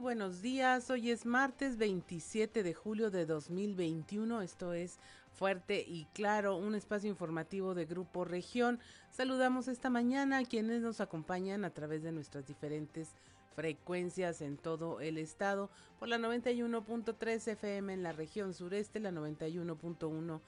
[0.00, 4.98] Buenos días, hoy es martes 27 de julio de 2021, esto es
[5.32, 8.78] Fuerte y Claro, un espacio informativo de Grupo Región.
[9.10, 13.08] Saludamos esta mañana a quienes nos acompañan a través de nuestras diferentes
[13.54, 20.40] frecuencias en todo el estado, por la 91.3 FM en la región sureste, la 91.1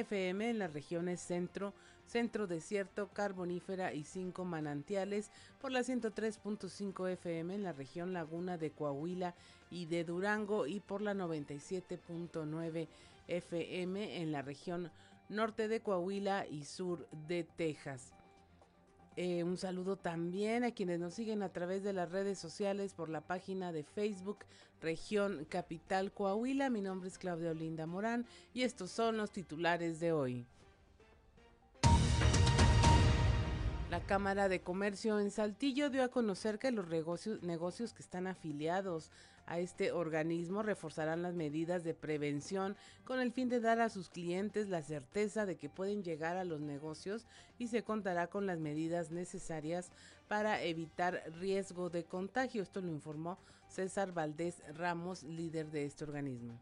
[0.00, 1.72] FM en las regiones centro,
[2.06, 8.70] centro desierto, carbonífera y cinco manantiales, por la 103.5 FM en la región laguna de
[8.70, 9.34] Coahuila
[9.70, 12.88] y de Durango y por la 97.9
[13.28, 14.90] FM en la región
[15.28, 18.12] norte de Coahuila y sur de Texas.
[19.18, 23.08] Eh, un saludo también a quienes nos siguen a través de las redes sociales por
[23.08, 24.40] la página de Facebook
[24.82, 26.68] Región Capital Coahuila.
[26.68, 30.46] Mi nombre es Claudia Olinda Morán y estos son los titulares de hoy.
[33.90, 39.12] La Cámara de Comercio en Saltillo dio a conocer que los negocios, que están afiliados
[39.46, 44.08] a este organismo reforzarán las medidas de prevención con el fin de dar a sus
[44.08, 47.26] clientes la certeza de que pueden llegar a los negocios
[47.58, 49.92] y se contará con las medidas necesarias
[50.26, 52.64] para evitar riesgo de contagio.
[52.64, 56.58] Esto lo informó César Valdés Ramos, líder de este organismo.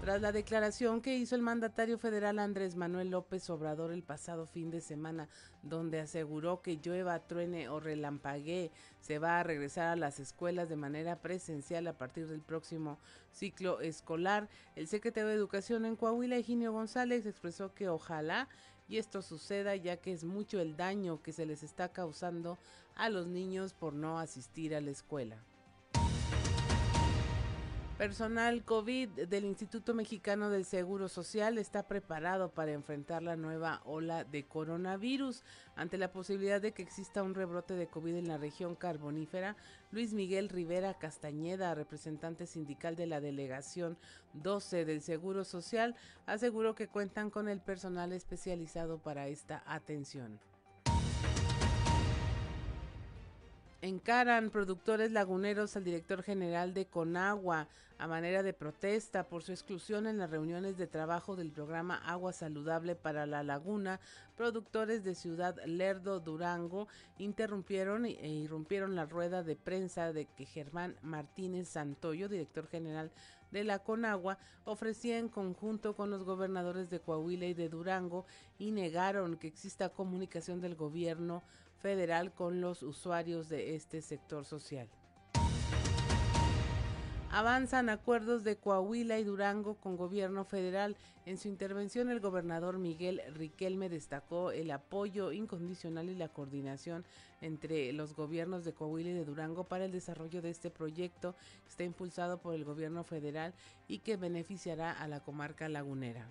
[0.00, 4.70] Tras la declaración que hizo el mandatario federal Andrés Manuel López Obrador el pasado fin
[4.70, 5.28] de semana,
[5.62, 8.70] donde aseguró que llueva, truene o relampaguee,
[9.02, 12.98] se va a regresar a las escuelas de manera presencial a partir del próximo
[13.30, 18.48] ciclo escolar, el secretario de Educación en Coahuila, Eugenio González, expresó que ojalá
[18.88, 22.58] y esto suceda ya que es mucho el daño que se les está causando
[22.96, 25.44] a los niños por no asistir a la escuela.
[28.00, 34.24] Personal COVID del Instituto Mexicano del Seguro Social está preparado para enfrentar la nueva ola
[34.24, 35.44] de coronavirus.
[35.76, 39.54] Ante la posibilidad de que exista un rebrote de COVID en la región carbonífera,
[39.90, 43.98] Luis Miguel Rivera Castañeda, representante sindical de la delegación
[44.32, 45.94] 12 del Seguro Social,
[46.24, 50.40] aseguró que cuentan con el personal especializado para esta atención.
[53.82, 60.06] Encaran productores laguneros al director general de Conagua a manera de protesta por su exclusión
[60.06, 63.98] en las reuniones de trabajo del programa Agua Saludable para la Laguna.
[64.36, 70.96] Productores de Ciudad Lerdo, Durango, interrumpieron e irrumpieron la rueda de prensa de que Germán
[71.00, 73.10] Martínez Santoyo, director general
[73.50, 78.26] de la Conagua, ofrecía en conjunto con los gobernadores de Coahuila y de Durango
[78.58, 81.42] y negaron que exista comunicación del gobierno
[81.80, 84.88] federal con los usuarios de este sector social.
[87.32, 90.96] Avanzan acuerdos de Coahuila y Durango con gobierno federal.
[91.26, 97.04] En su intervención, el gobernador Miguel Riquelme destacó el apoyo incondicional y la coordinación
[97.40, 101.70] entre los gobiernos de Coahuila y de Durango para el desarrollo de este proyecto que
[101.70, 103.54] está impulsado por el gobierno federal
[103.86, 106.28] y que beneficiará a la comarca lagunera.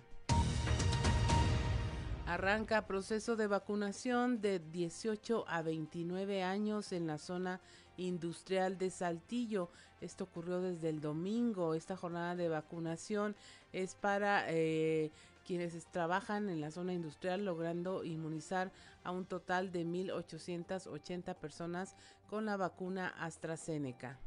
[2.30, 7.60] Arranca proceso de vacunación de 18 a 29 años en la zona
[7.96, 9.68] industrial de Saltillo.
[10.00, 11.74] Esto ocurrió desde el domingo.
[11.74, 13.34] Esta jornada de vacunación
[13.72, 15.10] es para eh,
[15.44, 18.70] quienes trabajan en la zona industrial logrando inmunizar
[19.02, 21.96] a un total de 1.880 personas
[22.28, 24.20] con la vacuna AstraZeneca.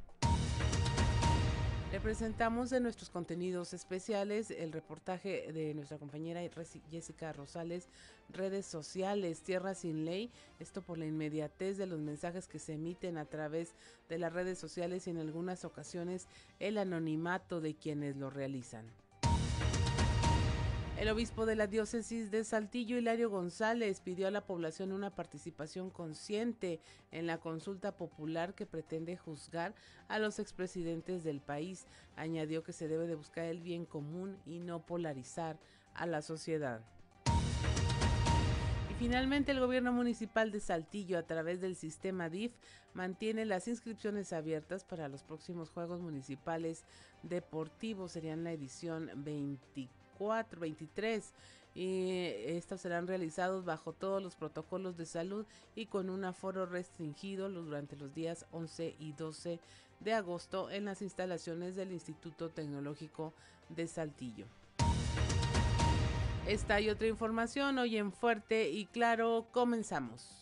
[1.94, 6.42] Le presentamos en nuestros contenidos especiales el reportaje de nuestra compañera
[6.90, 7.88] Jessica Rosales,
[8.30, 13.20] redes sociales, Tierra sin Ley, esto por la inmediatez de los mensajes que se emiten
[13.20, 13.76] a través
[14.10, 16.28] de las redes sociales y en algunas ocasiones
[16.60, 18.88] el anonimato de quienes lo realizan.
[21.00, 25.90] El obispo de la diócesis de Saltillo, Hilario González, pidió a la población una participación
[25.90, 26.80] consciente
[27.12, 29.74] en la consulta popular que pretende juzgar
[30.08, 31.88] a los expresidentes del país.
[32.16, 35.60] Añadió que se debe de buscar el bien común y no polarizar
[35.96, 36.86] a la sociedad.
[38.92, 42.54] Y finalmente el gobierno municipal de Saltillo a través del sistema DIF
[42.94, 46.86] mantiene las inscripciones abiertas para los próximos Juegos Municipales
[47.24, 48.12] Deportivos.
[48.12, 50.03] Serían la edición 24
[50.60, 51.34] 23
[51.76, 52.10] y
[52.46, 57.96] estos serán realizados bajo todos los protocolos de salud y con un aforo restringido durante
[57.96, 59.60] los días 11 y 12
[60.00, 63.34] de agosto en las instalaciones del Instituto Tecnológico
[63.70, 64.46] de Saltillo.
[66.48, 70.42] Esta y otra información hoy en Fuerte y Claro comenzamos.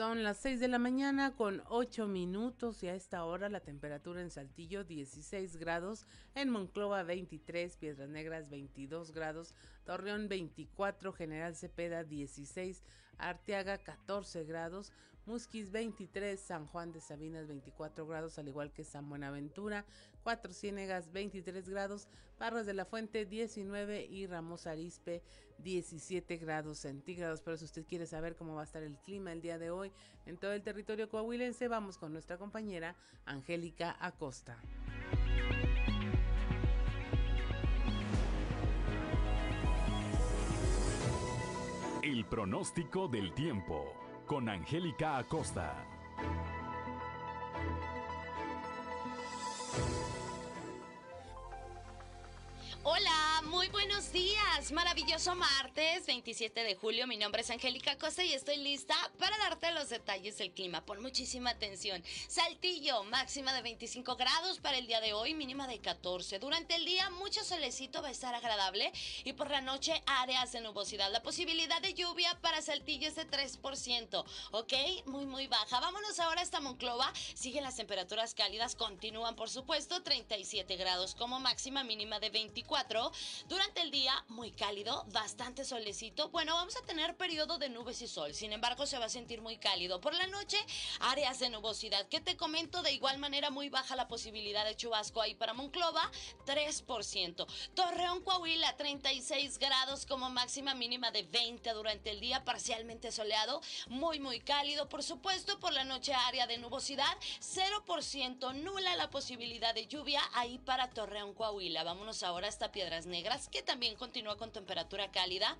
[0.00, 4.22] Son las 6 de la mañana con 8 minutos y a esta hora la temperatura
[4.22, 9.54] en Saltillo 16 grados, en Monclova 23, Piedras Negras 22 grados,
[9.84, 12.82] Torreón 24, General Cepeda 16,
[13.18, 14.90] Arteaga 14 grados,
[15.30, 19.84] Musquis 23, San Juan de Sabinas 24 grados, al igual que San Buenaventura,
[20.24, 25.22] Cuatro Ciénegas 23 grados, Parras de la Fuente 19 y Ramos Arispe
[25.58, 27.42] 17 grados centígrados.
[27.42, 29.92] Pero si usted quiere saber cómo va a estar el clima el día de hoy
[30.26, 34.60] en todo el territorio coahuilense, vamos con nuestra compañera Angélica Acosta.
[42.02, 45.74] El pronóstico del tiempo con Angélica Acosta.
[52.84, 54.72] Hola, muy buenos días.
[54.72, 57.06] Maravilloso martes 27 de julio.
[57.06, 60.84] Mi nombre es Angélica Costa y estoy lista para darte los detalles del clima.
[60.84, 62.02] Pon muchísima atención.
[62.28, 66.38] Saltillo, máxima de 25 grados para el día de hoy, mínima de 14.
[66.38, 68.92] Durante el día, mucho solecito va a estar agradable
[69.24, 71.10] y por la noche, áreas de nubosidad.
[71.10, 74.24] La posibilidad de lluvia para Saltillo es de 3%.
[74.50, 74.72] ¿Ok?
[75.06, 75.80] Muy, muy baja.
[75.80, 77.12] Vámonos ahora hasta Monclova.
[77.34, 83.12] Siguen las temperaturas cálidas, continúan, por supuesto, 37 grados como máxima, mínima de 24.
[83.48, 86.28] Durante el día, muy cálido, bastante solecito.
[86.30, 88.34] Bueno, vamos a tener periodo de nubes y sol.
[88.34, 90.00] Sin embargo, se va a sentir muy cálido.
[90.00, 90.58] Por la noche,
[91.00, 92.08] áreas de nubosidad.
[92.08, 92.82] ¿Qué te comento?
[92.82, 96.10] De igual manera, muy baja la posibilidad de chubasco ahí para Monclova,
[96.46, 97.46] 3%.
[97.74, 104.20] Torreón, Coahuila, 36 grados como máxima mínima de 20 durante el día, parcialmente soleado, muy,
[104.20, 104.88] muy cálido.
[104.88, 110.58] Por supuesto, por la noche, área de nubosidad, 0%, nula la posibilidad de lluvia ahí
[110.58, 111.84] para Torreón, Coahuila.
[111.84, 113.19] Vámonos ahora hasta Piedras Negras,
[113.50, 115.56] que también continúa con temperatura cálida.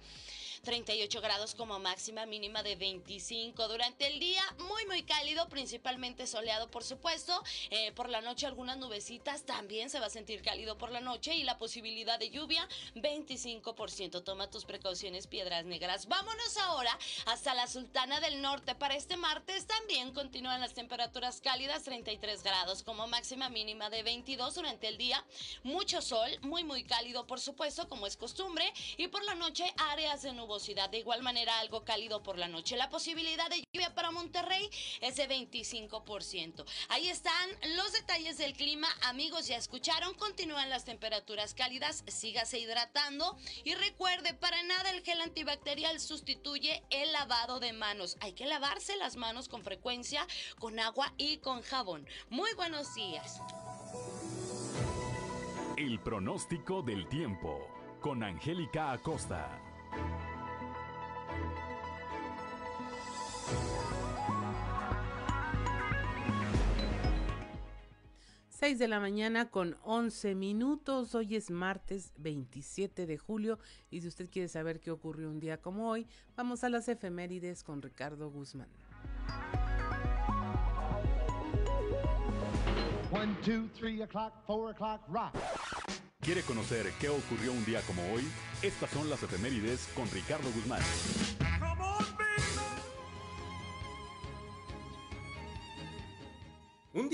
[0.62, 3.68] 38 grados como máxima, mínima de 25.
[3.68, 7.42] Durante el día, muy, muy cálido, principalmente soleado, por supuesto.
[7.70, 11.34] Eh, por la noche, algunas nubecitas, también se va a sentir cálido por la noche
[11.34, 14.22] y la posibilidad de lluvia, 25%.
[14.22, 16.08] Toma tus precauciones, Piedras Negras.
[16.08, 16.96] Vámonos ahora
[17.26, 18.74] hasta la Sultana del Norte.
[18.74, 24.54] Para este martes también continúan las temperaturas cálidas, 33 grados como máxima, mínima de 22
[24.54, 25.24] durante el día.
[25.62, 28.70] Mucho sol, muy, muy cálido, por supuesto, como es costumbre.
[28.98, 32.76] Y por la noche, áreas de De igual manera, algo cálido por la noche.
[32.76, 34.68] La posibilidad de lluvia para Monterrey
[35.00, 36.64] es de 25%.
[36.88, 38.88] Ahí están los detalles del clima.
[39.02, 40.12] Amigos, ya escucharon.
[40.14, 42.02] Continúan las temperaturas cálidas.
[42.08, 43.36] Sígase hidratando.
[43.62, 48.16] Y recuerde, para nada el gel antibacterial sustituye el lavado de manos.
[48.20, 50.26] Hay que lavarse las manos con frecuencia,
[50.58, 52.08] con agua y con jabón.
[52.28, 53.40] Muy buenos días.
[55.76, 57.68] El pronóstico del tiempo
[58.00, 59.60] con Angélica Acosta.
[68.60, 71.14] Seis de la mañana con 11 minutos.
[71.14, 73.58] Hoy es martes 27 de julio
[73.90, 77.64] y si usted quiere saber qué ocurrió un día como hoy, vamos a las efemérides
[77.64, 78.68] con Ricardo Guzmán.
[83.10, 85.34] One, two, three o'clock, four o'clock, rock.
[86.20, 88.28] ¿Quiere conocer qué ocurrió un día como hoy?
[88.60, 90.82] Estas son las efemérides con Ricardo Guzmán.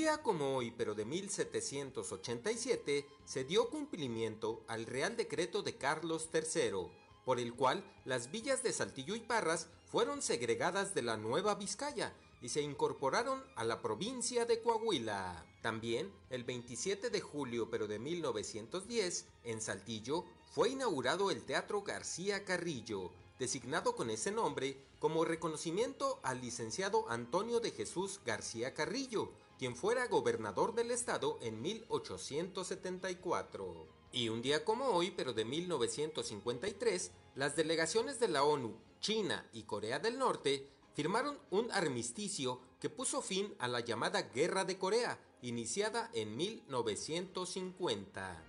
[0.06, 6.92] Día como hoy, pero de 1787, se dio cumplimiento al Real Decreto de Carlos III,
[7.24, 12.14] por el cual las villas de Saltillo y Parras fueron segregadas de la Nueva Vizcaya
[12.40, 15.44] y se incorporaron a la provincia de Coahuila.
[15.60, 22.44] También, el 27 de julio pero de 1910, en Saltillo, fue inaugurado el Teatro García
[22.44, 23.10] Carrillo,
[23.40, 30.06] designado con ese nombre como reconocimiento al licenciado Antonio de Jesús García Carrillo, quien fuera
[30.06, 33.86] gobernador del estado en 1874.
[34.12, 39.64] Y un día como hoy, pero de 1953, las delegaciones de la ONU, China y
[39.64, 45.20] Corea del Norte firmaron un armisticio que puso fin a la llamada Guerra de Corea,
[45.42, 48.42] iniciada en 1950.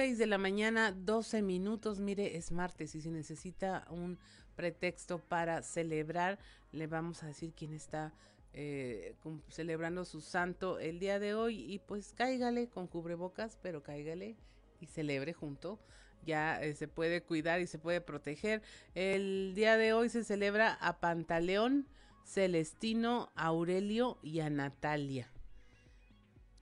[0.00, 2.00] 6 de la mañana, 12 minutos.
[2.00, 4.18] Mire, es martes y si necesita un
[4.56, 6.38] pretexto para celebrar,
[6.72, 8.14] le vamos a decir quién está
[8.54, 9.14] eh,
[9.50, 14.38] celebrando su santo el día de hoy y pues cáigale con cubrebocas, pero cáigale
[14.80, 15.78] y celebre junto.
[16.24, 18.62] Ya eh, se puede cuidar y se puede proteger.
[18.94, 21.86] El día de hoy se celebra a Pantaleón,
[22.24, 25.30] Celestino, Aurelio y a Natalia.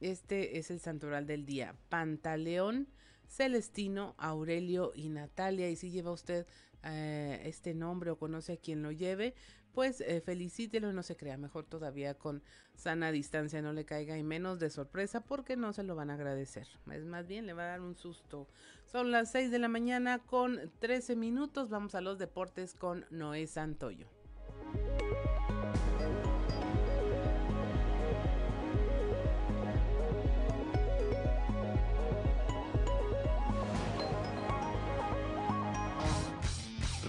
[0.01, 1.77] Este es el santoral del día.
[1.89, 2.89] Pantaleón,
[3.29, 5.71] Celestino, Aurelio y Natalia.
[5.71, 6.47] Y si lleva usted
[6.83, 9.35] eh, este nombre o conoce a quien lo lleve,
[9.73, 12.43] pues eh, felicítelo y no se crea, mejor todavía con
[12.75, 16.15] sana distancia, no le caiga y menos de sorpresa porque no se lo van a
[16.15, 16.67] agradecer.
[16.93, 18.49] Es más bien, le va a dar un susto.
[18.87, 23.47] Son las 6 de la mañana con 13 minutos, vamos a los deportes con Noé
[23.47, 24.09] Santoyo.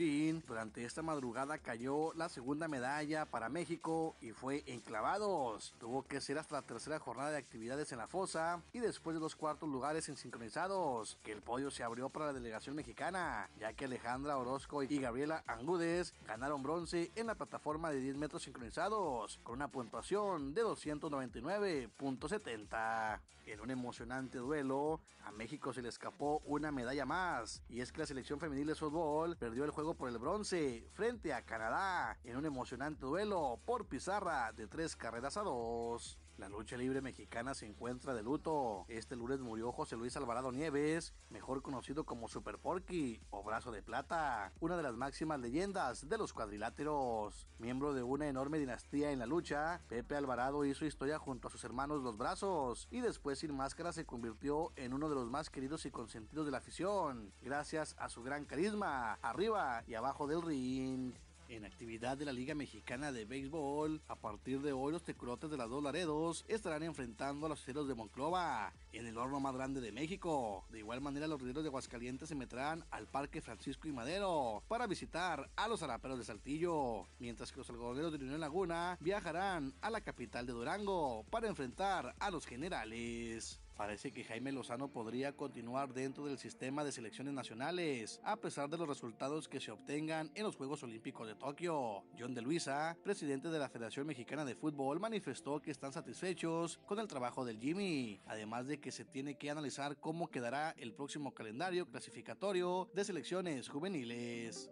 [0.00, 5.74] Durante esta madrugada cayó la segunda medalla para México y fue en clavados.
[5.78, 9.20] Tuvo que ser hasta la tercera jornada de actividades en la fosa y después de
[9.20, 13.74] los cuartos lugares en sincronizados, que el podio se abrió para la delegación mexicana, ya
[13.74, 19.38] que Alejandra Orozco y Gabriela Angúdez ganaron bronce en la plataforma de 10 metros sincronizados,
[19.42, 23.20] con una puntuación de 299.70.
[23.46, 27.98] En un emocionante duelo, a México se le escapó una medalla más, y es que
[27.98, 32.36] la selección femenil de fútbol perdió el juego por el bronce frente a Canadá en
[32.36, 36.18] un emocionante duelo por pizarra de tres carreras a dos.
[36.40, 38.86] La lucha libre mexicana se encuentra de luto.
[38.88, 43.82] Este lunes murió José Luis Alvarado Nieves, mejor conocido como Super Porky o Brazo de
[43.82, 47.46] Plata, una de las máximas leyendas de los cuadriláteros.
[47.58, 51.62] Miembro de una enorme dinastía en la lucha, Pepe Alvarado hizo historia junto a sus
[51.62, 55.84] hermanos Los Brazos y después sin máscara se convirtió en uno de los más queridos
[55.84, 61.12] y consentidos de la afición, gracias a su gran carisma arriba y abajo del ring.
[61.50, 65.56] En actividad de la Liga Mexicana de Béisbol, a partir de hoy los tecurotes de
[65.56, 69.80] las dos Laredos estarán enfrentando a los ceros de Monclova en el horno más grande
[69.80, 70.64] de México.
[70.70, 74.86] De igual manera, los rideros de Aguascalientes se meterán al Parque Francisco y Madero para
[74.86, 79.90] visitar a los araperos de Saltillo, mientras que los algodoneros de Unión Laguna viajarán a
[79.90, 83.58] la capital de Durango para enfrentar a los generales.
[83.80, 88.76] Parece que Jaime Lozano podría continuar dentro del sistema de selecciones nacionales, a pesar de
[88.76, 92.04] los resultados que se obtengan en los Juegos Olímpicos de Tokio.
[92.18, 96.98] John de Luisa, presidente de la Federación Mexicana de Fútbol, manifestó que están satisfechos con
[96.98, 101.32] el trabajo del Jimmy, además de que se tiene que analizar cómo quedará el próximo
[101.32, 104.68] calendario clasificatorio de selecciones juveniles.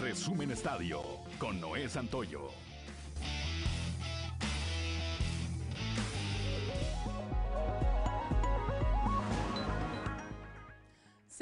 [0.00, 1.02] Resumen Estadio
[1.38, 2.50] con Noé Santoyo.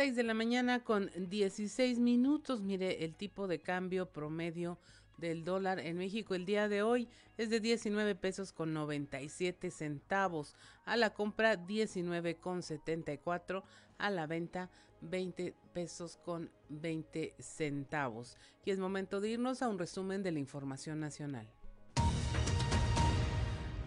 [0.00, 2.62] 6 de la mañana con 16 minutos.
[2.62, 4.78] Mire, el tipo de cambio promedio
[5.19, 10.57] del dólar en México el día de hoy es de 19 pesos con 97 centavos.
[10.87, 13.62] A la compra 19 con 74.
[13.99, 14.71] A la venta
[15.02, 18.38] 20 pesos con 20 centavos.
[18.64, 21.47] Y es momento de irnos a un resumen de la información nacional.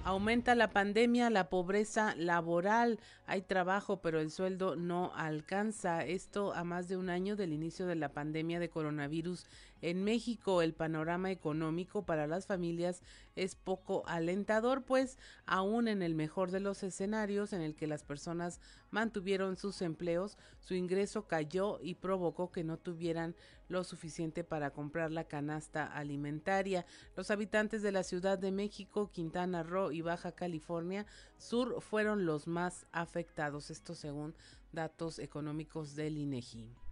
[0.06, 3.00] Aumenta la pandemia, la pobreza laboral.
[3.26, 6.04] Hay trabajo, pero el sueldo no alcanza.
[6.06, 9.46] Esto a más de un año del inicio de la pandemia de coronavirus
[9.84, 10.62] en México.
[10.62, 13.04] El panorama económico para las familias
[13.36, 18.04] es poco alentador, pues aún en el mejor de los escenarios en el que las
[18.04, 18.60] personas
[18.92, 23.36] mantuvieron sus empleos, su ingreso cayó y provocó que no tuvieran
[23.68, 26.86] lo suficiente para comprar la canasta alimentaria.
[27.18, 31.06] Los habitantes de la Ciudad de México, Quintana Roo y Baja California
[31.38, 34.34] Sur fueron los más afectados, esto según
[34.72, 36.83] datos económicos del INEGI.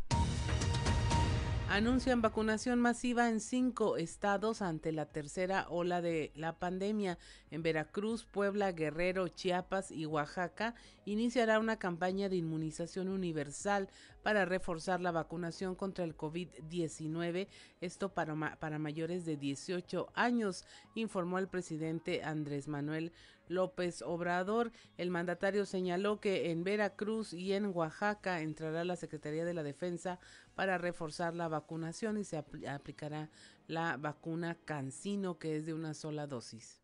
[1.73, 7.17] Anuncian vacunación masiva en cinco estados ante la tercera ola de la pandemia.
[7.49, 10.75] En Veracruz, Puebla, Guerrero, Chiapas y Oaxaca
[11.05, 13.87] iniciará una campaña de inmunización universal
[14.21, 17.47] para reforzar la vacunación contra el COVID-19,
[17.79, 23.13] esto para, para mayores de 18 años, informó el presidente Andrés Manuel
[23.51, 24.71] López Obrador.
[24.97, 30.19] El mandatario señaló que en Veracruz y en Oaxaca entrará la Secretaría de la Defensa
[30.61, 33.31] para reforzar la vacunación y se aplicará
[33.65, 36.80] la vacuna Cancino, que es de una sola dosis.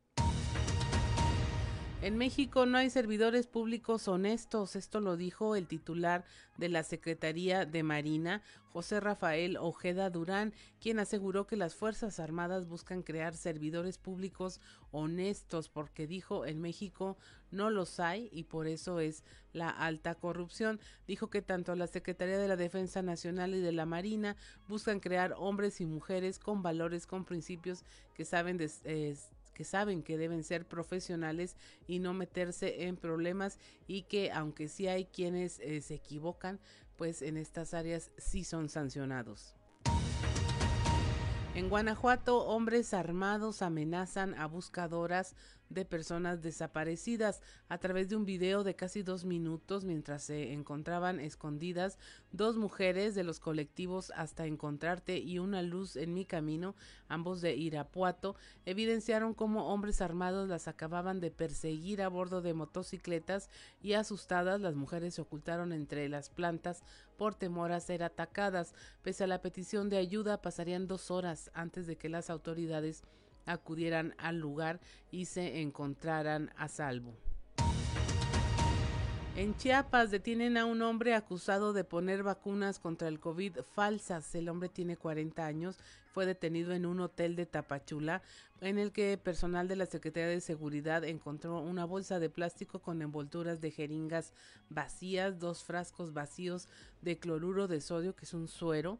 [2.03, 6.25] En México no hay servidores públicos honestos, esto lo dijo el titular
[6.55, 12.67] de la Secretaría de Marina, José Rafael Ojeda Durán, quien aseguró que las Fuerzas Armadas
[12.67, 14.61] buscan crear servidores públicos
[14.91, 17.17] honestos porque dijo en México
[17.49, 20.79] no los hay y por eso es la alta corrupción.
[21.07, 24.35] Dijo que tanto la Secretaría de la Defensa Nacional y de la Marina
[24.67, 28.69] buscan crear hombres y mujeres con valores, con principios que saben de,
[29.57, 31.55] que saben que deben ser profesionales
[31.87, 36.59] y no meterse en problemas y que aunque sí hay quienes eh, se equivocan,
[36.95, 39.55] pues en estas áreas sí son sancionados.
[41.55, 45.35] En Guanajuato, hombres armados amenazan a buscadoras
[45.69, 51.19] de personas desaparecidas a través de un video de casi dos minutos mientras se encontraban
[51.19, 51.97] escondidas
[52.31, 56.75] dos mujeres de los colectivos Hasta Encontrarte y Una Luz en mi Camino,
[57.07, 63.49] ambos de Irapuato, evidenciaron cómo hombres armados las acababan de perseguir a bordo de motocicletas
[63.81, 66.83] y asustadas las mujeres se ocultaron entre las plantas
[67.17, 68.73] por temor a ser atacadas.
[69.01, 73.03] Pese a la petición de ayuda, pasarían dos horas antes de que las autoridades
[73.47, 77.15] acudieran al lugar y se encontraran a salvo.
[79.35, 84.33] En Chiapas detienen a un hombre acusado de poner vacunas contra el COVID falsas.
[84.33, 85.77] El hombre tiene 40 años,
[86.11, 88.23] fue detenido en un hotel de Tapachula
[88.61, 93.01] en el que personal de la Secretaría de Seguridad encontró una bolsa de plástico con
[93.03, 94.33] envolturas de jeringas
[94.69, 96.67] vacías, dos frascos vacíos
[97.03, 98.97] de cloruro de sodio, que es un suero,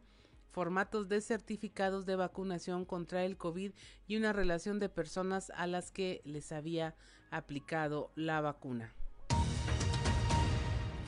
[0.50, 3.72] formatos de certificados de vacunación contra el COVID
[4.06, 6.94] y una relación de personas a las que les había
[7.30, 8.94] aplicado la vacuna.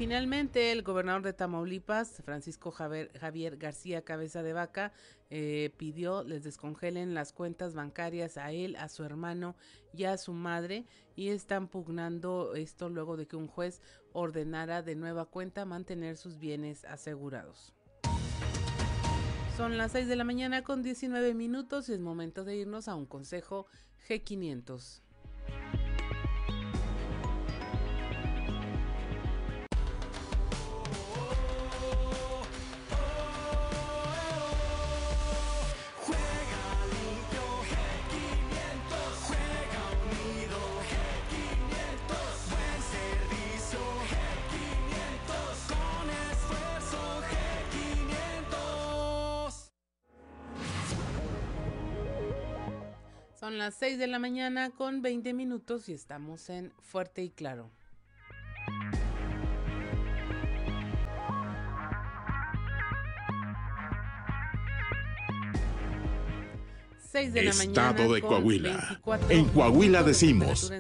[0.01, 4.95] Finalmente, el gobernador de Tamaulipas, Francisco Javier, García Cabeza de Vaca,
[5.29, 9.57] eh, pidió les descongelen las cuentas bancarias a él, a su hermano
[9.93, 13.83] y a su madre y están pugnando esto luego de que un juez
[14.15, 17.75] ordenara de nueva cuenta mantener sus bienes asegurados.
[19.61, 22.95] Son las 6 de la mañana con 19 minutos y es momento de irnos a
[22.95, 23.67] un consejo
[24.09, 25.03] G500.
[53.61, 57.71] Las 6 de la mañana con 20 minutos y estamos en Fuerte y Claro.
[66.99, 68.99] Seis de la Estado de Coahuila.
[69.29, 70.71] En Coahuila decimos.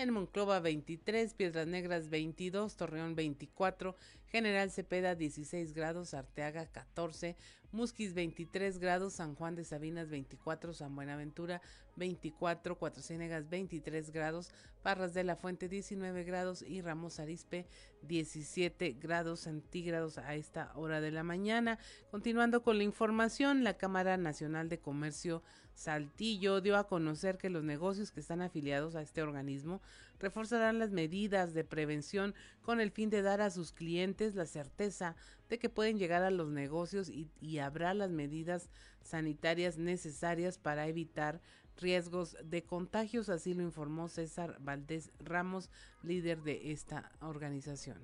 [0.00, 3.94] En Monclova 23, Piedras Negras 22, Torreón 24,
[4.28, 7.36] General Cepeda 16 grados, Arteaga 14,
[7.70, 11.60] Musquis 23 grados, San Juan de Sabinas 24, San Buenaventura
[11.96, 17.66] 24, Cuatro Ciénegas 23 grados, Parras de la Fuente 19 grados y Ramos Arispe
[18.00, 21.78] 17 grados centígrados a esta hora de la mañana.
[22.10, 25.42] Continuando con la información, la Cámara Nacional de Comercio
[25.80, 29.80] Saltillo dio a conocer que los negocios que están afiliados a este organismo
[30.18, 35.16] reforzarán las medidas de prevención con el fin de dar a sus clientes la certeza
[35.48, 38.68] de que pueden llegar a los negocios y, habrá las medidas
[39.00, 41.40] sanitarias necesarias para evitar
[41.78, 45.70] riesgos de contagios, así lo informó César Valdés Ramos,
[46.02, 47.96] líder de esta organización.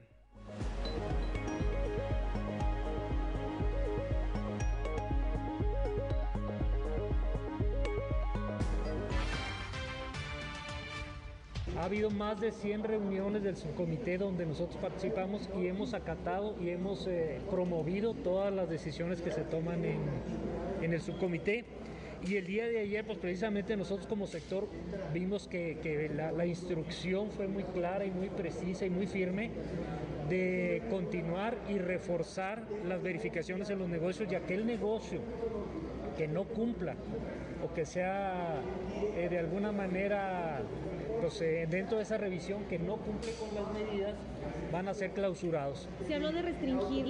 [11.79, 16.71] Ha habido más de 100 reuniones del subcomité donde nosotros participamos y hemos acatado y
[16.71, 21.65] hemos eh, promovido todas las decisiones que se toman en, el subcomité.
[22.27, 24.67] Y el día de ayer, pues precisamente nosotros como sector
[25.13, 29.51] vimos que, la, instrucción fue muy clara y muy precisa y muy firme
[30.31, 35.21] de continuar y reforzar las verificaciones en los negocios y aquel negocio
[36.17, 36.95] que no cumpla
[37.63, 38.61] o que sea
[39.17, 40.63] eh, de alguna manera
[41.41, 44.15] eh, dentro de esa revisión que no cumple con las medidas
[44.71, 45.89] van a ser clausurados.
[46.07, 47.07] ¿Se habló de restringir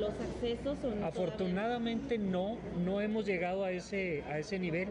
[0.00, 1.06] los accesos o no?
[1.06, 4.88] Afortunadamente no, no hemos llegado a ese, a ese nivel.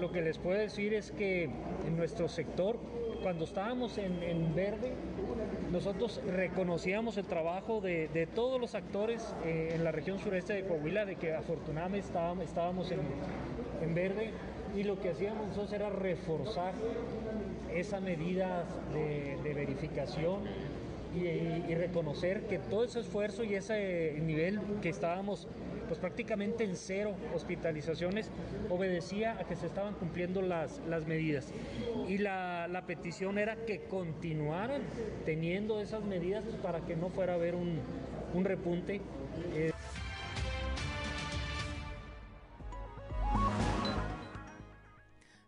[0.00, 2.78] Lo que les puedo decir es que en nuestro sector,
[3.22, 4.92] cuando estábamos en, verde,
[5.70, 11.04] nosotros reconocíamos el trabajo de, todos los actores eh, en la región sureste de Coahuila,
[11.04, 13.00] de que afortunadamente estábamos, estábamos en,
[13.82, 14.32] en verde
[14.74, 16.74] y lo que hacíamos nosotros era reforzar
[17.76, 20.42] esa medida de, verificación
[21.14, 25.48] y, reconocer que todo ese esfuerzo y ese nivel que estábamos
[25.86, 28.30] pues prácticamente en cero hospitalizaciones
[28.70, 31.52] obedecía a que se estaban cumpliendo las, las medidas.
[32.08, 34.82] Y la, petición era que continuaran
[35.24, 37.80] teniendo esas medidas para que no fuera a haber un,
[38.44, 39.00] repunte.
[39.54, 39.72] Eh,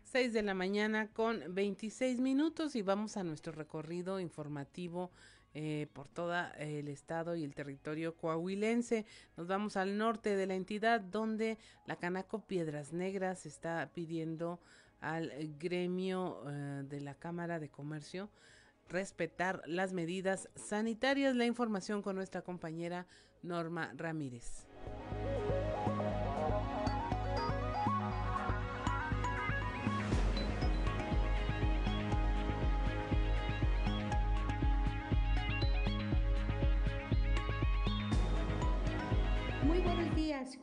[0.09, 5.11] 6 de la mañana con 26 minutos y vamos a nuestro recorrido informativo
[5.53, 9.05] eh, por todo el estado y el territorio coahuilense.
[9.37, 14.61] Nos vamos al norte de la entidad donde la Canaco Piedras Negras está pidiendo
[15.01, 18.31] al gremio eh, de la Cámara de Comercio
[18.89, 21.37] respetar las medidas sanitarias.
[21.37, 23.07] La información con nuestra compañera
[23.43, 24.68] Norma Ramírez.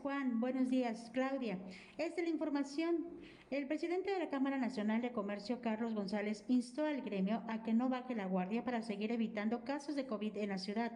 [0.02, 0.40] Juan.
[0.40, 1.60] Buenos días, Claudia.
[1.98, 3.06] Esta es la información.
[3.52, 7.74] El presidente de la Cámara Nacional de Comercio, Carlos González, instó al gremio a que
[7.74, 10.92] no baje la guardia para seguir evitando casos de COVID en la ciudad.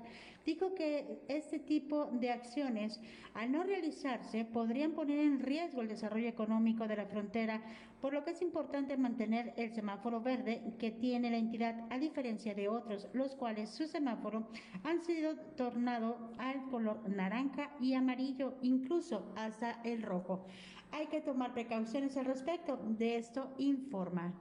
[0.48, 3.00] Dijo que este tipo de acciones,
[3.36, 7.62] al no realizarse, podrían poner en riesgo el desarrollo económico de la frontera,
[8.02, 12.56] por lo que es importante mantener el semáforo verde que tiene la entidad, a diferencia
[12.56, 14.48] de otros, los cuales su semáforo
[14.84, 20.48] han sido tornado al color naranja y amarillo, incluso hasta el rojo.
[20.92, 22.80] Hay que tomar precauciones al respecto.
[22.84, 24.34] De esto informa.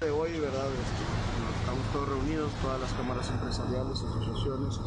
[0.00, 0.68] De hoy, ¿verdad?
[0.72, 1.04] Este,
[1.60, 4.78] estamos todos reunidos, todas las cámaras empresariales, asociaciones,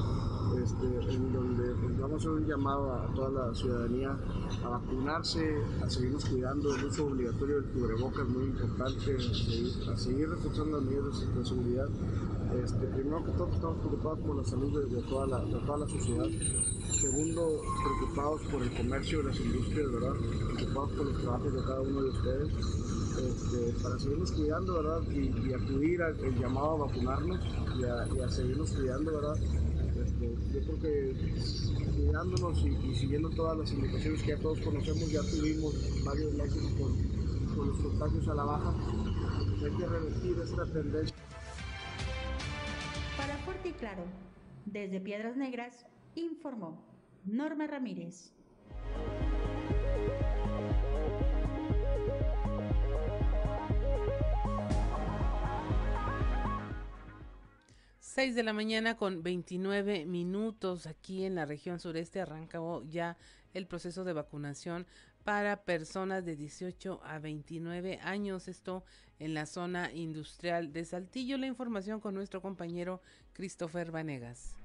[0.59, 4.17] este, en donde pues, vamos a hacer un llamado a toda la ciudadanía
[4.63, 9.17] a vacunarse, a seguirnos cuidando, el uso obligatorio del cubrebocas es muy importante,
[9.91, 11.89] a seguir, reforzando las medidas de seguridad.
[12.63, 16.27] Este, primero que todo estamos preocupados por la salud de, toda, la, de sociedad.
[17.01, 20.13] Segundo, preocupados por el comercio y las industrias, ¿verdad?
[20.55, 22.49] Preocupados por los trabajos de cada uno de ustedes.
[23.17, 25.01] Este, para seguirnos cuidando, ¿verdad?
[25.11, 27.39] Y, acudir al llamado a vacunarnos
[27.77, 29.35] y a, seguirnos cuidando, ¿verdad?
[30.53, 31.15] Yo creo que
[31.95, 35.73] cuidándonos y, siguiendo todas las indicaciones que ya todos conocemos, ya tuvimos
[36.05, 38.75] varios meses con, con los contagios a la baja.
[39.63, 41.15] Hay que revertir esta tendencia.
[43.17, 44.03] Para Fuerte y Claro,
[44.65, 46.85] desde Piedras Negras, informó
[47.25, 48.31] Norma Ramírez.
[58.15, 63.17] Seis de la mañana con 29 minutos aquí en la región sureste arrancó ya
[63.55, 64.85] el proceso de vacunación
[65.23, 68.47] para personas de 18 a 29 años.
[68.47, 68.83] Esto
[69.17, 71.39] en la zona industrial de Saltillo.
[71.39, 73.01] La información con nuestro compañero
[73.33, 74.57] Christopher Vanegas.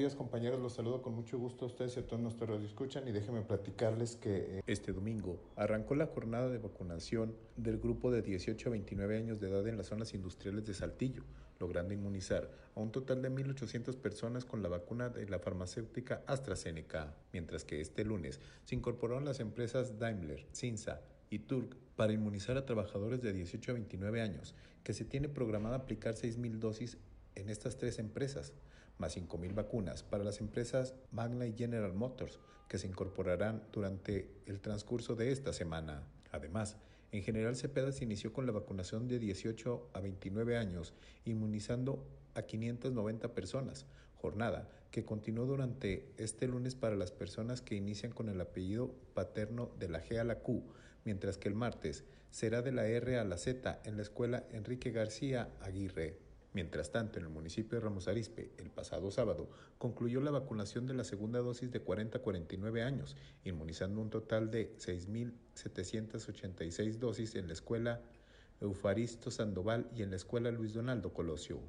[0.00, 3.06] Días compañeros, los saludo con mucho gusto a ustedes y a todos nuestros que escuchan
[3.06, 8.22] y déjenme platicarles que eh, este domingo arrancó la jornada de vacunación del grupo de
[8.22, 11.22] 18 a 29 años de edad en las zonas industriales de Saltillo,
[11.58, 17.14] logrando inmunizar a un total de 1.800 personas con la vacuna de la farmacéutica AstraZeneca,
[17.34, 22.64] mientras que este lunes se incorporaron las empresas Daimler, Cinza, y Turk para inmunizar a
[22.64, 26.96] trabajadores de 18 a 29 años, que se tiene programada aplicar 6.000 dosis
[27.34, 28.52] en estas tres empresas
[28.98, 32.38] más 5.000 vacunas para las empresas Magna y General Motors,
[32.68, 36.02] que se incorporarán durante el transcurso de esta semana.
[36.30, 36.76] Además,
[37.12, 40.92] en general Cepeda se inició con la vacunación de 18 a 29 años,
[41.24, 48.12] inmunizando a 590 personas, jornada que continuó durante este lunes para las personas que inician
[48.12, 50.62] con el apellido paterno de la G a la Q,
[51.04, 54.90] mientras que el martes será de la R a la Z en la escuela Enrique
[54.90, 56.29] García Aguirre.
[56.52, 60.94] Mientras tanto, en el municipio de Ramos Arizpe, el pasado sábado, concluyó la vacunación de
[60.94, 67.46] la segunda dosis de 40 a 49 años, inmunizando un total de 6.786 dosis en
[67.46, 68.00] la escuela
[68.60, 71.60] Eufaristo Sandoval y en la escuela Luis Donaldo Colosio.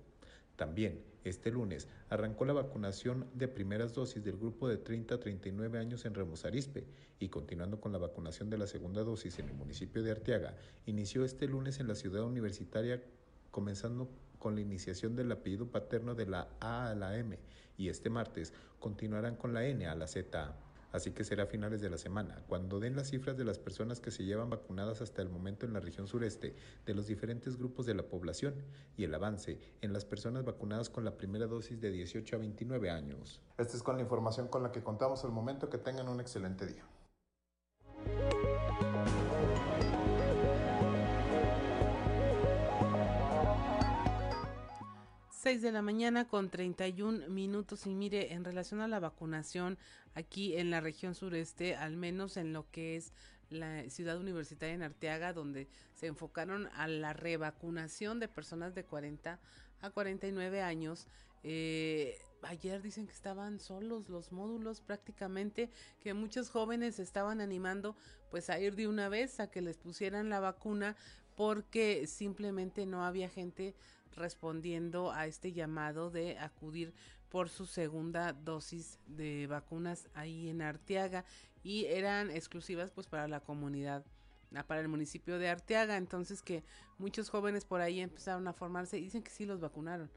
[0.55, 5.77] También, este lunes, arrancó la vacunación de primeras dosis del grupo de 30 a 39
[5.77, 6.87] años en Ramos Arizpe
[7.19, 10.55] y continuando con la vacunación de la segunda dosis en el municipio de Arteaga,
[10.87, 13.03] inició este lunes en la ciudad universitaria
[13.51, 14.09] comenzando
[14.41, 17.39] con la iniciación del apellido paterno de la A a la M
[17.77, 20.53] y este martes continuarán con la N a la Z.
[20.91, 24.01] así que será a finales de la semana, cuando den las cifras de las personas
[24.01, 26.53] que se llevan vacunadas hasta el momento en la región sureste
[26.85, 28.55] de los diferentes grupos de la población
[28.97, 32.89] y el avance en las personas vacunadas con la primera dosis de 18 a 29
[32.89, 33.39] años.
[33.57, 35.69] Esta es la información con la que contamos al momento.
[35.69, 36.83] Que tengan un excelente día.
[45.41, 47.87] 6 de la mañana con 31 minutos.
[47.87, 49.79] Y mire, en relación a la vacunación
[50.13, 53.11] aquí en la región sureste, al menos en lo que es
[53.49, 59.39] la ciudad universitaria en Arteaga, donde se enfocaron a la revacunación de personas de 40
[59.81, 61.07] a 49 años,
[61.41, 67.95] eh, ayer dicen que estaban solos los módulos prácticamente, que muchos jóvenes estaban animando
[68.29, 70.95] pues a ir de una vez a que les pusieran la vacuna
[71.35, 73.73] porque simplemente no había gente
[74.15, 76.93] respondiendo a este llamado de acudir
[77.29, 81.25] por su segunda dosis de vacunas ahí en Arteaga
[81.63, 84.05] y eran exclusivas pues para la comunidad
[84.55, 85.97] ah, para el municipio de Arteaga.
[85.97, 86.63] Entonces que
[86.97, 90.11] muchos jóvenes por ahí empezaron a formarse y dicen que sí los vacunaron.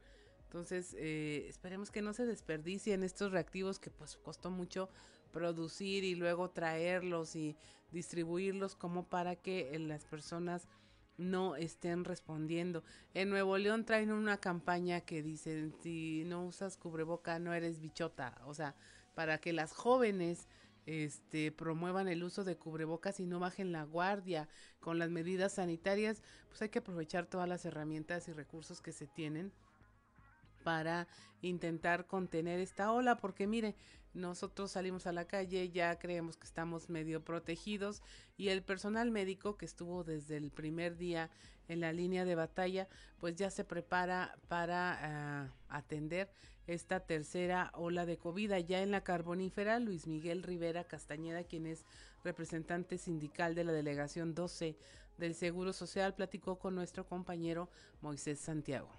[0.44, 4.88] Entonces eh, esperemos que no se desperdicien estos reactivos que pues costó mucho
[5.32, 7.56] producir y luego traerlos y
[7.90, 10.68] distribuirlos como para que las personas
[11.16, 12.82] no estén respondiendo.
[13.12, 18.40] En Nuevo León traen una campaña que dicen, si no usas cubreboca no eres bichota,
[18.46, 18.74] o sea,
[19.14, 20.48] para que las jóvenes
[20.86, 24.48] este promuevan el uso de cubrebocas y no bajen la guardia
[24.80, 29.06] con las medidas sanitarias, pues hay que aprovechar todas las herramientas y recursos que se
[29.06, 29.52] tienen
[30.64, 31.06] para
[31.42, 33.76] intentar contener esta ola, porque mire,
[34.14, 38.02] nosotros salimos a la calle, ya creemos que estamos medio protegidos
[38.36, 41.30] y el personal médico que estuvo desde el primer día
[41.68, 46.30] en la línea de batalla, pues ya se prepara para ah, atender
[46.66, 48.54] esta tercera ola de COVID.
[48.66, 51.84] Ya en la carbonífera, Luis Miguel Rivera Castañeda, quien es
[52.22, 54.76] representante sindical de la delegación 12
[55.18, 57.68] del Seguro Social, platicó con nuestro compañero
[58.00, 58.90] Moisés Santiago.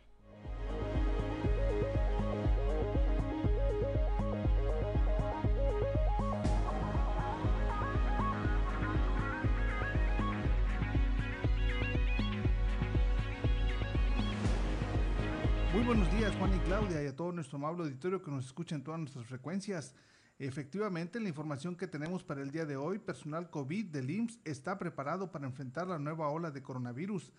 [15.86, 18.84] Buenos días, Juan y Claudia, y a todo nuestro amable auditorio que nos escucha en
[18.84, 19.94] todas nuestras frecuencias.
[20.40, 24.80] Efectivamente, la información que tenemos para el día de hoy, personal COVID del IMSS está
[24.80, 27.32] preparado para enfrentar la nueva ola de coronavirus.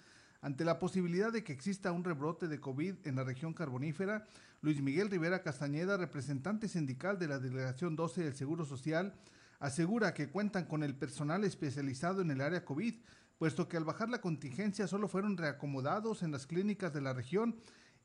[0.43, 4.25] Ante la posibilidad de que exista un rebrote de COVID en la región carbonífera,
[4.61, 9.13] Luis Miguel Rivera Castañeda, representante sindical de la Delegación 12 del Seguro Social,
[9.59, 12.95] asegura que cuentan con el personal especializado en el área COVID,
[13.39, 17.57] puesto que al bajar la contingencia solo fueron reacomodados en las clínicas de la región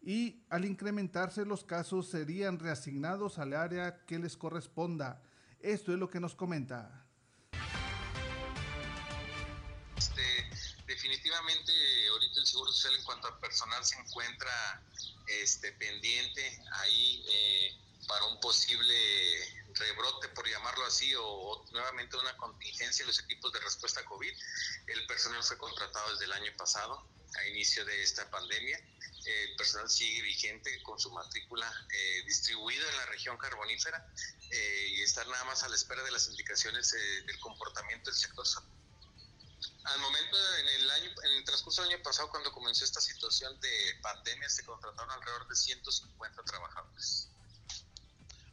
[0.01, 5.21] y al incrementarse los casos serían reasignados al área que les corresponda.
[5.59, 7.05] Esto es lo que nos comenta.
[9.95, 10.49] Este,
[10.87, 11.71] definitivamente
[12.09, 14.83] ahorita el Seguro Social en cuanto al personal se encuentra
[15.27, 17.71] este, pendiente ahí eh,
[18.07, 18.95] para un posible
[19.75, 24.33] rebrote, por llamarlo así, o, nuevamente una contingencia en los equipos de respuesta a COVID.
[24.87, 28.77] El personal fue contratado desde el año pasado, a inicio de esta pandemia
[29.25, 34.11] el personal sigue vigente con su matrícula eh, distribuida en la región carbonífera
[34.49, 38.19] eh, y estar nada más a la espera de las indicaciones eh, del comportamiento del
[38.19, 38.45] sector
[39.83, 43.59] Al momento, en el, año, en el transcurso del año pasado, cuando comenzó esta situación
[43.59, 47.27] de pandemia, se contrataron alrededor de 150 trabajadores.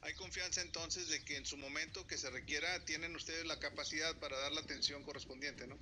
[0.03, 4.17] ¿Hay confianza entonces de que en su momento que se requiera tienen ustedes la capacidad
[4.21, 5.79] para dar la atención correspondiente, no?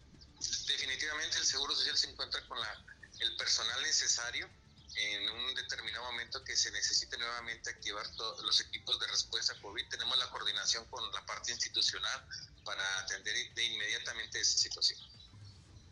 [0.67, 2.85] Definitivamente el Seguro Social se encuentra con la,
[3.21, 4.49] el personal necesario
[4.97, 8.07] en un determinado momento que se necesite nuevamente activar
[8.43, 12.27] los equipos de respuesta a COVID, tenemos la coordinación con la parte institucional
[12.65, 14.99] para atender de inmediatamente esa situación.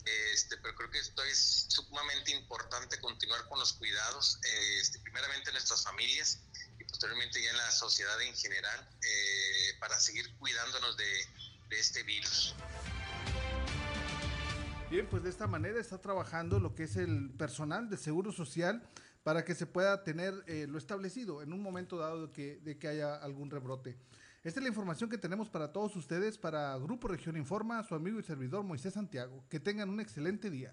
[0.05, 5.55] Este, pero creo que esto es sumamente importante continuar con los cuidados, este, primeramente en
[5.55, 6.41] nuestras familias
[6.79, 11.29] y posteriormente ya en la sociedad en general, eh, para seguir cuidándonos de,
[11.69, 12.55] de este virus.
[14.95, 18.81] Bien, pues de esta manera está trabajando lo que es el personal de Seguro Social
[19.25, 22.79] para que se pueda tener eh, lo establecido en un momento dado de que, de
[22.79, 23.97] que haya algún rebrote.
[24.45, 28.21] Esta es la información que tenemos para todos ustedes, para Grupo Región Informa, su amigo
[28.21, 29.43] y servidor Moisés Santiago.
[29.49, 30.73] Que tengan un excelente día.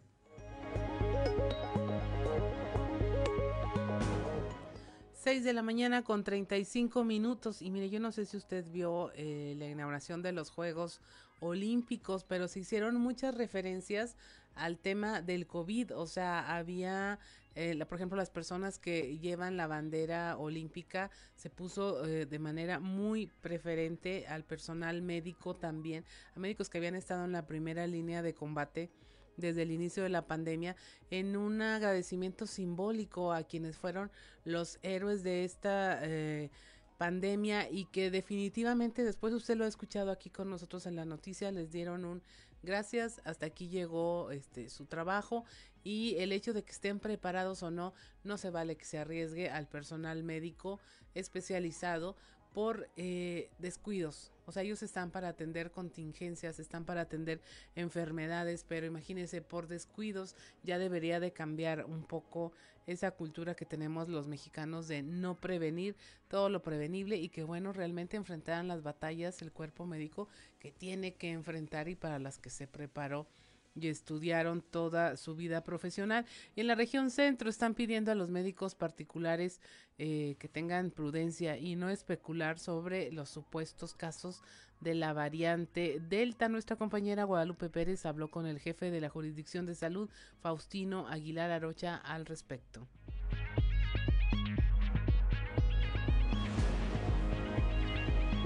[5.23, 7.61] Seis de la mañana con 35 minutos.
[7.61, 10.99] Y mire, yo no sé si usted vio eh, la inauguración de los Juegos
[11.39, 14.17] Olímpicos, pero se hicieron muchas referencias
[14.55, 17.19] al tema del COVID, o sea, había
[17.53, 22.79] eh, por ejemplo, las personas que llevan la bandera olímpica, se puso eh, de manera
[22.79, 26.03] muy preferente al personal médico también,
[26.35, 28.89] a médicos que habían estado en la primera línea de combate
[29.37, 30.75] desde el inicio de la pandemia
[31.09, 34.11] en un agradecimiento simbólico a quienes fueron
[34.45, 36.49] los héroes de esta eh,
[36.97, 41.51] pandemia y que definitivamente después usted lo ha escuchado aquí con nosotros en la noticia
[41.51, 42.21] les dieron un
[42.63, 45.45] gracias hasta aquí llegó este su trabajo
[45.83, 49.49] y el hecho de que estén preparados o no no se vale que se arriesgue
[49.49, 50.79] al personal médico
[51.15, 52.15] especializado
[52.53, 54.31] por eh, descuidos.
[54.51, 57.39] O sea, ellos están para atender contingencias, están para atender
[57.73, 62.51] enfermedades, pero imagínense, por descuidos ya debería de cambiar un poco
[62.85, 65.95] esa cultura que tenemos los mexicanos de no prevenir
[66.27, 70.27] todo lo prevenible y que bueno, realmente enfrentaran las batallas el cuerpo médico
[70.59, 73.27] que tiene que enfrentar y para las que se preparó
[73.75, 76.25] y estudiaron toda su vida profesional.
[76.55, 79.61] en la región centro están pidiendo a los médicos particulares
[79.97, 84.41] eh, que tengan prudencia y no especular sobre los supuestos casos
[84.79, 86.49] de la variante Delta.
[86.49, 91.51] Nuestra compañera Guadalupe Pérez habló con el jefe de la jurisdicción de salud, Faustino Aguilar
[91.51, 92.87] Arocha, al respecto.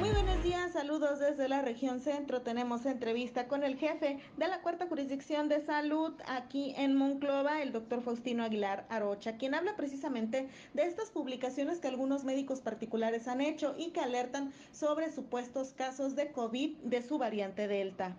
[0.06, 2.44] Muy buenos días, saludos desde la región centro.
[2.44, 7.72] Tenemos entrevista con el jefe de la cuarta jurisdicción de salud aquí en Monclova, el
[7.72, 13.42] doctor Faustino Aguilar Arocha, quien habla precisamente de estas publicaciones que algunos médicos particulares han
[13.42, 18.16] hecho y que alertan sobre supuestos casos de COVID de su variante Delta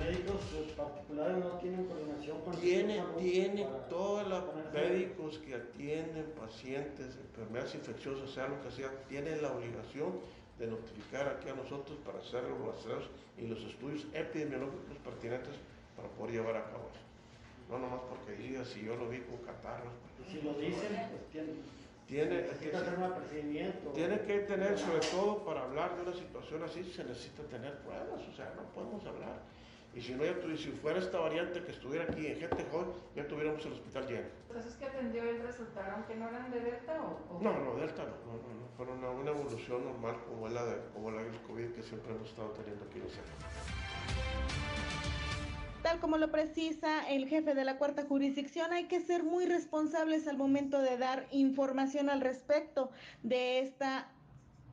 [0.00, 0.40] médicos
[0.76, 8.30] particulares no tienen coordinación con tiene tiene todos los médicos que atienden pacientes enfermedades infecciosas
[8.30, 10.12] sea lo que sea tienen la obligación
[10.58, 13.04] de notificar aquí a nosotros para hacer los rastreos
[13.38, 15.54] y los estudios epidemiológicos pertinentes
[15.96, 17.00] para poder llevar a cabo eso.
[17.70, 19.92] No nomás porque diga si yo lo vi con catarros
[20.30, 22.70] si lo dicen pues tiene tiene que,
[23.94, 28.20] tiene que tener sobre todo para hablar de una situación así se necesita tener pruebas
[28.28, 29.40] o sea no podemos hablar
[29.92, 33.26] y si no, ya si fuera esta variante que estuviera aquí en gente joven, ya
[33.26, 34.28] tuviéramos el hospital lleno.
[34.48, 37.40] ¿Entonces que atendió él resultaron que no eran de Delta o...?
[37.42, 38.68] No, no, Delta no, no, no, no.
[38.76, 42.28] fueron una, una, evolución normal como la, de, como la del COVID que siempre hemos
[42.28, 43.34] estado teniendo aquí en el centro.
[45.82, 50.28] Tal como lo precisa el jefe de la cuarta jurisdicción, hay que ser muy responsables
[50.28, 52.90] al momento de dar información al respecto
[53.22, 54.08] de esta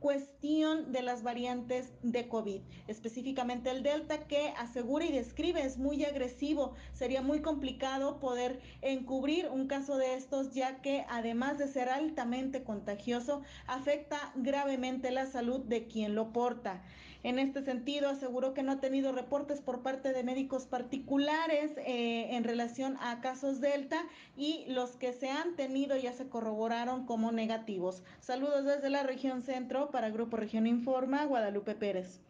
[0.00, 6.04] cuestión de las variantes de COVID, específicamente el Delta que asegura y describe es muy
[6.04, 6.74] agresivo.
[6.92, 12.62] Sería muy complicado poder encubrir un caso de estos ya que además de ser altamente
[12.62, 16.82] contagioso, afecta gravemente la salud de quien lo porta.
[17.24, 22.36] En este sentido, aseguró que no ha tenido reportes por parte de médicos particulares eh,
[22.36, 24.04] en relación a casos Delta
[24.36, 28.04] y los que se han tenido ya se corroboraron como negativos.
[28.20, 32.20] Saludos desde la región centro para Grupo Región Informa, Guadalupe Pérez.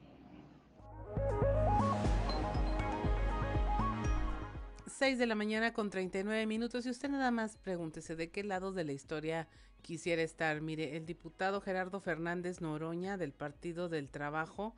[4.86, 8.72] 6 de la mañana con 39 minutos y usted nada más pregúntese de qué lado
[8.72, 9.48] de la historia
[9.82, 10.60] quisiera estar.
[10.60, 14.74] Mire, el diputado Gerardo Fernández Noroña del Partido del Trabajo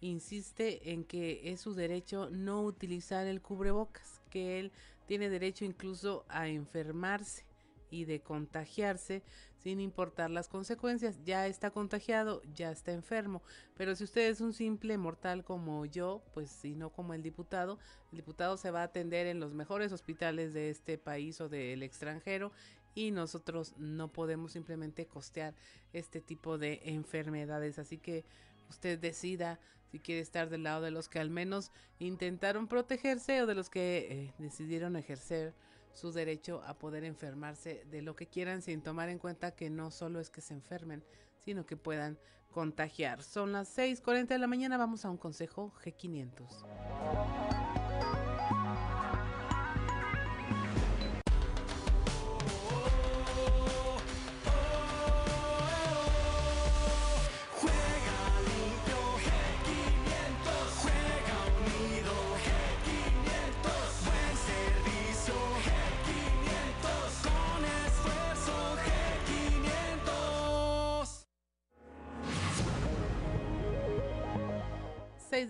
[0.00, 4.72] insiste en que es su derecho no utilizar el cubrebocas, que él
[5.06, 7.44] tiene derecho incluso a enfermarse
[7.90, 9.22] y de contagiarse
[9.62, 11.20] sin importar las consecuencias.
[11.24, 13.42] Ya está contagiado, ya está enfermo.
[13.76, 17.78] Pero si usted es un simple mortal como yo, pues si no como el diputado,
[18.10, 21.82] el diputado se va a atender en los mejores hospitales de este país o del
[21.82, 22.52] extranjero
[22.94, 25.54] y nosotros no podemos simplemente costear
[25.92, 27.78] este tipo de enfermedades.
[27.78, 28.24] Así que
[28.68, 33.46] usted decida si quiere estar del lado de los que al menos intentaron protegerse o
[33.46, 35.52] de los que eh, decidieron ejercer
[35.92, 39.90] su derecho a poder enfermarse de lo que quieran sin tomar en cuenta que no
[39.90, 41.02] solo es que se enfermen,
[41.38, 42.18] sino que puedan
[42.50, 43.22] contagiar.
[43.22, 47.49] Son las 6.40 de la mañana, vamos a un consejo G500.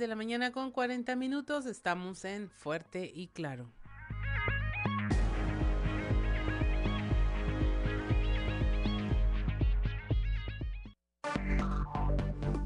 [0.01, 1.67] De la mañana con 40 minutos.
[1.67, 3.71] Estamos en Fuerte y Claro.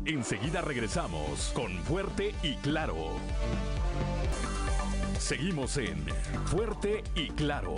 [0.06, 2.94] Enseguida regresamos con Fuerte y Claro.
[5.18, 6.06] Seguimos en
[6.46, 7.74] Fuerte y Claro.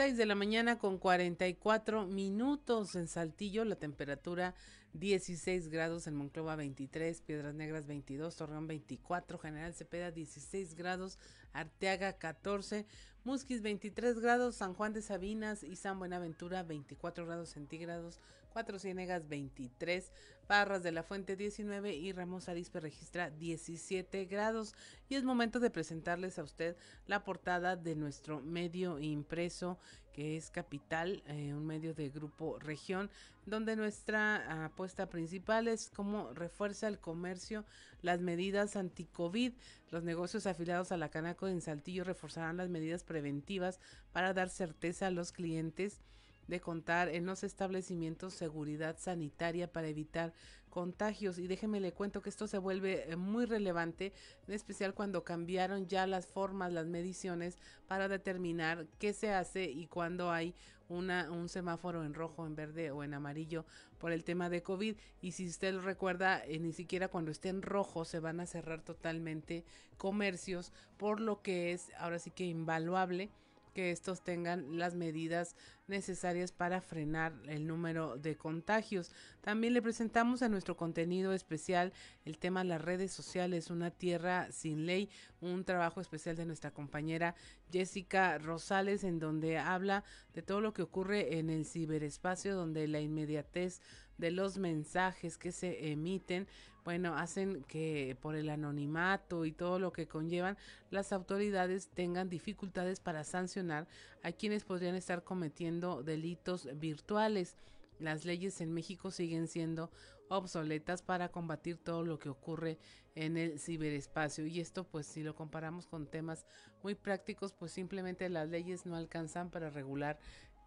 [0.00, 4.54] 6 de la mañana con 44 minutos en Saltillo, la temperatura
[4.94, 11.18] 16 grados en Monclova 23, Piedras Negras 22, Torreón 24, General Cepeda 16 grados,
[11.52, 12.86] Arteaga 14,
[13.24, 18.20] Musquis 23 grados, San Juan de Sabinas y San Buenaventura 24 grados centígrados,
[18.54, 20.10] Cuatro Ciénegas 23,
[20.50, 24.74] Parras de la Fuente 19 y Ramos Arispe registra 17 grados.
[25.08, 26.76] Y es momento de presentarles a usted
[27.06, 29.78] la portada de nuestro medio impreso
[30.12, 33.10] que es Capital, eh, un medio de grupo región,
[33.46, 37.64] donde nuestra apuesta principal es cómo refuerza el comercio
[38.02, 39.52] las medidas anti-COVID.
[39.92, 43.78] Los negocios afiliados a la Canaco en Saltillo reforzarán las medidas preventivas
[44.10, 46.00] para dar certeza a los clientes
[46.46, 50.32] de contar en los establecimientos seguridad sanitaria para evitar
[50.70, 51.38] contagios.
[51.38, 54.12] Y déjeme le cuento que esto se vuelve eh, muy relevante,
[54.46, 59.86] en especial cuando cambiaron ya las formas, las mediciones para determinar qué se hace y
[59.86, 60.54] cuando hay
[60.88, 63.64] una, un semáforo en rojo, en verde o en amarillo
[63.98, 64.96] por el tema de COVID.
[65.20, 68.46] Y si usted lo recuerda, eh, ni siquiera cuando esté en rojo se van a
[68.46, 69.64] cerrar totalmente
[69.98, 73.30] comercios, por lo que es ahora sí que invaluable
[73.70, 75.56] que estos tengan las medidas
[75.86, 79.12] necesarias para frenar el número de contagios.
[79.40, 81.92] También le presentamos a nuestro contenido especial
[82.24, 85.10] el tema las redes sociales, una tierra sin ley,
[85.40, 87.34] un trabajo especial de nuestra compañera
[87.70, 90.04] Jessica Rosales en donde habla
[90.34, 93.80] de todo lo que ocurre en el ciberespacio, donde la inmediatez
[94.18, 96.46] de los mensajes que se emiten
[96.84, 100.56] bueno, hacen que por el anonimato y todo lo que conllevan,
[100.90, 103.86] las autoridades tengan dificultades para sancionar
[104.22, 107.56] a quienes podrían estar cometiendo delitos virtuales.
[107.98, 109.90] Las leyes en México siguen siendo
[110.28, 112.78] obsoletas para combatir todo lo que ocurre
[113.16, 116.46] en el ciberespacio y esto pues si lo comparamos con temas
[116.84, 120.20] muy prácticos pues simplemente las leyes no alcanzan para regular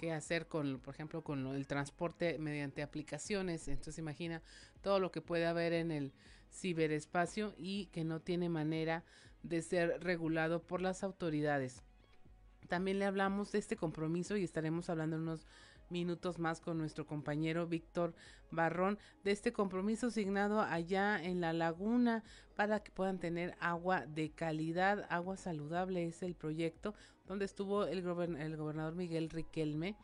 [0.04, 3.70] qué hacer con, por ejemplo, con el transporte mediante aplicaciones.
[3.70, 4.42] Entonces imagina
[4.82, 6.12] todo lo que puede haber en el
[6.52, 9.06] ciberespacio y que no tiene manera
[9.44, 11.84] de ser regulado por las autoridades.
[12.68, 15.48] También le hablamos de este compromiso y estaremos hablando unos
[15.94, 18.16] minutos más con nuestro compañero Víctor
[18.50, 22.24] Barrón de este compromiso asignado allá en la laguna
[22.56, 26.96] para que puedan tener agua de calidad, agua saludable es el proyecto
[27.28, 29.96] donde estuvo el, el gobernador Miguel Riquelme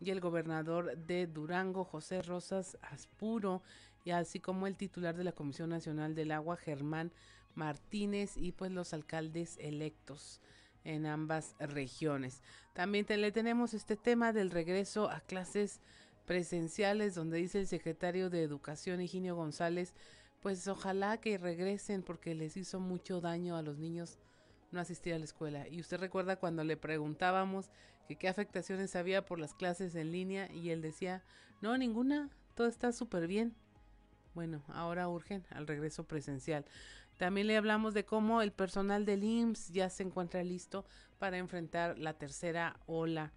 [0.00, 3.62] y el gobernador de Durango José Rosas Aspuro
[4.02, 7.12] y así como el titular de la Comisión Nacional del Agua Germán
[7.54, 10.40] Martínez y pues los alcaldes electos
[10.84, 12.42] en ambas regiones.
[12.72, 15.80] También le tenemos este tema del regreso a clases
[16.26, 19.94] presenciales, donde dice el secretario de Educación, Higinio González,
[20.40, 24.18] pues ojalá que regresen porque les hizo mucho daño a los niños
[24.70, 25.68] no asistir a la escuela.
[25.68, 27.70] Y usted recuerda cuando le preguntábamos
[28.06, 31.22] que qué afectaciones había por las clases en línea y él decía,
[31.62, 33.54] no, ninguna, todo está súper bien.
[34.34, 36.66] Bueno, ahora urgen al regreso presencial.
[37.16, 40.84] También le hablamos de cómo el personal del IMSS ya se encuentra listo
[41.18, 43.32] para enfrentar la tercera ola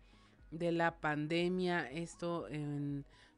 [0.52, 2.48] de la pandemia, esto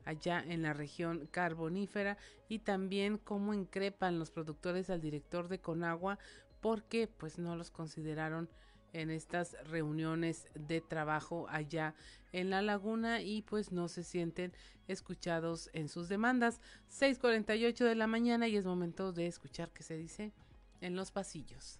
[0.06, 2.18] allá en la región carbonífera
[2.48, 6.18] y también cómo increpan los productores al director de Conagua
[6.62, 8.50] porque pues no los consideraron
[8.94, 11.96] en estas reuniones de trabajo allá
[12.32, 14.54] en la laguna y pues no se sienten
[14.88, 16.62] escuchados en sus demandas.
[16.90, 20.34] 6:48 de la mañana y es momento de escuchar qué se dice
[20.82, 21.80] en los pasillos.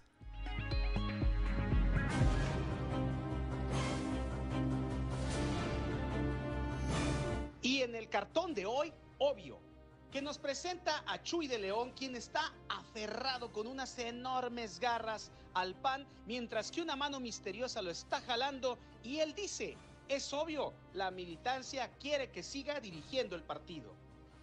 [7.62, 9.69] Y en el cartón de hoy, obvio,
[10.10, 15.74] que nos presenta a Chuy de León, quien está aferrado con unas enormes garras al
[15.74, 19.76] pan, mientras que una mano misteriosa lo está jalando y él dice,
[20.08, 23.94] es obvio, la militancia quiere que siga dirigiendo el partido.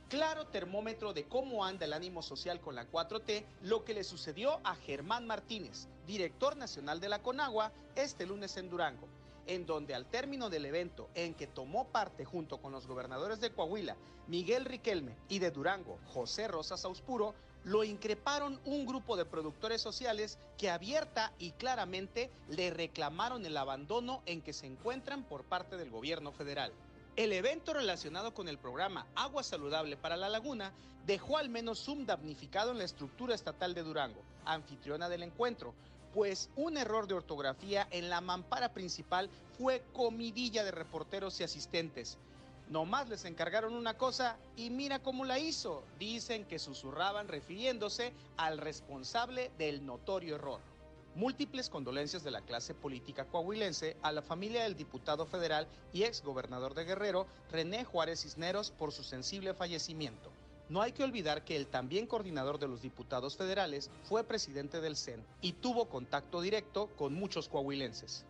[0.09, 4.61] Claro termómetro de cómo anda el ánimo social con la 4T, lo que le sucedió
[4.63, 9.16] a Germán Martínez, director nacional de la Conagua, este lunes en Durango
[9.47, 13.51] en donde al término del evento en que tomó parte junto con los gobernadores de
[13.51, 13.95] Coahuila,
[14.27, 17.33] Miguel Riquelme, y de Durango, José Rosas Auspuro,
[17.63, 24.21] lo increparon un grupo de productores sociales que abierta y claramente le reclamaron el abandono
[24.25, 26.71] en que se encuentran por parte del gobierno federal.
[27.15, 30.71] El evento relacionado con el programa Agua Saludable para la Laguna
[31.05, 35.73] dejó al menos un damnificado en la estructura estatal de Durango, anfitriona del encuentro,
[36.13, 42.17] pues un error de ortografía en la mampara principal fue comidilla de reporteros y asistentes.
[42.69, 45.83] Nomás les encargaron una cosa y mira cómo la hizo.
[45.99, 50.59] Dicen que susurraban refiriéndose al responsable del notorio error.
[51.15, 56.21] Múltiples condolencias de la clase política coahuilense a la familia del diputado federal y ex
[56.21, 60.29] gobernador de Guerrero, René Juárez Cisneros, por su sensible fallecimiento.
[60.70, 64.97] No hay que olvidar que el también coordinador de los diputados federales fue presidente del
[64.97, 68.26] CEN y tuvo contacto directo con muchos coahuilenses.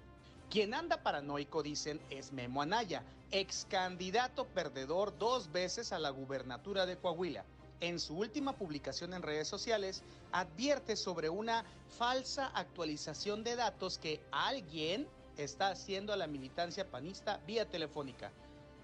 [0.49, 6.85] Quien anda paranoico, dicen, es Memo Anaya, ex candidato perdedor dos veces a la gubernatura
[6.85, 7.43] de Coahuila.
[7.79, 11.65] En su última publicación en redes sociales, advierte sobre una
[11.97, 15.07] falsa actualización de datos que alguien
[15.37, 18.31] está haciendo a la militancia panista vía telefónica.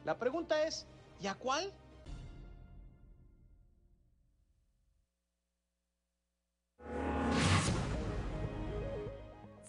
[0.05, 0.85] La pregunta es,
[1.21, 1.71] ¿y a cuál?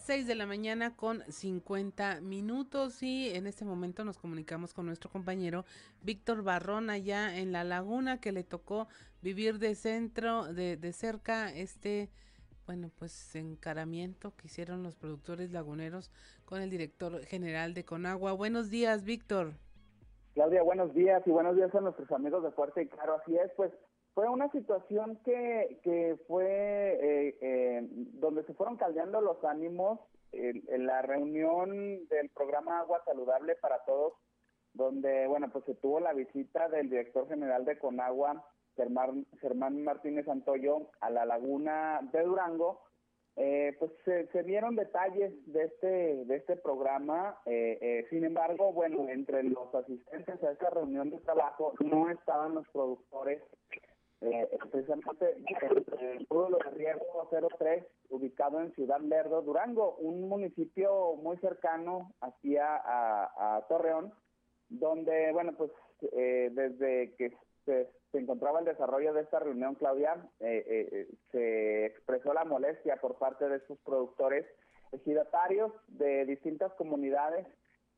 [0.05, 5.09] 6 de la mañana con 50 minutos y en este momento nos comunicamos con nuestro
[5.09, 5.65] compañero
[6.03, 8.87] Víctor Barrón allá en La Laguna que le tocó
[9.23, 12.11] vivir de centro, de, de cerca este,
[12.67, 16.11] bueno, pues encaramiento que hicieron los productores laguneros
[16.45, 18.33] con el director general de Conagua.
[18.33, 19.53] Buenos días, Víctor.
[20.35, 23.15] Claudia, buenos días y buenos días a nuestros amigos de Fuerte y Claro.
[23.15, 23.71] Así es, pues
[24.15, 29.99] fue una situación que, que fue eh, eh, donde se fueron caldeando los ánimos
[30.31, 34.13] en, la reunión del programa Agua Saludable para Todos,
[34.73, 38.43] donde, bueno, pues se tuvo la visita del director general de Conagua,
[38.77, 42.83] Germán, Germán Martínez Antoyo, a la laguna de Durango,
[43.35, 47.37] eh, pues se, se, dieron detalles de este de este programa.
[48.09, 53.41] sin embargo, bueno, entre los asistentes a esta reunión de trabajo no estaban los productores
[54.27, 55.37] eh, precisamente
[55.99, 62.81] el pueblo de Riego 03, ubicado en Ciudad Lerdo, Durango, un municipio muy cercano hacia
[62.83, 64.13] a, Torreón,
[64.69, 65.71] donde, bueno, pues
[66.11, 72.33] eh, desde que se, encontraba el desarrollo de esta reunión, Claudia, eh, eh, se expresó
[72.33, 74.45] la molestia por parte de sus productores
[74.93, 77.45] ejidatarios de distintas comunidades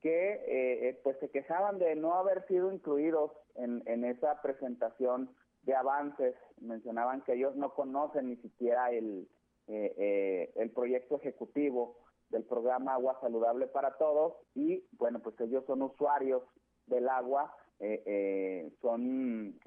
[0.01, 5.29] que pues se quejaban de no haber sido incluidos en, en esa presentación
[5.67, 6.35] de avances.
[6.59, 9.27] Mencionaban que ellos no conocen ni siquiera el,
[9.67, 11.97] eh, eh, el proyecto ejecutivo
[12.29, 16.41] del programa Agua Saludable para Todos y bueno, pues ellos son usuarios
[16.87, 19.59] del agua, eh, son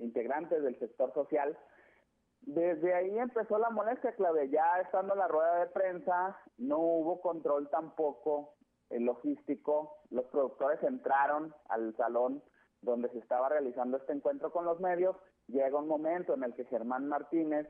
[0.00, 1.56] integrantes del sector social.
[2.40, 4.44] Desde ahí empezó la molestia, Claudia.
[4.44, 8.54] Ya estando en la rueda de prensa, no hubo control tampoco
[8.90, 9.98] el logístico.
[10.10, 12.42] Los productores entraron al salón
[12.82, 15.16] donde se estaba realizando este encuentro con los medios
[15.48, 17.68] llega un momento en el que Germán Martínez,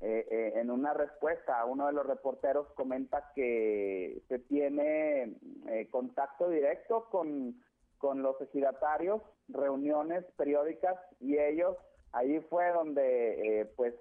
[0.00, 5.36] eh, eh, en una respuesta a uno de los reporteros, comenta que se tiene
[5.68, 7.62] eh, contacto directo con,
[7.98, 11.76] con los ejidatarios, reuniones periódicas, y ellos,
[12.12, 13.94] ahí fue donde pues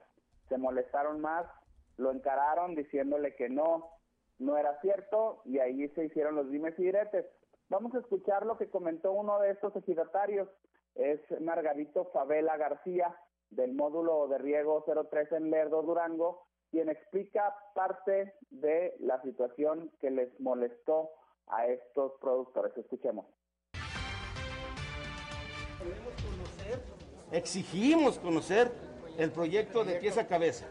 [0.50, 1.46] se molestaron más,
[1.98, 3.90] lo encararon diciéndole que no,
[4.40, 7.26] no era cierto, y ahí se hicieron los dimes y diretes.
[7.70, 10.50] Vamos a escuchar lo que comentó uno de estos ejidatarios
[10.96, 13.16] es Margarito Favela García
[13.50, 20.10] del módulo de riego 03 en Lerdo, Durango, quien explica parte de la situación que
[20.10, 21.12] les molestó
[21.48, 22.76] a estos productores.
[22.78, 23.26] Escuchemos.
[25.78, 26.82] Queremos conocer,
[27.32, 28.72] exigimos conocer
[29.18, 30.66] el proyecto de pieza a cabeza.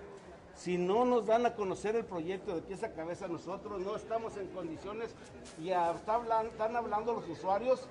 [0.55, 4.37] Si no nos dan a conocer el proyecto de pieza a cabeza, nosotros no estamos
[4.37, 5.15] en condiciones
[5.61, 7.89] y están hablando los usuarios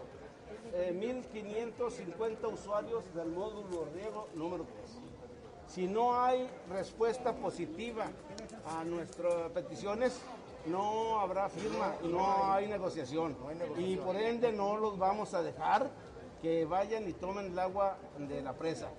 [0.73, 4.99] 1.550 eh, usuarios del módulo riego número 3.
[5.67, 8.05] Si no hay respuesta positiva
[8.65, 10.19] a nuestras peticiones,
[10.65, 13.35] no habrá firma, no hay negociación.
[13.77, 15.89] Y por ende no los vamos a dejar
[16.41, 18.89] que vayan y tomen el agua de la presa.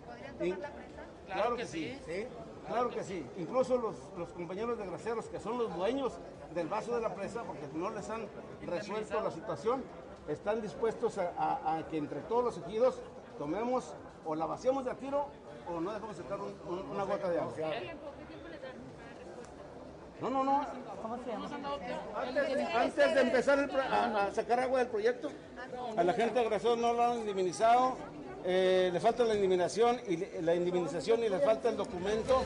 [1.27, 1.99] Claro que sí.
[2.67, 3.27] Claro que sí.
[3.39, 6.13] Incluso los, los compañeros de graseros, que son los dueños
[6.55, 8.27] del vaso de la presa, porque no les han
[8.67, 9.83] resuelto la situación,
[10.29, 13.01] están dispuestos a, que entre todos los ejidos
[13.39, 13.95] tomemos
[14.25, 15.27] o la vaciamos de a tiro
[15.69, 17.55] o no dejamos sacar una gota de agua.
[20.21, 20.67] No, no, no.
[22.75, 25.31] Antes, de empezar a, sacar agua del proyecto,
[25.97, 27.97] a la gente agresor no lo han indemnizado,
[28.45, 32.45] eh, le falta la indemnización y la indemnización y le falta el documento.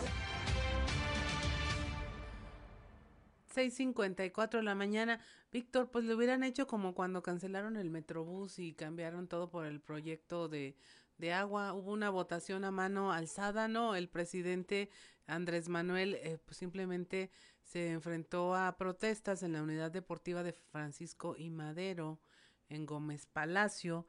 [3.55, 5.21] 6.54 de la mañana.
[5.57, 9.81] Víctor, pues lo hubieran hecho como cuando cancelaron el Metrobús y cambiaron todo por el
[9.81, 10.77] proyecto de
[11.19, 11.73] de agua.
[11.73, 13.95] Hubo una votación a mano alzada, ¿no?
[13.95, 14.91] El presidente
[15.27, 17.31] Andrés Manuel eh, pues simplemente
[17.63, 22.21] se enfrentó a protestas en la unidad deportiva de Francisco y Madero
[22.69, 24.07] en Gómez Palacio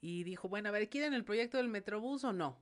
[0.00, 2.58] y dijo, bueno, a ver, ¿quieren el proyecto del Metrobús o no?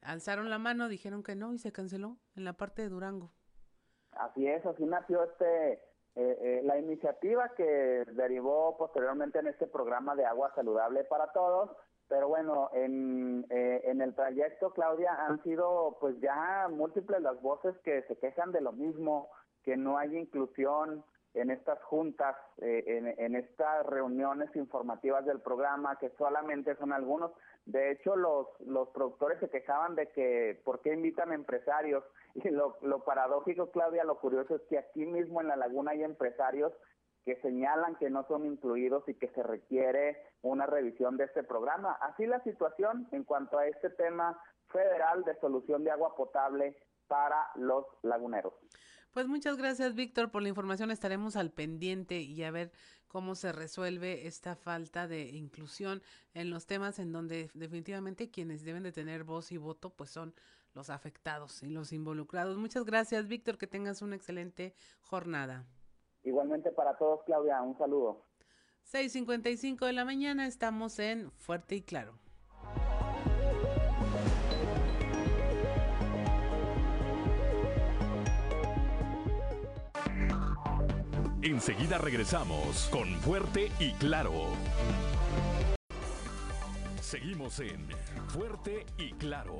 [0.00, 3.32] Alzaron la mano, dijeron que no y se canceló en la parte de Durango.
[4.12, 5.80] Así es, así nació este
[6.16, 11.70] eh, eh, la iniciativa que derivó posteriormente en este programa de agua saludable para todos.
[12.08, 17.76] Pero bueno, en, eh, en el trayecto, Claudia, han sido pues ya múltiples las voces
[17.84, 19.30] que se quejan de lo mismo,
[19.62, 21.04] que no hay inclusión,
[21.34, 27.32] en estas juntas, eh, en, en, estas reuniones informativas del programa, que solamente son algunos.
[27.66, 32.04] De hecho, los, los productores se quejaban de que, ¿por qué invitan empresarios?
[32.34, 36.04] Y lo, lo paradójico, Claudia, lo curioso es que aquí mismo en la laguna hay
[36.04, 36.72] empresarios
[37.24, 41.92] que señalan que no son incluidos y que se requiere una revisión de este programa.
[42.00, 47.50] Así la situación en cuanto a este tema federal de solución de agua potable para
[47.56, 48.54] los laguneros.
[49.12, 50.90] Pues muchas gracias, Víctor, por la información.
[50.90, 52.70] Estaremos al pendiente y a ver
[53.08, 56.02] cómo se resuelve esta falta de inclusión
[56.34, 60.34] en los temas en donde definitivamente quienes deben de tener voz y voto pues son
[60.74, 62.56] los afectados y los involucrados.
[62.56, 65.66] Muchas gracias, Víctor, que tengas una excelente jornada.
[66.22, 68.24] Igualmente para todos, Claudia, un saludo.
[68.92, 72.27] 6.55 de la mañana, estamos en Fuerte y Claro.
[81.50, 84.52] Enseguida regresamos con Fuerte y Claro.
[87.00, 87.88] Seguimos en
[88.28, 89.56] Fuerte y Claro.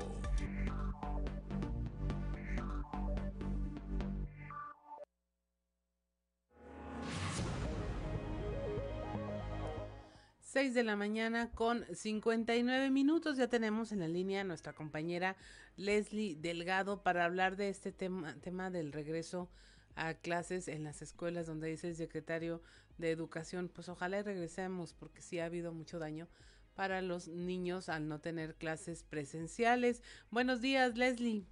[10.39, 13.35] Seis de la mañana con 59 minutos.
[13.35, 15.37] Ya tenemos en la línea a nuestra compañera
[15.75, 19.49] Leslie Delgado para hablar de este tema, tema del regreso
[19.95, 22.61] a clases en las escuelas donde dice el secretario
[22.97, 26.27] de Educación, pues ojalá regresemos porque sí ha habido mucho daño
[26.75, 30.01] para los niños al no tener clases presenciales.
[30.31, 31.45] Buenos días, Leslie.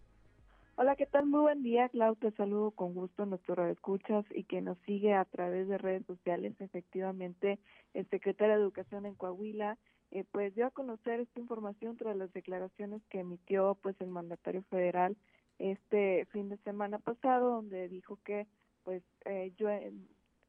[0.76, 1.26] Hola, ¿qué tal?
[1.26, 2.16] Muy buen día, Clau.
[2.16, 6.54] Te saludo con gusto nuestro escuchas y que nos sigue a través de redes sociales.
[6.60, 7.60] Efectivamente,
[7.94, 9.78] el secretario de Educación en Coahuila
[10.12, 14.64] eh, pues dio a conocer esta información tras las declaraciones que emitió pues el mandatario
[14.70, 15.18] federal
[15.60, 18.48] este fin de semana pasado, donde dijo que
[18.84, 19.94] pues eh, llueve,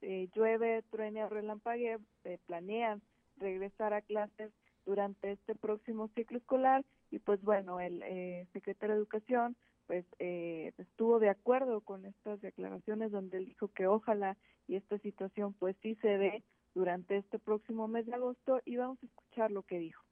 [0.02, 3.02] eh, llueve, truene o relampague, eh, planean
[3.38, 4.52] regresar a clases
[4.86, 9.56] durante este próximo ciclo escolar y pues bueno, el eh, secretario de Educación
[9.86, 14.36] pues eh, estuvo de acuerdo con estas declaraciones donde él dijo que ojalá
[14.66, 16.42] y esta situación pues sí se dé
[16.74, 20.02] durante este próximo mes de agosto y vamos a escuchar lo que dijo.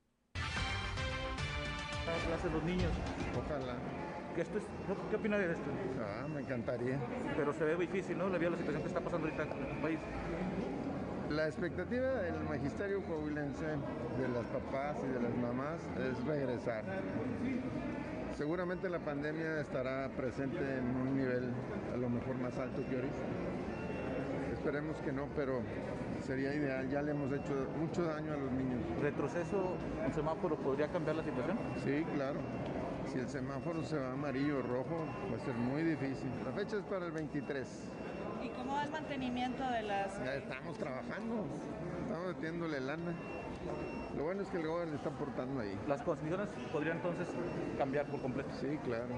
[2.26, 2.90] Clase los niños.
[3.38, 3.76] Ojalá.
[4.36, 4.64] ¿Qué, esto es,
[5.08, 5.64] ¿Qué opina de esto?
[5.98, 6.98] Ah, me encantaría.
[7.38, 8.28] Pero se ve difícil, ¿no?
[8.28, 9.98] Le vio la situación que está pasando ahorita en el país.
[11.30, 16.84] La expectativa del magisterio coahuilense, de las papás y de las mamás, es regresar.
[18.36, 21.54] Seguramente la pandemia estará presente en un nivel
[21.94, 23.14] a lo mejor más alto que ahorita.
[24.52, 25.62] Esperemos que no, pero
[26.20, 26.90] sería ideal.
[26.90, 28.80] Ya le hemos hecho mucho daño a los niños.
[29.00, 31.56] ¿Retroceso un semáforo podría cambiar la situación?
[31.82, 32.40] Sí, claro.
[33.12, 36.30] Si el semáforo se va amarillo o rojo, va a ser muy difícil.
[36.44, 37.66] La fecha es para el 23.
[38.42, 40.18] ¿Y cómo va el mantenimiento de las...?
[40.24, 41.46] Ya estamos trabajando,
[42.02, 43.14] estamos metiéndole lana.
[44.16, 45.78] Lo bueno es que el gobierno está aportando ahí.
[45.88, 47.28] ¿Las condiciones podrían entonces
[47.78, 48.50] cambiar por completo?
[48.60, 49.14] Sí, claro.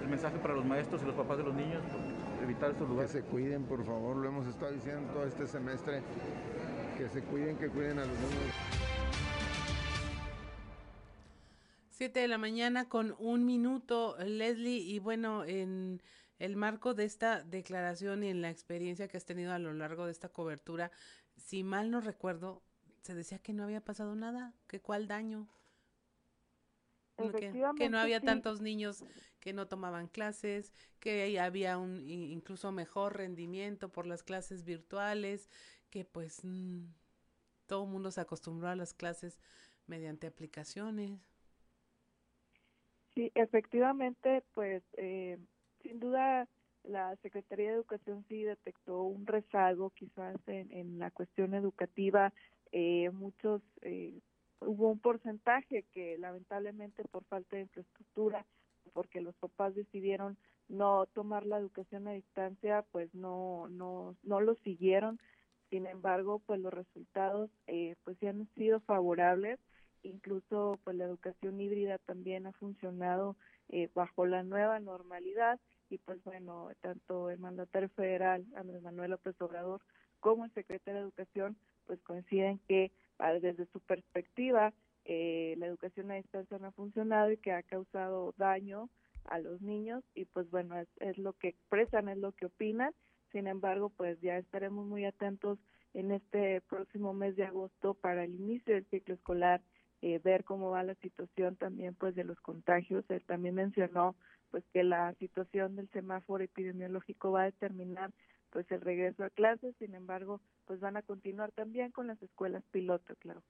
[0.00, 1.82] ¿El mensaje para los maestros y los papás de los niños?
[2.42, 3.12] Evitar estos lugares.
[3.12, 4.16] Que se cuiden, por favor.
[4.16, 6.02] Lo hemos estado diciendo todo este semestre.
[6.98, 8.81] Que se cuiden, que cuiden a los niños.
[11.92, 16.02] 7 de la mañana con un minuto, Leslie, y bueno, en
[16.38, 20.06] el marco de esta declaración y en la experiencia que has tenido a lo largo
[20.06, 20.90] de esta cobertura,
[21.36, 22.62] si mal no recuerdo,
[23.02, 25.48] se decía que no había pasado nada, que cuál daño.
[27.16, 29.04] Que, que, no había tantos niños
[29.38, 35.48] que no tomaban clases, que había un incluso mejor rendimiento por las clases virtuales,
[35.90, 36.86] que pues mmm,
[37.66, 39.38] todo el mundo se acostumbró a las clases
[39.86, 41.31] mediante aplicaciones.
[43.14, 45.38] Sí, efectivamente, pues eh,
[45.82, 46.48] sin duda
[46.82, 52.32] la Secretaría de Educación sí detectó un rezago quizás en, en la cuestión educativa.
[52.72, 54.18] Eh, muchos, eh,
[54.60, 58.46] hubo un porcentaje que lamentablemente por falta de infraestructura,
[58.94, 60.38] porque los papás decidieron
[60.68, 65.20] no tomar la educación a distancia, pues no, no, no lo siguieron.
[65.68, 69.58] Sin embargo, pues los resultados eh, pues sí han sido favorables
[70.02, 73.36] incluso pues la educación híbrida también ha funcionado
[73.68, 79.40] eh, bajo la nueva normalidad y pues bueno, tanto el mandatario federal, Andrés Manuel López
[79.40, 79.80] Obrador,
[80.20, 84.72] como el secretario de Educación, pues coinciden que ah, desde su perspectiva
[85.04, 88.88] eh, la educación a distancia no ha funcionado y que ha causado daño
[89.24, 92.92] a los niños y pues bueno, es, es lo que expresan, es lo que opinan.
[93.32, 95.58] Sin embargo, pues ya estaremos muy atentos
[95.94, 99.62] en este próximo mes de agosto para el inicio del ciclo escolar,
[100.02, 103.04] eh, ver cómo va la situación también pues de los contagios.
[103.08, 104.16] Él también mencionó
[104.50, 108.12] pues que la situación del semáforo epidemiológico va a determinar
[108.50, 112.62] pues el regreso a clases, sin embargo, pues van a continuar también con las escuelas
[112.70, 113.42] piloto, claro.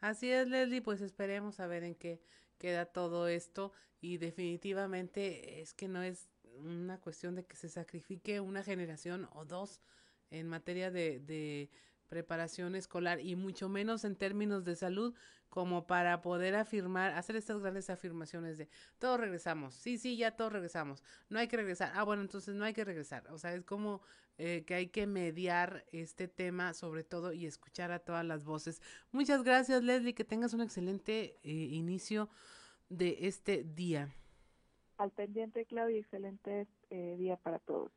[0.00, 2.20] Así es, Leslie, pues esperemos a ver en qué
[2.58, 8.40] queda todo esto y definitivamente es que no es una cuestión de que se sacrifique
[8.40, 9.80] una generación o dos
[10.30, 11.70] en materia de, de
[12.10, 15.14] preparación escolar y mucho menos en términos de salud
[15.48, 20.52] como para poder afirmar, hacer estas grandes afirmaciones de todos regresamos, sí, sí, ya todos
[20.52, 23.64] regresamos, no hay que regresar, ah, bueno, entonces no hay que regresar, o sea, es
[23.64, 24.02] como
[24.38, 28.80] eh, que hay que mediar este tema sobre todo y escuchar a todas las voces.
[29.12, 32.30] Muchas gracias, Leslie, que tengas un excelente eh, inicio
[32.88, 34.08] de este día.
[34.96, 37.92] Al pendiente, Claudia, excelente eh, día para todos.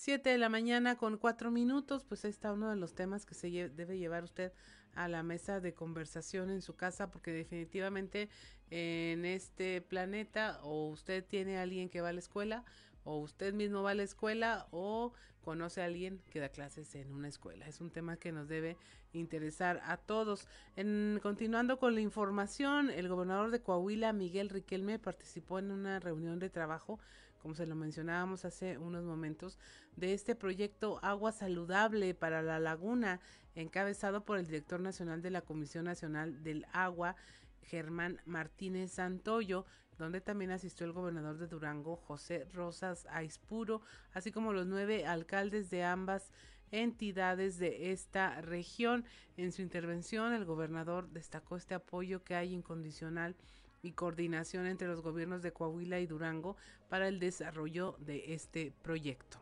[0.00, 3.34] Siete de la mañana con cuatro minutos, pues ahí está uno de los temas que
[3.34, 4.52] se debe llevar usted
[4.94, 8.28] a la mesa de conversación en su casa, porque definitivamente
[8.70, 12.64] en este planeta o usted tiene a alguien que va a la escuela,
[13.02, 17.12] o usted mismo va a la escuela, o conoce a alguien que da clases en
[17.12, 17.66] una escuela.
[17.66, 18.76] Es un tema que nos debe
[19.12, 20.46] interesar a todos.
[20.76, 26.38] En, continuando con la información, el gobernador de Coahuila, Miguel Riquelme, participó en una reunión
[26.38, 27.00] de trabajo
[27.42, 29.58] como se lo mencionábamos hace unos momentos,
[29.96, 33.20] de este proyecto Agua Saludable para la Laguna,
[33.54, 37.16] encabezado por el director nacional de la Comisión Nacional del Agua,
[37.62, 39.66] Germán Martínez Santoyo,
[39.98, 43.82] donde también asistió el gobernador de Durango, José Rosas Aispuro,
[44.12, 46.30] así como los nueve alcaldes de ambas
[46.70, 49.04] entidades de esta región.
[49.36, 53.36] En su intervención, el gobernador destacó este apoyo que hay incondicional
[53.82, 56.56] y coordinación entre los gobiernos de Coahuila y Durango
[56.88, 59.38] para el desarrollo de este proyecto.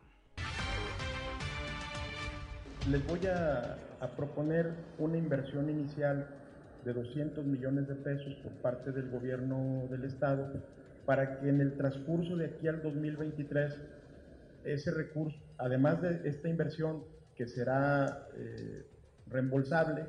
[2.89, 3.77] Les voy a,
[4.15, 6.27] proponer una inversión inicial
[6.85, 10.53] de 200 millones de pesos por parte del gobierno del estado
[11.05, 13.73] para que en el transcurso de aquí al 2023
[14.63, 17.03] ese recurso, además de esta inversión
[17.35, 18.85] que será eh,
[19.29, 20.05] reembolsable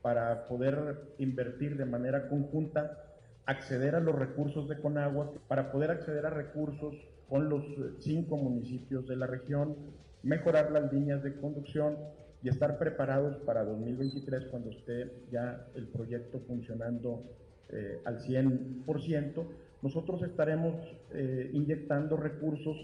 [0.00, 3.03] para poder invertir de manera conjunta,
[3.46, 6.94] acceder a los recursos de Conagua, para poder acceder a recursos
[7.28, 9.76] con los eh, cinco municipios de la región,
[10.22, 11.96] mejorar las líneas de conducción
[12.42, 17.22] y estar preparados para 2023 cuando esté ya el proyecto funcionando
[17.70, 19.46] eh, al 100%.
[19.82, 20.74] Nosotros estaremos
[21.12, 22.76] eh, inyectando recursos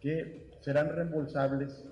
[0.00, 1.84] que serán reembolsables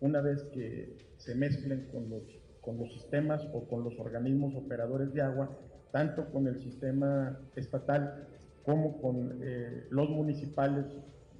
[0.00, 2.22] una vez que se mezclen con los,
[2.60, 5.50] con los sistemas o con los organismos operadores de agua
[5.96, 8.28] tanto con el sistema estatal
[8.66, 10.84] como con eh, los municipales,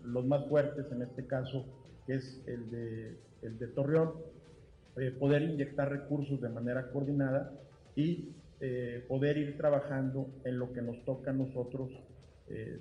[0.02, 1.66] los más fuertes en este caso,
[2.06, 2.70] que es el
[3.58, 4.14] de, Torreón,
[4.96, 7.52] eh, poder inyectar recursos de manera coordinada
[7.94, 8.30] y
[8.60, 11.90] eh, poder ir trabajando en lo que nos toca a nosotros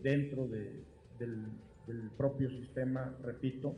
[0.02, 0.82] dentro de,
[1.20, 3.76] del, propio sistema, repito,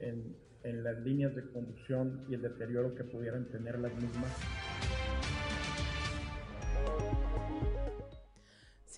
[0.00, 4.32] en las líneas de conducción y el deterioro que pudieran tener las mismas.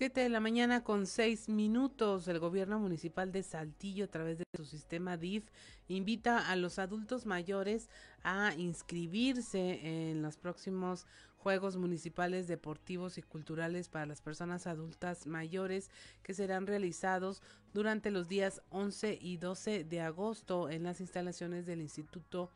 [0.01, 4.45] 7 de la mañana con 6 minutos, el gobierno municipal de Saltillo a través de
[4.57, 5.43] su sistema DIF
[5.89, 7.87] invita a los adultos mayores
[8.23, 11.05] a inscribirse en los próximos
[11.37, 15.91] Juegos Municipales Deportivos y Culturales para las Personas Adultas Mayores
[16.23, 21.79] que serán realizados durante los días 11 y 12 de agosto en las instalaciones del
[21.79, 22.49] Instituto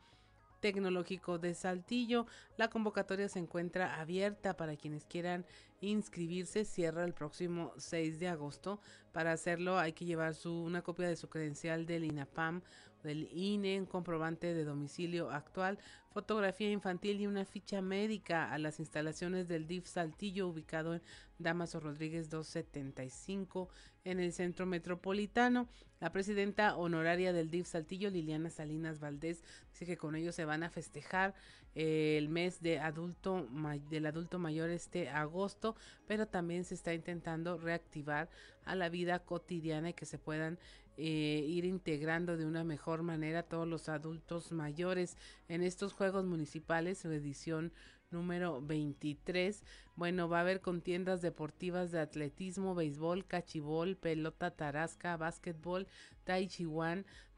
[0.60, 2.26] Tecnológico de Saltillo.
[2.56, 5.46] La convocatoria se encuentra abierta para quienes quieran
[5.80, 6.64] inscribirse.
[6.64, 8.80] Cierra el próximo 6 de agosto.
[9.12, 12.62] Para hacerlo hay que llevar una copia de su credencial del INAPAM,
[13.06, 15.78] del INE, un comprobante de domicilio actual,
[16.10, 21.02] fotografía infantil y una ficha médica a las instalaciones del DIF Saltillo ubicado en
[21.38, 23.68] Damaso Rodríguez 275
[24.04, 25.68] en el centro metropolitano.
[26.00, 30.62] La presidenta honoraria del DIF Saltillo, Liliana Salinas Valdés, dice que con ello se van
[30.62, 31.34] a festejar
[31.74, 33.46] eh, el mes de adulto
[33.90, 35.76] del adulto mayor este agosto,
[36.06, 38.30] pero también se está intentando reactivar
[38.64, 40.58] a la vida cotidiana y que se puedan
[40.96, 45.16] eh, ir integrando de una mejor manera todos los adultos mayores
[45.48, 47.72] en estos Juegos Municipales, su edición
[48.10, 49.62] número 23.
[49.96, 55.86] Bueno, va a haber contiendas deportivas de atletismo, béisbol, cachibol, pelota tarasca, básquetbol,
[56.24, 56.66] tai chi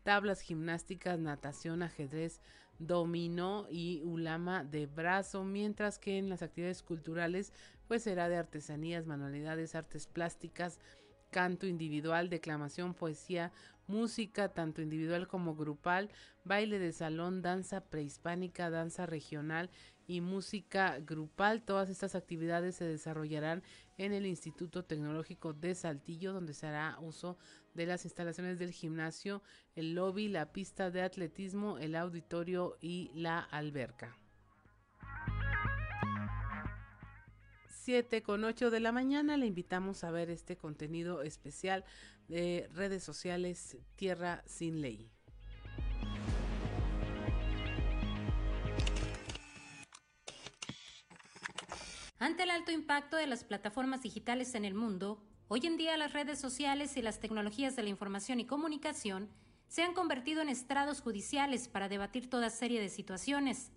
[0.03, 2.41] tablas gimnásticas, natación, ajedrez,
[2.79, 7.53] dominó y ulama de brazo, mientras que en las actividades culturales
[7.89, 10.79] pues será de artesanías, manualidades, artes plásticas,
[11.31, 13.53] canto individual, declamación, poesía,
[13.87, 16.11] música, tanto individual como grupal,
[16.45, 19.71] baile de salón, danza prehispánica, danza regional
[20.07, 21.63] y música grupal.
[21.63, 23.63] Todas estas actividades se desarrollarán
[23.97, 27.39] en el Instituto Tecnológico de Saltillo, donde se hará uso
[27.75, 29.43] de las instalaciones del gimnasio,
[29.75, 34.17] el lobby, la pista de atletismo, el auditorio y la alberca.
[37.89, 41.87] 7 con 8 de la mañana le invitamos a ver este contenido especial
[42.29, 45.11] de redes sociales Tierra sin Ley.
[52.19, 56.13] Ante el alto impacto de las plataformas digitales en el mundo, hoy en día las
[56.13, 59.31] redes sociales y las tecnologías de la información y comunicación
[59.67, 63.73] se han convertido en estrados judiciales para debatir toda serie de situaciones.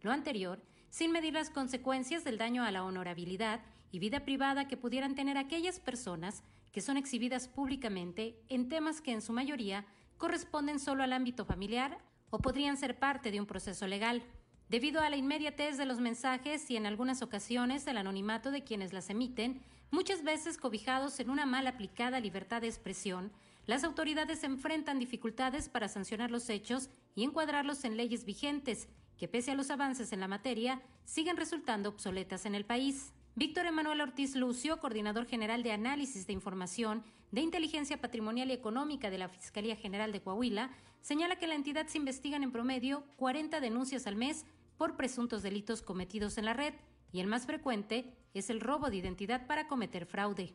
[0.00, 3.60] Lo anterior, sin medir las consecuencias del daño a la honorabilidad
[3.92, 9.12] y vida privada que pudieran tener aquellas personas que son exhibidas públicamente en temas que
[9.12, 9.86] en su mayoría
[10.18, 11.98] corresponden solo al ámbito familiar
[12.30, 14.22] o podrían ser parte de un proceso legal.
[14.68, 18.92] Debido a la inmediatez de los mensajes y en algunas ocasiones el anonimato de quienes
[18.92, 19.60] las emiten,
[19.90, 23.32] muchas veces cobijados en una mal aplicada libertad de expresión,
[23.66, 28.88] las autoridades enfrentan dificultades para sancionar los hechos y encuadrarlos en leyes vigentes,
[29.20, 33.12] que pese a los avances en la materia, siguen resultando obsoletas en el país.
[33.34, 39.10] Víctor Emanuel Ortiz Lucio, coordinador general de análisis de información de inteligencia patrimonial y económica
[39.10, 40.70] de la Fiscalía General de Coahuila,
[41.02, 44.46] señala que la entidad se investigan en promedio 40 denuncias al mes
[44.78, 46.72] por presuntos delitos cometidos en la red
[47.12, 50.54] y el más frecuente es el robo de identidad para cometer fraude.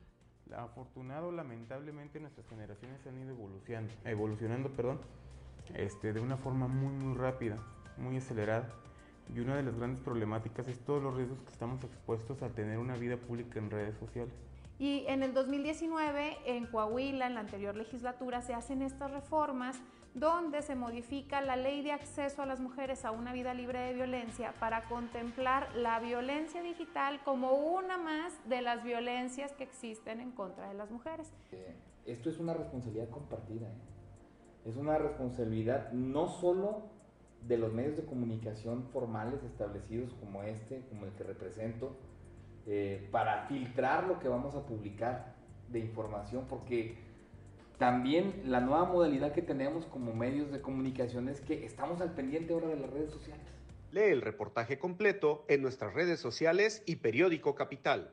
[0.57, 5.01] Afortunado, lamentablemente nuestras generaciones han ido evolucionando, evolucionando perdón,
[5.75, 7.59] este, de una forma muy muy rápida,
[7.97, 8.69] muy acelerada
[9.33, 12.77] y una de las grandes problemáticas es todos los riesgos que estamos expuestos a tener
[12.77, 14.33] una vida pública en redes sociales.
[14.77, 19.79] Y en el 2019, en Coahuila, en la anterior legislatura, se hacen estas reformas
[20.13, 23.93] donde se modifica la ley de acceso a las mujeres a una vida libre de
[23.93, 30.31] violencia para contemplar la violencia digital como una más de las violencias que existen en
[30.31, 31.33] contra de las mujeres.
[31.51, 31.75] Eh,
[32.05, 33.67] esto es una responsabilidad compartida.
[33.67, 34.69] ¿eh?
[34.69, 36.94] Es una responsabilidad no solo
[37.47, 41.95] de los medios de comunicación formales establecidos como este, como el que represento,
[42.65, 45.35] eh, para filtrar lo que vamos a publicar
[45.69, 46.97] de información, porque
[47.77, 52.53] también la nueva modalidad que tenemos como medios de comunicación es que estamos al pendiente
[52.53, 53.45] ahora de las redes sociales.
[53.91, 58.11] Lee el reportaje completo en nuestras redes sociales y periódico Capital.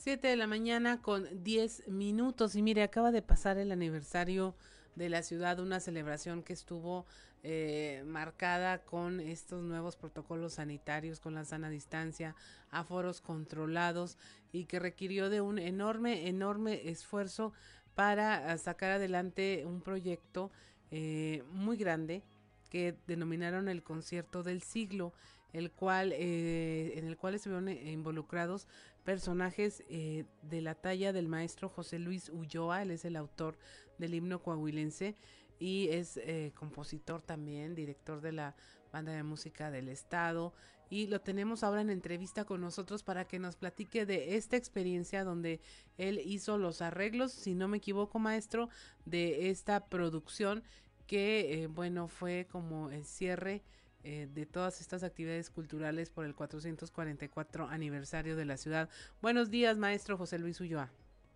[0.00, 2.56] 7 de la mañana con 10 minutos.
[2.56, 4.54] Y mire, acaba de pasar el aniversario
[4.94, 7.04] de la ciudad, una celebración que estuvo
[7.42, 12.34] eh, marcada con estos nuevos protocolos sanitarios, con la sana distancia,
[12.70, 14.16] aforos controlados
[14.52, 17.52] y que requirió de un enorme, enorme esfuerzo
[17.94, 20.50] para sacar adelante un proyecto
[20.90, 22.22] eh, muy grande
[22.70, 25.12] que denominaron el concierto del siglo
[25.52, 28.68] el cual eh, en el cual estuvieron involucrados
[29.10, 33.58] personajes eh, de la talla del maestro José Luis Ulloa, él es el autor
[33.98, 35.16] del himno coahuilense
[35.58, 38.54] y es eh, compositor también, director de la
[38.92, 40.54] banda de música del estado.
[40.90, 45.24] Y lo tenemos ahora en entrevista con nosotros para que nos platique de esta experiencia
[45.24, 45.60] donde
[45.98, 48.68] él hizo los arreglos, si no me equivoco maestro,
[49.06, 50.62] de esta producción
[51.08, 53.64] que eh, bueno fue como el cierre
[54.02, 58.88] eh, de todas estas actividades culturales por el 444 aniversario de la ciudad.
[59.20, 60.90] Buenos días, maestro José Luis Ulloa.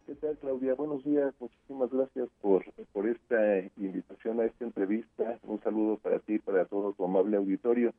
[0.07, 0.75] ¿Qué tal, Claudia?
[0.75, 1.35] Buenos días.
[1.41, 5.39] Muchísimas gracias por, por esta invitación a esta entrevista.
[5.43, 7.93] Un saludo para ti y para todo tu amable auditorio.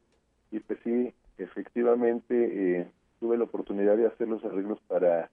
[0.51, 2.87] Y pues sí, efectivamente, eh,
[3.19, 5.29] tuve la oportunidad de hacer los arreglos para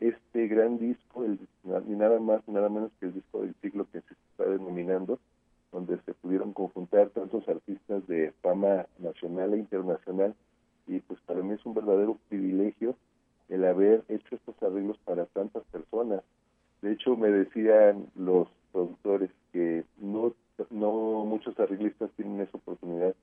[0.00, 1.38] este gran disco, el,
[1.86, 5.18] ni nada más nada menos que el disco del siglo que se está denominando
[5.76, 10.34] donde se pudieron conjuntar tantos artistas de fama nacional e internacional
[10.86, 12.96] y pues para mí es un verdadero privilegio
[13.50, 16.22] el haber hecho estos arreglos para tantas personas.
[16.80, 20.32] De hecho, me decían los productores que no,
[20.70, 23.14] no muchos arreglistas tienen esa oportunidad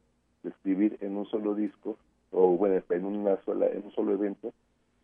[0.43, 1.97] de escribir en un solo disco
[2.29, 4.53] o bueno, en una sola en un solo evento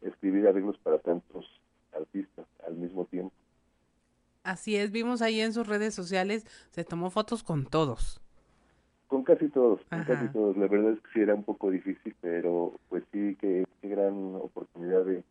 [0.03, 1.49] escribir arreglos para tantos
[1.93, 3.33] artistas al mismo tiempo.
[4.49, 8.19] Así es, vimos ahí en sus redes sociales, se tomó fotos con todos.
[9.05, 10.57] Con casi todos, son casi todos.
[10.57, 14.33] La verdad es que sí era un poco difícil, pero pues sí, que qué gran
[14.35, 15.23] oportunidad de,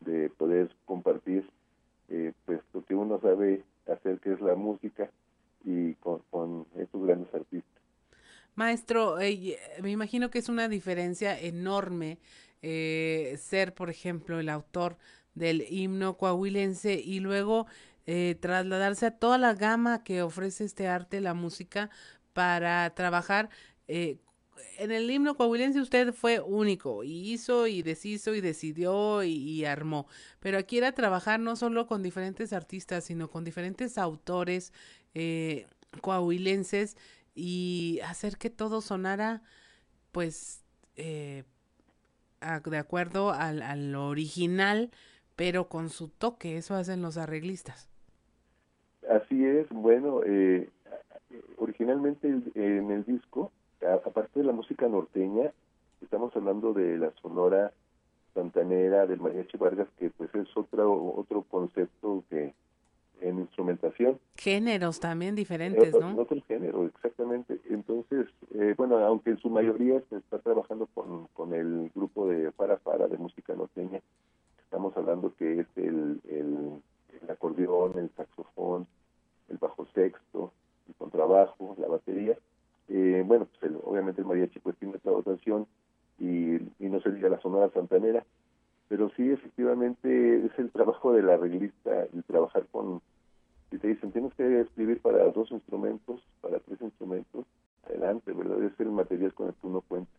[0.00, 1.46] de poder compartir
[2.08, 3.62] eh, pues lo que uno sabe
[3.92, 5.10] hacer, que es la música,
[5.66, 7.82] y con, con estos grandes artistas.
[8.54, 12.16] Maestro, eh, me imagino que es una diferencia enorme
[12.62, 14.96] eh, ser, por ejemplo, el autor
[15.34, 17.66] del himno coahuilense y luego
[18.06, 21.90] eh, trasladarse a toda la gama que ofrece este arte, la música,
[22.32, 23.50] para trabajar.
[23.88, 24.18] Eh,
[24.78, 30.06] en el himno coahuilense usted fue único y hizo y deshizo y decidió y, armó,
[30.40, 34.72] pero aquí era trabajar no solo con diferentes artistas, sino con diferentes autores
[35.14, 35.66] eh,
[36.00, 36.96] coahuilenses
[37.34, 39.42] y hacer que todo sonara
[40.10, 40.64] pues
[40.96, 41.44] eh,
[42.64, 44.90] de acuerdo al, al original,
[45.36, 47.91] pero con su toque, eso hacen los arreglistas.
[49.12, 50.70] Así es, bueno, eh,
[51.58, 53.52] originalmente en el disco,
[54.06, 55.52] aparte de la música norteña,
[56.00, 57.72] estamos hablando de la sonora
[58.32, 62.54] santanera, del mariachi Vargas, que pues es otro, otro concepto que
[63.20, 64.18] en instrumentación.
[64.36, 66.16] Géneros también diferentes, ¿no?
[66.18, 67.60] Otros géneros, exactamente.
[67.68, 72.50] Entonces, eh, bueno, aunque en su mayoría se está trabajando con, con el grupo de
[72.50, 74.00] Para Para de música norteña,
[74.64, 76.80] estamos hablando que es el, el
[77.20, 78.86] el acordeón, el saxofón,
[79.52, 80.52] el bajo sexto,
[80.88, 82.36] el contrabajo, la batería.
[82.88, 85.66] Eh, bueno, pues obviamente el mariachi pues tiene otra dotación
[86.18, 88.24] y, no se diga la sonora santanera,
[88.88, 93.00] pero sí efectivamente es el trabajo del arreglista, el trabajar con,
[93.70, 97.46] si te dicen tienes que escribir para dos instrumentos, para tres instrumentos,
[97.84, 98.62] adelante, ¿verdad?
[98.62, 100.10] Es el material con el que uno cuenta.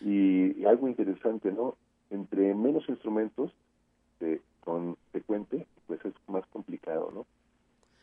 [0.00, 1.76] Y, algo interesante, ¿no?
[2.10, 3.52] Entre menos instrumentos
[4.64, 7.26] con, se cuente, pues es más complicado, ¿no?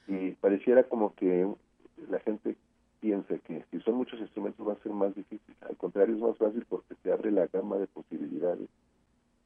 [0.07, 1.47] Y pareciera como que
[2.09, 2.55] la gente
[2.99, 5.55] piensa que si son muchos instrumentos va a ser más difícil.
[5.61, 8.69] Al contrario, es más fácil porque se abre la gama de posibilidades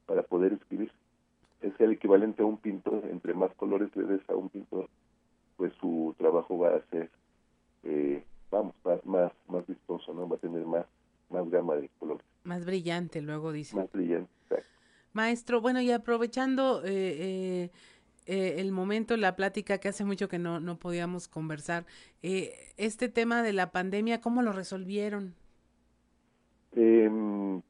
[0.06, 0.92] para poder escribir.
[1.60, 3.04] Es el equivalente a un pintor.
[3.10, 4.88] Entre más colores le des a un pintor,
[5.56, 7.10] pues su trabajo va a ser,
[7.84, 10.28] eh, vamos, más, más vistoso, ¿no?
[10.28, 10.86] Va a tener más,
[11.30, 12.26] más gama de colores.
[12.44, 13.76] Más brillante, luego dice.
[13.76, 14.66] Más brillante, exacto.
[15.12, 17.70] Maestro, bueno, y aprovechando eh, eh,
[18.26, 21.86] eh, el momento, la plática que hace mucho que no, no podíamos conversar.
[22.22, 25.34] Eh, este tema de la pandemia, ¿cómo lo resolvieron?
[26.72, 27.60] Em,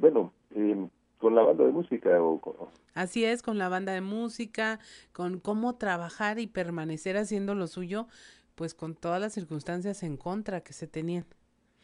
[0.00, 2.20] bueno, em, con la banda de música.
[2.20, 4.80] O Así es, con la banda de música,
[5.12, 8.08] con cómo trabajar y permanecer haciendo lo suyo,
[8.56, 11.24] pues con todas las circunstancias en contra que se tenían.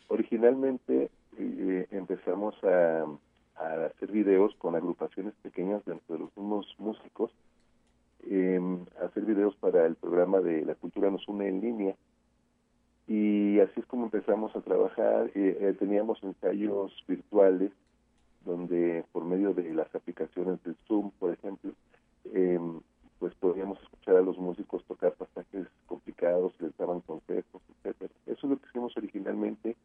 [0.08, 3.04] Originalmente eh, empezamos a,
[3.56, 7.30] a hacer videos con agrupaciones pequeñas dentro de los mismos músicos
[8.28, 8.60] eh,
[9.02, 11.94] hacer videos para el programa de La Cultura nos une en línea.
[13.06, 15.30] Y así es como empezamos a trabajar.
[15.34, 17.70] Eh, eh, teníamos ensayos virtuales
[18.44, 21.72] donde por medio de las aplicaciones de Zoom, por ejemplo,
[22.32, 22.60] eh,
[23.18, 28.12] pues podíamos escuchar a los músicos tocar pasajes complicados, les daban consejos, etcétera.
[28.26, 29.76] Eso es lo que hicimos originalmente.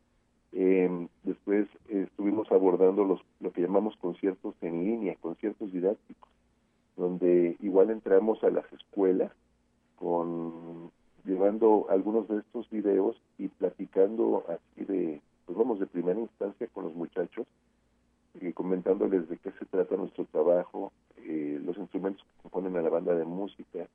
[0.51, 6.29] Eh, después estuvimos abordando los, lo que llamamos conciertos en línea, conciertos didácticos
[6.99, 9.31] donde igual entramos a las escuelas
[9.95, 10.91] con
[11.25, 16.85] llevando algunos de estos videos y platicando así de, pues vamos, de primera instancia con
[16.85, 17.47] los muchachos,
[18.41, 22.89] y comentándoles de qué se trata nuestro trabajo, eh, los instrumentos que componen a la
[22.89, 23.87] banda de música,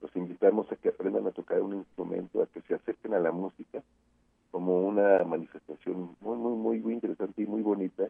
[0.00, 3.32] los invitamos a que aprendan a tocar un instrumento, a que se acerquen a la
[3.32, 3.82] música
[4.50, 8.08] como una manifestación muy, muy, muy, muy interesante y muy bonita.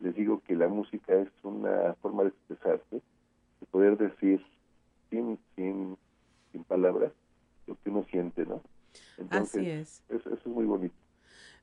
[0.00, 3.02] Les digo que la música es una forma de expresarse,
[3.66, 4.44] de poder decir
[5.10, 5.96] sin, sin,
[6.52, 7.12] sin palabras
[7.66, 8.62] lo que uno siente, ¿no?
[9.30, 10.02] Así es.
[10.08, 10.94] Eso, es muy bonito.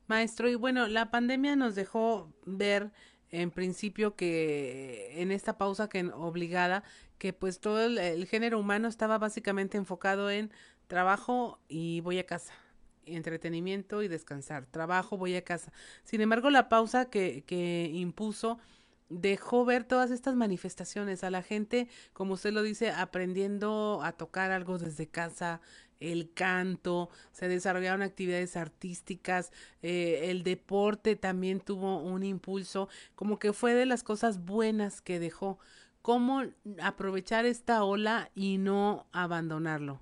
[0.07, 2.91] Maestro, y bueno, la pandemia nos dejó ver
[3.29, 6.83] en principio que en esta pausa que obligada
[7.17, 10.51] que pues todo el, género humano estaba básicamente enfocado en
[10.87, 12.53] trabajo y voy a casa
[13.05, 15.73] entretenimiento y descansar trabajo voy a casa
[16.03, 18.59] sin embargo la pausa que, que impuso
[19.13, 24.51] dejó ver todas estas manifestaciones a la gente, como usted lo dice, aprendiendo a tocar
[24.51, 25.61] algo desde casa,
[25.99, 29.51] el canto, se desarrollaron actividades artísticas,
[29.81, 35.19] eh, el deporte también tuvo un impulso, como que fue de las cosas buenas que
[35.19, 35.59] dejó.
[36.01, 36.41] ¿Cómo
[36.81, 40.01] aprovechar esta ola y no abandonarlo?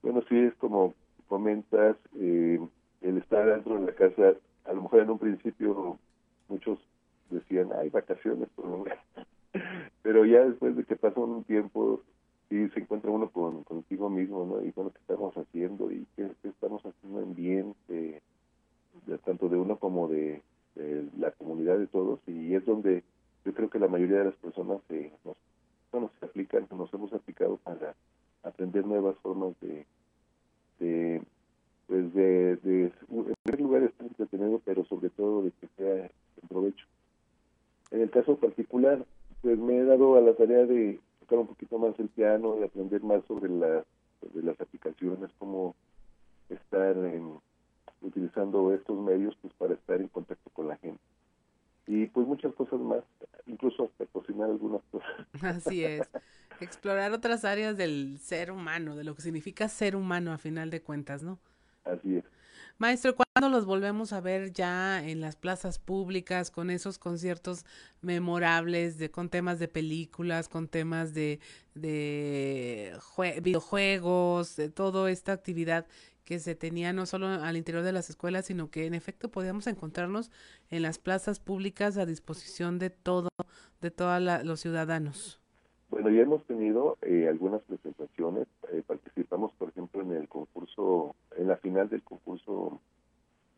[0.00, 0.94] Bueno, sí, es como
[1.28, 2.58] comentas, eh,
[3.02, 5.98] el estar dentro de la casa, a lo mejor en un principio
[6.48, 6.78] muchos
[7.30, 8.48] decían, hay vacaciones
[10.02, 12.02] Pero ya después de que pasa un tiempo
[12.50, 14.64] y se encuentra uno con, consigo mismo, ¿no?
[14.64, 15.90] Y bueno, ¿qué estamos haciendo?
[15.90, 17.74] ¿Y qué, estamos haciendo en bien?
[17.88, 18.20] Eh,
[19.78, 20.42] como de,
[21.18, 23.02] la comunidad de todos y es donde
[23.44, 25.36] yo creo que la mayoría de las personas eh, nos,
[25.92, 27.94] bueno, se aplican, nos hemos aplicado para
[28.42, 29.86] aprender nuevas formas de,
[30.80, 31.22] de
[31.86, 36.48] pues de, de, en primer lugar estar entretenido, pero sobre todo de que sea en
[36.48, 36.84] provecho.
[37.90, 39.04] En el caso particular,
[39.42, 42.64] pues me he dado a la tarea de tocar un poquito más el piano, y
[42.64, 43.84] aprender más sobre, la,
[44.20, 45.74] sobre las aplicaciones, cómo
[46.48, 46.96] estar
[48.00, 51.00] utilizando estos medios pues para estar en contacto con la gente.
[51.86, 53.04] Y pues muchas cosas más,
[53.46, 55.26] incluso hasta cocinar algunas cosas.
[55.42, 56.08] Así es.
[56.60, 60.82] Explorar otras áreas del ser humano, de lo que significa ser humano a final de
[60.82, 61.38] cuentas, ¿no?
[61.84, 62.24] Así es.
[62.78, 67.64] Maestro, ¿cuándo los volvemos a ver ya en las plazas públicas con esos conciertos
[68.02, 71.40] memorables, de, con temas de películas, con temas de,
[71.74, 72.94] de
[73.42, 75.86] videojuegos, de toda esta actividad
[76.24, 79.66] que se tenía no solo al interior de las escuelas, sino que en efecto podíamos
[79.68, 80.30] encontrarnos
[80.68, 83.30] en las plazas públicas a disposición de todo,
[83.80, 85.40] de todos los ciudadanos?
[85.88, 88.48] Bueno, ya hemos tenido eh, algunas presentaciones.
[88.72, 92.80] Eh, participamos, por ejemplo, en el concurso, en la final del concurso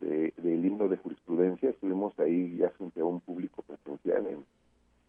[0.01, 1.71] de, del himno de jurisprudencia.
[1.71, 4.45] Estuvimos ahí ya frente a un público presencial en,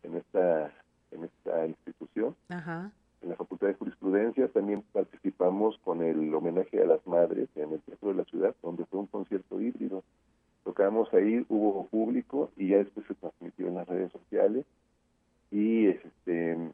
[0.03, 0.71] en esta
[1.11, 2.35] en esta institución.
[3.21, 7.81] En la Facultad de Jurisprudencia también participamos con el homenaje a las madres en el
[7.81, 10.03] Teatro de la Ciudad, donde fue un concierto híbrido.
[10.63, 14.65] Tocamos ahí, hubo público y ya después se transmitió en las redes sociales.
[15.51, 16.71] Y este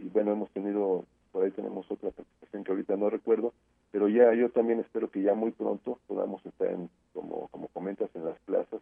[0.00, 3.52] y bueno, hemos tenido, por ahí tenemos otra participación que ahorita no recuerdo,
[3.90, 8.10] pero ya yo también espero que ya muy pronto podamos estar, en, como, como comentas,
[8.14, 8.80] en las plazas,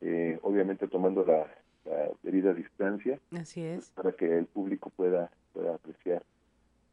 [0.00, 1.46] eh, obviamente tomando la,
[1.84, 3.18] la debida distancia.
[3.32, 3.90] Así es.
[3.90, 6.22] Para que el público pueda, pueda apreciar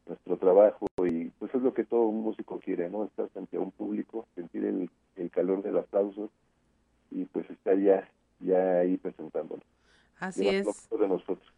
[0.06, 3.04] nuestro trabajo y pues es lo que todo un músico quiere, ¿no?
[3.04, 6.30] Estar frente a un público, sentir el, el calor del aplauso
[7.10, 8.08] y pues estar ya,
[8.40, 9.62] ya ahí presentándolo.
[10.18, 10.88] Así es.
[10.90, 11.52] De nosotros.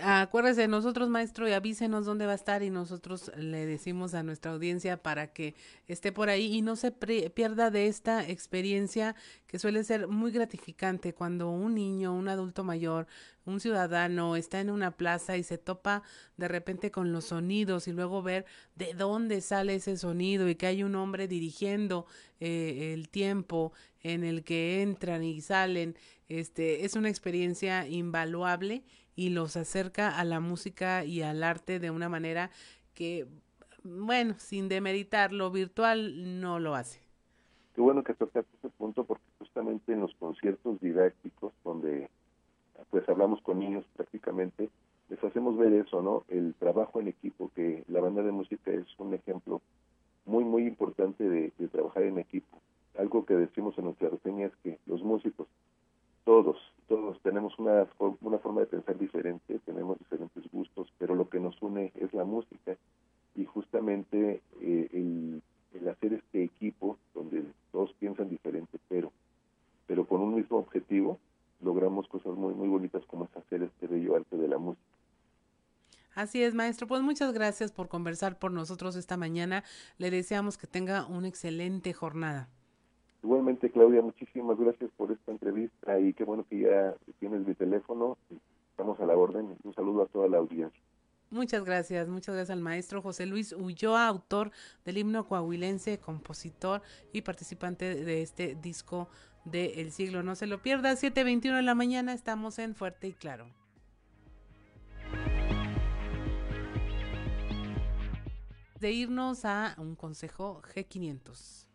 [0.00, 4.22] Acuérdese de nosotros, maestro, y avísenos dónde va a estar y nosotros le decimos a
[4.22, 5.54] nuestra audiencia para que
[5.88, 9.16] esté por ahí y no se pierda de esta experiencia
[9.46, 13.06] que suele ser muy gratificante cuando un niño, un adulto mayor,
[13.44, 16.02] un ciudadano está en una plaza y se topa
[16.36, 20.66] de repente con los sonidos y luego ver de dónde sale ese sonido y que
[20.66, 22.06] hay un hombre dirigiendo
[22.40, 25.96] eh, el tiempo en el que entran y salen.
[26.28, 28.84] Este es una experiencia invaluable
[29.14, 32.50] y los acerca a la música y al arte de una manera
[32.94, 33.26] que,
[33.84, 37.00] bueno, sin demeritar lo virtual, no lo hace.
[37.74, 42.08] Qué bueno que tocaste ese punto porque justamente en los conciertos didácticos donde
[42.90, 44.68] pues hablamos con niños prácticamente,
[45.08, 46.24] les hacemos ver eso, ¿no?
[46.28, 49.62] El trabajo en equipo, que la banda de música es un ejemplo
[50.26, 52.60] muy, muy importante de, de trabajar en equipo.
[52.98, 55.48] Algo que decimos en nuestra reseña es que los músicos,
[56.24, 56.56] todos,
[56.88, 57.86] todos tenemos una,
[58.20, 62.24] una forma de pensar diferente, tenemos diferentes gustos, pero lo que nos une es la
[62.24, 62.76] música
[63.34, 69.12] y justamente eh, el, hacer este equipo donde todos piensan diferente, pero,
[69.86, 71.18] pero con un mismo objetivo,
[71.60, 74.82] logramos cosas muy, muy bonitas como es hacer este bello arte de la música.
[76.14, 76.86] Así es, maestro.
[76.86, 79.64] Pues muchas gracias por conversar por nosotros esta mañana.
[79.96, 82.48] Le deseamos que tenga una excelente jornada.
[83.22, 88.18] Igualmente, Claudia, muchísimas gracias por esta entrevista y qué bueno que ya tienes mi teléfono.
[88.70, 89.56] Estamos a la orden.
[89.62, 90.80] Un saludo a toda la audiencia.
[91.30, 94.50] Muchas gracias, muchas gracias al maestro José Luis Ulloa, autor
[94.84, 99.08] del himno coahuilense, compositor y participante de este disco
[99.46, 100.22] del El siglo.
[100.22, 103.46] No se lo pierda, 7.21 de la mañana, estamos en Fuerte y Claro.
[108.78, 111.71] De irnos a un consejo G500.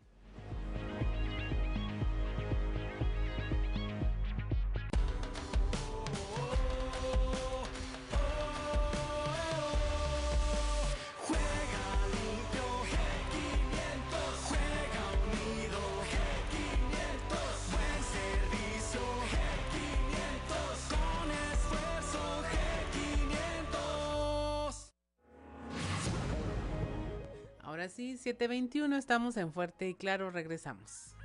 [27.88, 31.16] Ahora sí, 721, estamos en Fuerte y Claro, regresamos.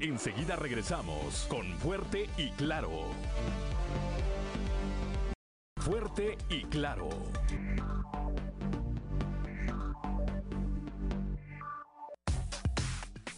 [0.00, 3.10] Enseguida regresamos con Fuerte y Claro.
[5.76, 7.10] Fuerte y Claro.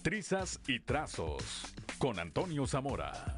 [0.02, 3.36] Trizas y trazos con Antonio Zamora.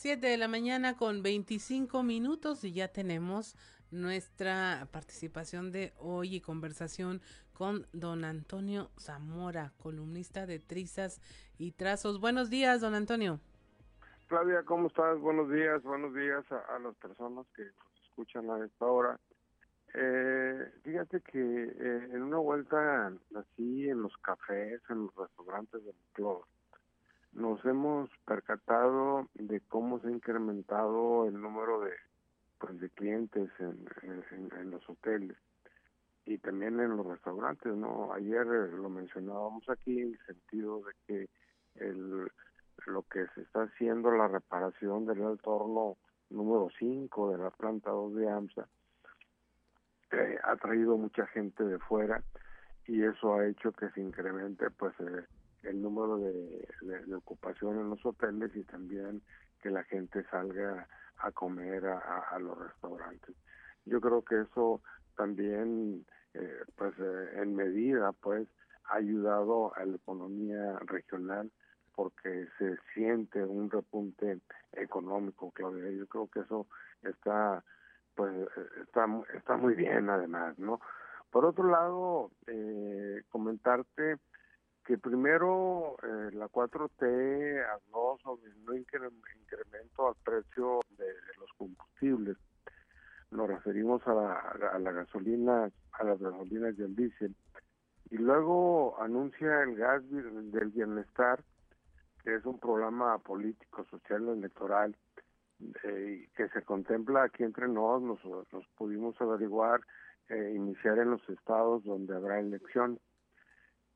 [0.00, 3.54] 7 7 de la mañana con 25 minutos y ya tenemos
[3.90, 7.20] nuestra participación de hoy y conversación
[7.52, 11.20] con don Antonio Zamora, columnista de Trizas
[11.58, 12.18] y Trazos.
[12.18, 13.40] Buenos días, don Antonio.
[14.28, 15.20] Claudia, ¿cómo estás?
[15.20, 19.20] Buenos días, buenos días a, las personas que nos escuchan a esta hora.
[19.92, 25.92] Eh, fíjate que eh, en una vuelta así en los cafés, en los restaurantes de
[25.92, 26.46] Monclova,
[27.40, 31.92] nos hemos percatado de cómo se ha incrementado el número de
[32.58, 33.88] pues de clientes en,
[34.60, 35.36] en, los hoteles
[36.26, 38.12] y también en los restaurantes, ¿no?
[38.12, 41.28] Ayer lo mencionábamos aquí en el sentido de que
[41.76, 42.30] el,
[42.86, 45.96] lo que se está haciendo, la reparación del alto horno
[46.28, 48.68] número 5 de la planta 2 de AMSA,
[50.12, 52.22] eh, ha traído mucha gente de fuera
[52.86, 55.24] y eso ha hecho que se incremente pues eh,
[55.62, 59.22] el número de, de, ocupación en los hoteles y también
[59.62, 60.88] que la gente salga
[61.18, 63.36] a comer a, los restaurantes.
[63.84, 64.80] Yo creo que eso
[65.16, 68.48] también, eh, pues eh, en medida, pues
[68.84, 71.50] ha ayudado a la economía regional
[71.94, 74.40] porque se siente un repunte
[74.72, 75.90] económico, Claudia.
[75.90, 76.66] Yo creo que eso
[77.02, 77.62] está,
[78.14, 78.32] pues,
[78.80, 80.80] está, está muy bien, además, ¿no?
[81.30, 84.16] Por otro lado, eh, comentarte
[84.90, 91.06] que primero eh, la 4T habló sobre no incremento al precio de,
[91.38, 92.36] los combustibles.
[93.30, 94.14] Nos referimos a
[94.80, 97.36] la, gasolina, a las gasolinas y el diésel.
[98.10, 101.40] Y luego anuncia el gas del bienestar,
[102.24, 104.96] que es un programa político, social, electoral,
[105.84, 109.82] eh, que se contempla aquí entre nosotros, nos, pudimos averiguar,
[110.30, 112.98] eh, iniciar en los estados donde habrá elección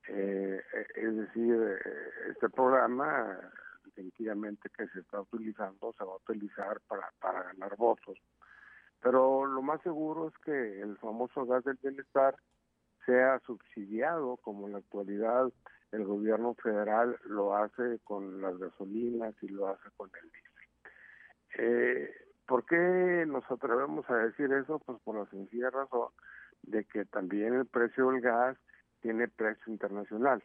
[0.08, 0.62] eh,
[0.94, 3.38] es decir, eh, este programa
[3.84, 8.18] definitivamente que se está utilizando se va a utilizar para, para ganar votos.
[9.00, 12.34] Pero lo más seguro es que el famoso gas del bienestar
[13.06, 15.52] sea subsidiado, como en la actualidad
[15.92, 20.54] el gobierno federal lo hace con las gasolinas y lo hace con el diésel.
[21.58, 22.10] Eh,
[22.46, 24.80] ¿Por qué nos atrevemos a decir eso?
[24.80, 26.08] Pues por la sencilla razón
[26.62, 28.56] de que también el precio del gas
[29.04, 30.42] tiene precio internacional.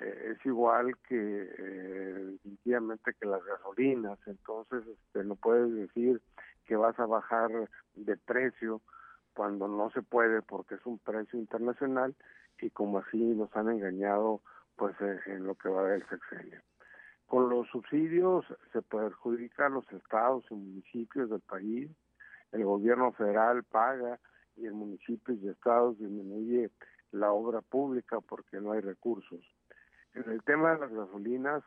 [0.00, 6.20] Eh, es igual que eh, que las gasolinas, entonces este, no puedes decir
[6.64, 7.48] que vas a bajar
[7.94, 8.82] de precio
[9.34, 12.16] cuando no se puede porque es un precio internacional
[12.60, 14.40] y como así nos han engañado
[14.74, 16.60] pues eh, en lo que va del sexenio.
[17.26, 21.88] Con los subsidios se perjudican los estados y municipios del país,
[22.50, 24.18] el gobierno federal paga
[24.56, 26.70] y el municipio y estados disminuye
[27.12, 29.40] la obra pública porque no hay recursos.
[30.14, 31.62] En el tema de las gasolinas,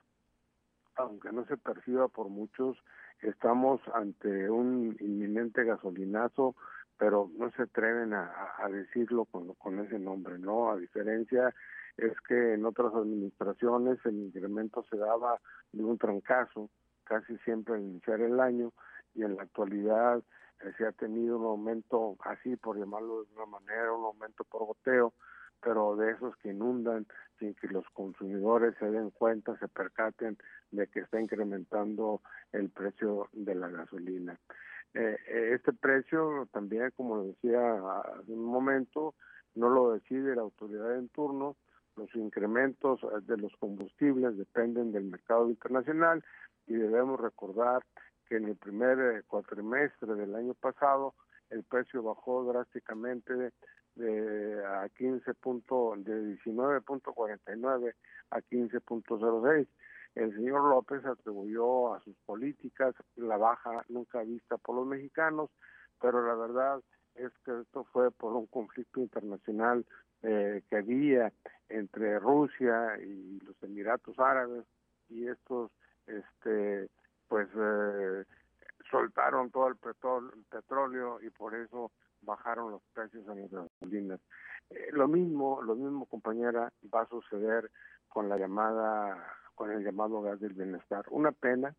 [0.95, 2.77] aunque no se perciba por muchos,
[3.21, 6.55] estamos ante un inminente gasolinazo,
[6.97, 8.29] pero no se atreven a,
[8.71, 10.71] decirlo con, con ese nombre, ¿no?
[10.71, 11.53] A diferencia
[11.95, 15.39] es que en otras administraciones el incremento se daba
[15.71, 16.69] de un trancazo,
[17.03, 18.71] casi siempre al iniciar el año,
[19.15, 20.21] y en la actualidad
[20.77, 25.13] se ha tenido un aumento así, por llamarlo de una manera, un aumento por goteo,
[25.61, 27.05] pero de esos que inundan
[27.37, 30.37] sin que los consumidores se den cuenta, se percaten
[30.71, 32.21] de que está incrementando
[32.51, 34.39] el precio de la gasolina.
[34.93, 37.75] Eh, eh, este precio también, como decía
[38.15, 39.15] hace un momento,
[39.55, 41.55] no lo decide la autoridad en turno,
[41.95, 46.23] los incrementos de los combustibles dependen del mercado internacional
[46.65, 47.83] y debemos recordar
[48.29, 51.15] que en el primer eh, cuatrimestre del año pasado
[51.49, 53.51] el precio bajó drásticamente
[53.95, 57.93] de a 15 punto, de 19.49
[58.29, 59.67] a 15.06.
[60.15, 65.49] El señor López atribuyó a sus políticas la baja nunca vista por los mexicanos,
[65.99, 66.81] pero la verdad
[67.15, 69.85] es que esto fue por un conflicto internacional
[70.23, 71.31] eh, que había
[71.67, 74.65] entre Rusia y los Emiratos Árabes
[75.09, 75.71] y estos
[76.07, 76.89] este
[77.29, 78.25] pues eh,
[78.91, 81.91] soltaron todo el petróleo y por eso
[82.21, 84.19] bajaron los precios en las gasolinas.
[84.71, 87.71] Eh, lo mismo, lo mismo compañera, va a suceder
[88.09, 89.23] con la llamada,
[89.55, 91.05] con el llamado gas del bienestar.
[91.11, 91.75] Una pena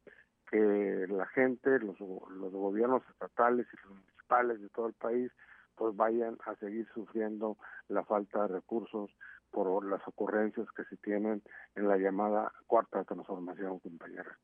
[0.50, 5.30] que la gente, los, los gobiernos estatales y los municipales de todo el país,
[5.74, 7.56] pues vayan a seguir sufriendo
[7.88, 9.10] la falta de recursos
[9.50, 11.42] por las ocurrencias que se tienen
[11.74, 14.38] en la llamada cuarta transformación, compañera.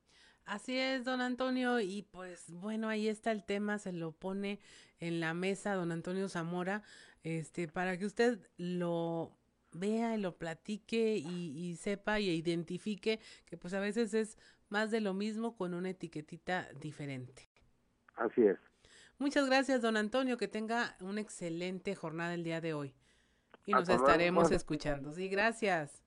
[0.47, 4.60] Así es, don Antonio, y pues bueno, ahí está el tema, se lo pone
[5.01, 6.82] en la mesa don Antonio Zamora,
[7.24, 9.36] este, para que usted lo
[9.73, 14.90] vea y lo platique y, y sepa y identifique que pues a veces es más
[14.90, 17.48] de lo mismo con una etiquetita diferente.
[18.14, 18.56] Así es.
[19.18, 20.36] Muchas gracias, don Antonio.
[20.36, 22.94] Que tenga una excelente jornada el día de hoy.
[23.64, 25.12] Y nos estaremos escuchando.
[25.12, 26.02] Sí, gracias.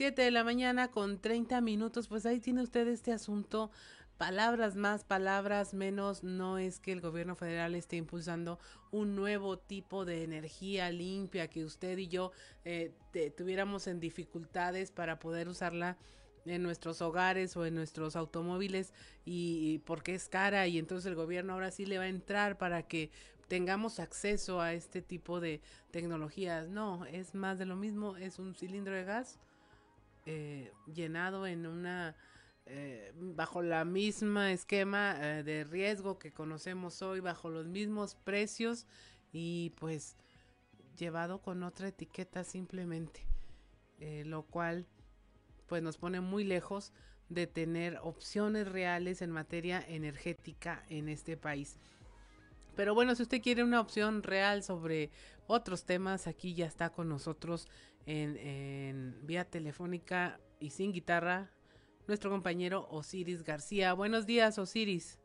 [0.00, 2.08] Siete de la mañana con 30 minutos.
[2.08, 3.70] Pues ahí tiene usted este asunto.
[4.16, 6.24] Palabras más, palabras menos.
[6.24, 8.58] No es que el gobierno federal esté impulsando
[8.92, 12.32] un nuevo tipo de energía limpia que usted y yo
[12.64, 12.94] eh,
[13.36, 15.98] tuviéramos en dificultades para poder usarla
[16.46, 18.94] en nuestros hogares o en nuestros automóviles
[19.26, 22.84] y, porque es cara y entonces el gobierno ahora sí le va a entrar para
[22.84, 23.10] que
[23.48, 25.60] tengamos acceso a este tipo de
[25.90, 26.70] tecnologías.
[26.70, 29.38] No, es más de lo mismo, es un cilindro de gas
[30.26, 32.16] eh, llenado en una
[32.66, 38.86] eh, bajo la misma esquema eh, de riesgo que conocemos hoy, bajo los mismos precios
[39.32, 40.16] y pues
[40.96, 43.26] llevado con otra etiqueta simplemente,
[44.24, 44.86] lo cual
[45.66, 46.92] pues nos pone muy lejos
[47.28, 51.78] de tener opciones reales en materia energética en este país.
[52.76, 55.10] Pero bueno, si usted quiere una opción real sobre
[55.46, 57.66] otros temas, aquí ya está con nosotros
[58.06, 61.50] en, vía telefónica y sin guitarra
[62.08, 63.92] nuestro compañero Osiris García.
[63.94, 65.18] Buenos días, Osiris.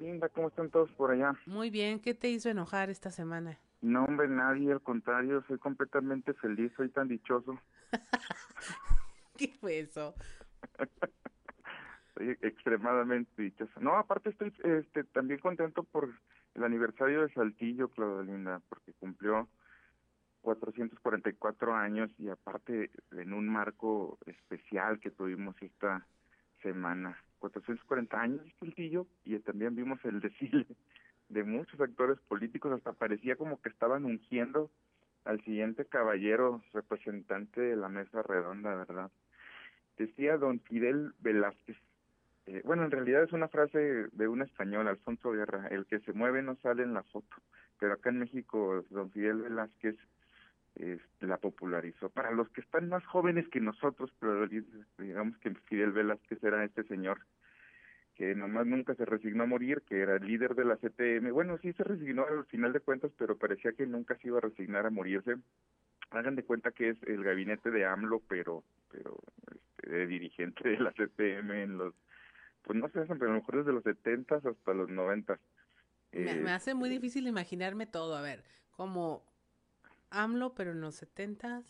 [0.00, 1.32] Linda, ¿cómo están todos por allá?
[1.46, 3.58] Muy bien, ¿qué te hizo enojar esta semana?
[3.82, 7.60] No, hombre, nadie, al contrario, soy completamente feliz, soy tan dichoso.
[9.36, 10.14] ¿Qué fue eso?
[12.08, 13.78] Estoy extremadamente dichoso.
[13.80, 16.10] No, aparte estoy este, también contento por
[16.54, 19.46] el aniversario de Saltillo, Claudelinda, porque cumplió
[20.46, 26.06] 444 años y aparte en un marco especial que tuvimos esta
[26.62, 27.20] semana.
[27.40, 30.64] 440 años de Saltillo y también vimos el desfile
[31.30, 34.70] de muchos actores políticos, hasta parecía como que estaban ungiendo
[35.24, 39.10] al siguiente caballero representante de la mesa redonda, ¿verdad?
[39.98, 41.76] Decía don Fidel Velázquez,
[42.46, 46.12] eh, bueno, en realidad es una frase de un español, Alfonso Guerra, el que se
[46.12, 47.34] mueve no sale en la foto,
[47.80, 49.96] pero acá en México don Fidel Velázquez
[50.76, 52.10] este, la popularizó.
[52.10, 54.46] Para los que están más jóvenes que nosotros, pero
[54.98, 57.20] digamos que Fidel Velázquez era este señor
[58.16, 61.30] que nomás nunca se resignó a morir, que era el líder de la CTM.
[61.32, 64.40] Bueno, sí se resignó al final de cuentas, pero parecía que nunca se iba a
[64.40, 65.36] resignar a morirse.
[66.10, 69.18] Hagan de cuenta que es el gabinete de AMLO, pero pero
[69.54, 71.94] este, de dirigente de la CTM en los,
[72.62, 75.38] pues no sé, pero a lo mejor desde los 70 hasta los 90.
[76.12, 79.24] me, me, hace muy difícil imaginarme todo, a ver, como
[80.22, 81.62] AMLO, pero en los 70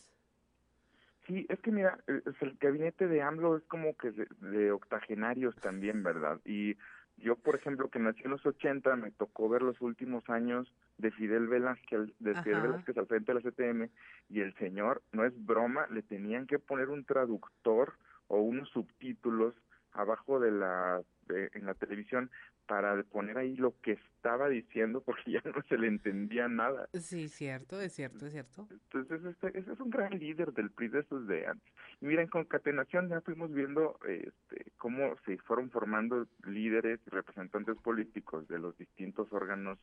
[1.26, 2.22] Sí, es que mira, el
[2.60, 6.40] gabinete de AMLO es como que de, octogenarios también, ¿verdad?
[6.44, 6.76] Y
[7.16, 11.10] yo, por ejemplo, que nací en los 80, me tocó ver los últimos años de
[11.10, 13.90] Fidel Velázquez, de Fidel Velázquez al frente de la CTM,
[14.28, 17.94] y el señor, no es broma, le tenían que poner un traductor
[18.28, 19.54] o unos subtítulos
[19.92, 22.30] abajo de la en la televisión
[22.66, 26.88] para poner ahí lo que estaba diciendo porque ya no se le entendía nada.
[26.94, 28.68] Sí, cierto, es cierto, es cierto.
[28.70, 31.72] Entonces, este, ese es un gran líder del PRI de esos de antes.
[32.00, 37.76] Y mira, en concatenación ya fuimos viendo este, cómo se fueron formando líderes y representantes
[37.78, 39.78] políticos de los distintos órganos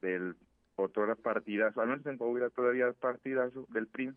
[0.00, 0.36] del
[0.76, 4.12] otro partidazo, al menos en Coahuila todavía partidazo del PRI,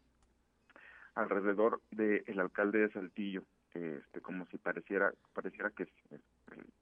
[1.16, 3.44] alrededor del alcalde de Saltillo
[3.74, 5.90] este, como si pareciera pareciera que es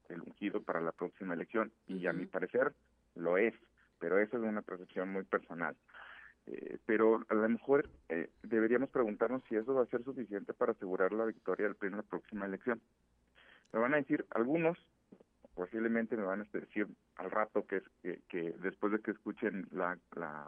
[0.09, 2.73] el, ungido para la próxima elección y a mi parecer
[3.15, 3.53] lo es,
[3.99, 5.75] pero eso es una percepción muy personal.
[6.45, 10.71] Eh, pero a lo mejor eh, deberíamos preguntarnos si eso va a ser suficiente para
[10.71, 12.81] asegurar la victoria del PRI en la próxima elección.
[13.73, 14.77] Me van a decir algunos,
[15.55, 16.87] posiblemente me van a decir
[17.17, 20.47] al rato que, que, que después de que escuchen la, la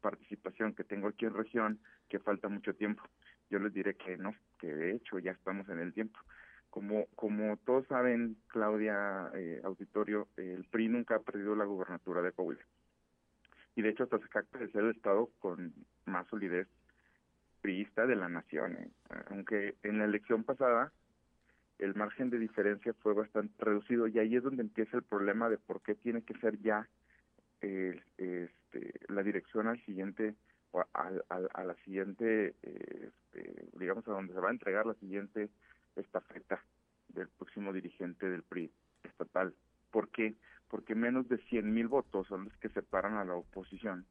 [0.00, 3.02] participación que tengo aquí en región, que falta mucho tiempo
[3.50, 6.18] yo les diré que no, que de hecho ya estamos en el tiempo.
[6.70, 12.32] Como, como todos saben, Claudia eh, Auditorio, el PRI nunca ha perdido la gubernatura de
[12.32, 12.64] Coahuila.
[13.76, 15.72] Y de hecho hasta se de ser el Estado con
[16.04, 16.68] más solidez
[17.60, 18.76] priista de la nación.
[18.76, 18.90] Eh.
[19.30, 20.92] Aunque en la elección pasada
[21.78, 25.58] el margen de diferencia fue bastante reducido y ahí es donde empieza el problema de
[25.58, 26.88] por qué tiene que ser ya
[27.60, 30.34] eh, este, la dirección al siguiente
[30.92, 35.48] a, la siguiente, eh, este, digamos, a donde se va a entregar la siguiente
[35.96, 36.62] estafeta
[37.08, 38.70] del próximo dirigente del PRI
[39.04, 39.54] estatal.
[39.90, 40.34] ¿Por qué?
[40.68, 44.06] Porque menos de 100 mil votos son los que separan a la oposición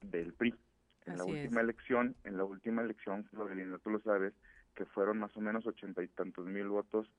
[0.00, 0.54] del PRI.
[1.06, 3.26] En la última elección, en la última elección,
[3.82, 4.34] tú lo sabes,
[4.74, 7.10] que fueron más o menos ochenta y tantos mil votos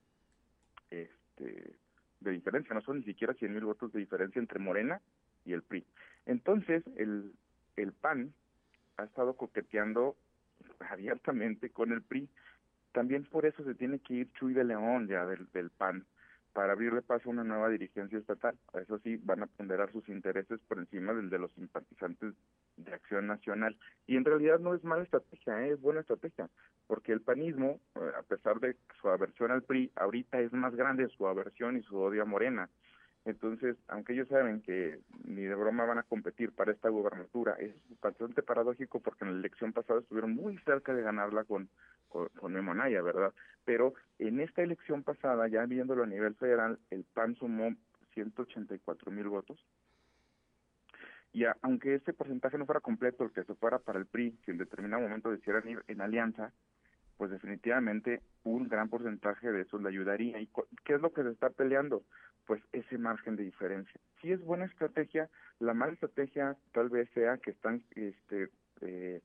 [0.90, 1.76] este,
[2.20, 5.02] de diferencia, no son ni siquiera 100 mil votos de diferencia entre Morena
[5.46, 5.86] y el PRI.
[6.26, 7.34] Entonces, el,
[7.82, 8.34] el PAN
[8.98, 10.16] ha estado coqueteando
[10.80, 12.30] abiertamente con el PRI.
[12.92, 16.06] También por eso se tiene que ir Chuy de León ya del, del PAN
[16.54, 18.58] para abrirle paso a una nueva dirigencia estatal.
[18.74, 22.34] Eso sí, van a ponderar sus intereses por encima del de los simpatizantes
[22.78, 23.78] de Acción Nacional.
[24.08, 25.72] Y en realidad no es mala estrategia, ¿eh?
[25.72, 26.50] es buena estrategia,
[26.88, 31.08] porque el panismo, eh, a pesar de su aversión al PRI, ahorita es más grande
[31.10, 32.70] su aversión y su odio a Morena.
[33.24, 37.72] Entonces, aunque ellos saben que ni de broma van a competir para esta gubernatura, es
[38.02, 41.70] bastante paradójico porque en la elección pasada estuvieron muy cerca de ganarla con,
[42.10, 43.32] con, con Memonaya, ¿verdad?
[43.64, 47.76] Pero en esta elección pasada, ya viéndolo a nivel federal, el PAN sumó
[48.14, 49.64] 184 mil votos.
[51.34, 54.52] Y aunque este porcentaje no fuera completo, el que se fuera para el PRI, si
[54.52, 56.52] en determinado momento decidieran ir en alianza,
[57.22, 60.42] pues definitivamente un gran porcentaje de eso le ayudaría.
[60.42, 60.50] ¿Y
[60.84, 62.02] qué es lo que se está peleando?
[62.48, 64.02] Pues ese margen de diferencia.
[64.20, 65.30] Si es buena estrategia,
[65.60, 68.50] la mala estrategia tal vez sea que están este,
[68.82, 69.22] eh,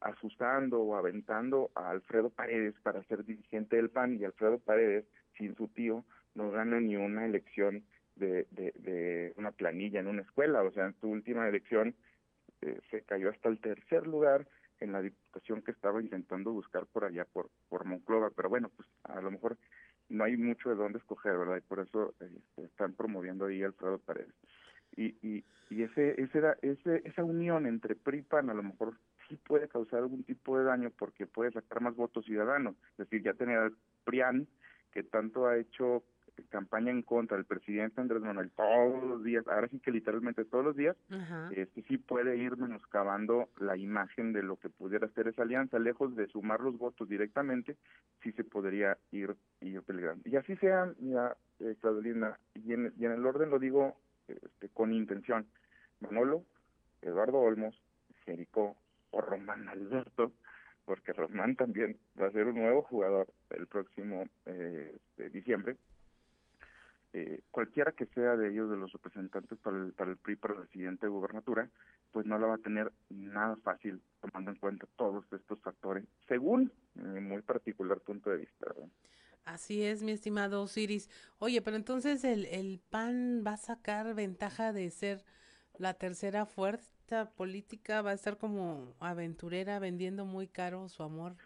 [0.00, 5.04] asustando o aventando a Alfredo Paredes para ser dirigente del PAN y Alfredo Paredes,
[5.38, 6.04] sin su tío,
[6.34, 7.84] no gana ni una elección
[8.16, 10.64] de, de, de una planilla en una escuela.
[10.64, 11.94] O sea, en su última elección
[12.62, 14.48] eh, se cayó hasta el tercer lugar
[14.80, 18.88] en la diputación que estaba intentando buscar por allá, por, por Monclova, pero bueno, pues
[19.04, 19.56] a lo mejor
[20.08, 21.56] no hay mucho de dónde escoger, ¿verdad?
[21.56, 24.34] Y por eso eh, están promoviendo ahí Alfredo Paredes.
[24.96, 28.94] Y, y, y ese, ese, ese, esa unión entre PRIPAN a lo mejor
[29.28, 32.76] sí puede causar algún tipo de daño porque puede sacar más votos ciudadanos.
[32.92, 33.72] Es decir, ya tener
[34.04, 34.46] PRIAN,
[34.92, 36.04] que tanto ha hecho
[36.44, 40.64] campaña en contra del presidente Andrés Manuel todos los días, ahora sí que literalmente todos
[40.64, 40.96] los días,
[41.52, 46.14] este sí puede ir menoscabando la imagen de lo que pudiera ser esa alianza, lejos
[46.16, 47.76] de sumar los votos directamente,
[48.22, 50.28] sí se podría ir, ir peligrando.
[50.28, 53.96] Y así sea, mira, eh, Claudelina, y en, y en el orden lo digo
[54.28, 55.46] este, con intención,
[56.00, 56.44] Manolo,
[57.02, 57.80] Eduardo Olmos,
[58.24, 58.76] Jericó
[59.10, 60.32] o Román Alberto,
[60.84, 65.76] porque Román también va a ser un nuevo jugador el próximo eh, de diciembre,
[67.18, 70.54] eh, cualquiera que sea de ellos, de los representantes para el, para el PRI, para
[70.54, 71.70] la siguiente gubernatura,
[72.12, 76.70] pues no la va a tener nada fácil tomando en cuenta todos estos factores, según
[76.94, 78.66] mi muy particular punto de vista.
[79.46, 81.08] Así es, mi estimado Osiris.
[81.38, 85.24] Oye, pero entonces el, el PAN va a sacar ventaja de ser
[85.78, 91.36] la tercera fuerza política, va a estar como aventurera vendiendo muy caro su amor.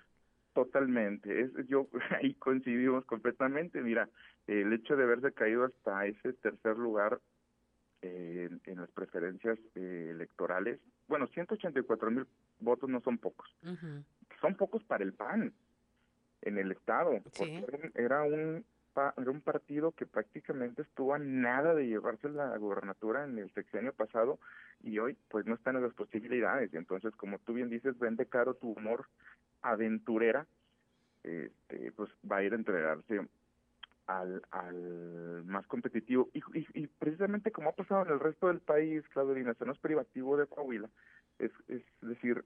[0.52, 1.88] Totalmente, es, yo
[2.22, 3.80] ahí coincidimos completamente.
[3.80, 4.08] Mira,
[4.46, 7.20] el hecho de haberse caído hasta ese tercer lugar
[8.02, 12.26] eh, en, las preferencias eh, electorales, bueno, 184 mil
[12.60, 13.48] votos no son pocos,
[14.40, 15.52] son pocos para el PAN
[16.42, 18.64] en el estado, porque era un
[19.16, 23.92] era un partido que prácticamente estuvo a nada de llevarse la gobernatura en el sexenio
[23.92, 24.38] pasado
[24.82, 26.74] y hoy pues no están en las posibilidades.
[26.74, 29.06] Entonces, como tú bien dices, vende caro tu humor
[29.62, 30.46] aventurera,
[31.22, 33.20] este, pues va a ir a entregarse
[34.06, 36.30] al, al más competitivo.
[36.32, 36.42] Y,
[36.74, 40.46] y, precisamente como ha pasado en el resto del país, Claudelina, se nos privativo de
[40.46, 40.88] Coahuila,
[41.38, 42.44] es, es decir,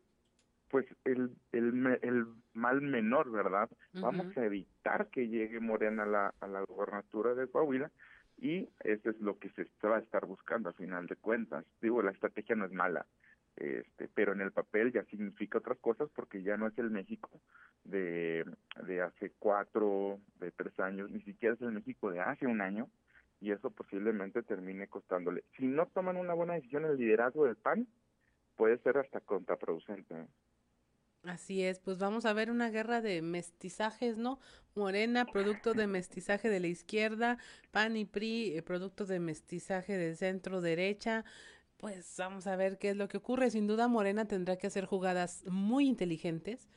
[0.68, 3.70] pues el, el, el mal menor, ¿verdad?
[3.94, 7.90] Vamos a evitar que llegue Morena a la, a la gobernatura de Coahuila
[8.38, 11.64] y eso es lo que se va a estar buscando a final de cuentas.
[11.80, 13.06] Digo, la estrategia no es mala,
[13.56, 17.30] este, pero en el papel ya significa otras cosas porque ya no es el México
[17.84, 18.44] de,
[18.86, 22.88] de hace cuatro, de tres años, ni siquiera es el México de hace un año
[23.40, 25.44] y eso posiblemente termine costándole.
[25.56, 27.86] Si no toman una buena decisión el liderazgo del PAN,
[28.56, 30.26] puede ser hasta contraproducente.
[31.24, 34.38] Así es, pues vamos a ver una guerra de mestizajes, ¿no?
[34.74, 37.38] Morena, producto de mestizaje de la izquierda,
[37.70, 41.24] PAN y PRI, eh, producto de mestizaje de centro derecha,
[41.76, 43.50] pues vamos a ver qué es lo que ocurre.
[43.50, 46.68] Sin duda, Morena tendrá que hacer jugadas muy inteligentes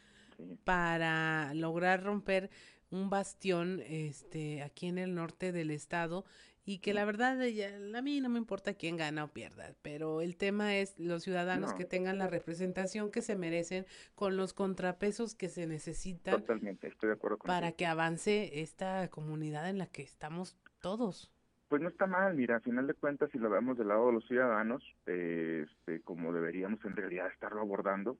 [0.63, 2.49] para lograr romper
[2.89, 6.25] un bastión este aquí en el norte del estado
[6.67, 10.35] y que la verdad a mí no me importa quién gana o pierda, pero el
[10.35, 15.47] tema es los ciudadanos que tengan la representación que se merecen con los contrapesos que
[15.47, 20.57] se necesitan Totalmente, estoy de acuerdo para que avance esta comunidad en la que estamos
[20.81, 21.31] todos.
[21.67, 24.13] Pues no está mal, mira, a final de cuentas, si lo vemos del lado de
[24.13, 28.17] los ciudadanos, este, como deberíamos en realidad estarlo abordando,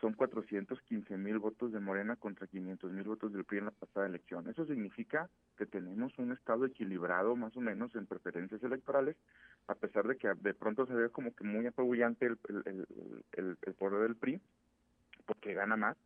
[0.00, 4.06] son 415 mil votos de Morena contra 500 mil votos del PRI en la pasada
[4.06, 4.48] elección.
[4.48, 9.16] Eso significa que tenemos un estado equilibrado más o menos en preferencias electorales,
[9.66, 12.38] a pesar de que de pronto se ve como que muy apabullante el,
[13.32, 14.40] el poder del PRI,
[15.26, 15.96] porque gana más,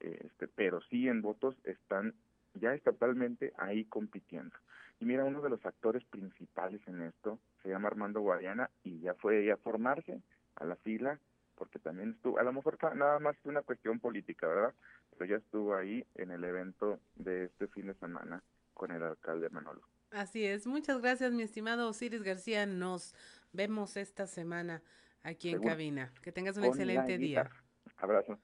[0.00, 2.14] este, pero sí en votos están
[2.54, 4.56] ya estatalmente ahí compitiendo.
[5.00, 9.14] Y mira, uno de los actores principales en esto se llama Armando Guadiana y ya
[9.14, 10.20] fue a formarse
[10.56, 11.18] a la fila
[11.60, 14.74] porque también estuvo, a lo mejor nada más es una cuestión política, ¿verdad?
[15.10, 19.50] Pero ya estuvo ahí en el evento de este fin de semana con el alcalde
[19.50, 19.82] Manolo.
[20.10, 23.14] Así es, muchas gracias mi estimado Osiris García, nos
[23.52, 24.82] vemos esta semana
[25.22, 26.12] aquí en cabina.
[26.22, 27.50] Que tengas un excelente día.
[27.98, 28.38] Abrazo.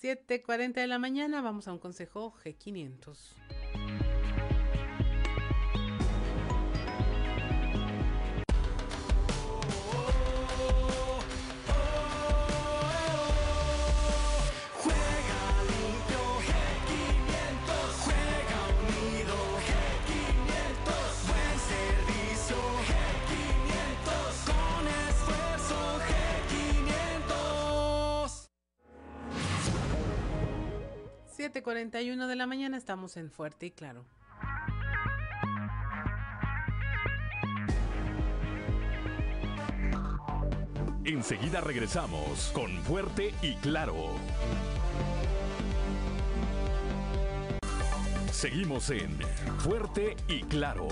[0.00, 3.57] 7.40 de la mañana, vamos a un consejo G500.
[32.10, 34.06] Uno de la mañana estamos en Fuerte y Claro.
[41.04, 44.14] Enseguida regresamos con Fuerte y Claro.
[48.32, 49.18] Seguimos en
[49.58, 50.88] Fuerte y Claro.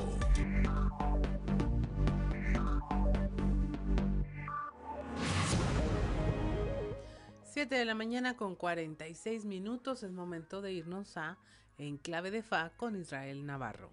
[7.57, 11.39] 7 de la mañana con 46 minutos es momento de irnos a
[11.78, 13.93] En Clave de Fa con Israel Navarro.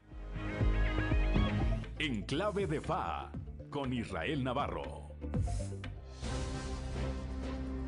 [1.98, 3.32] En Clave de Fa
[3.70, 5.16] con Israel Navarro.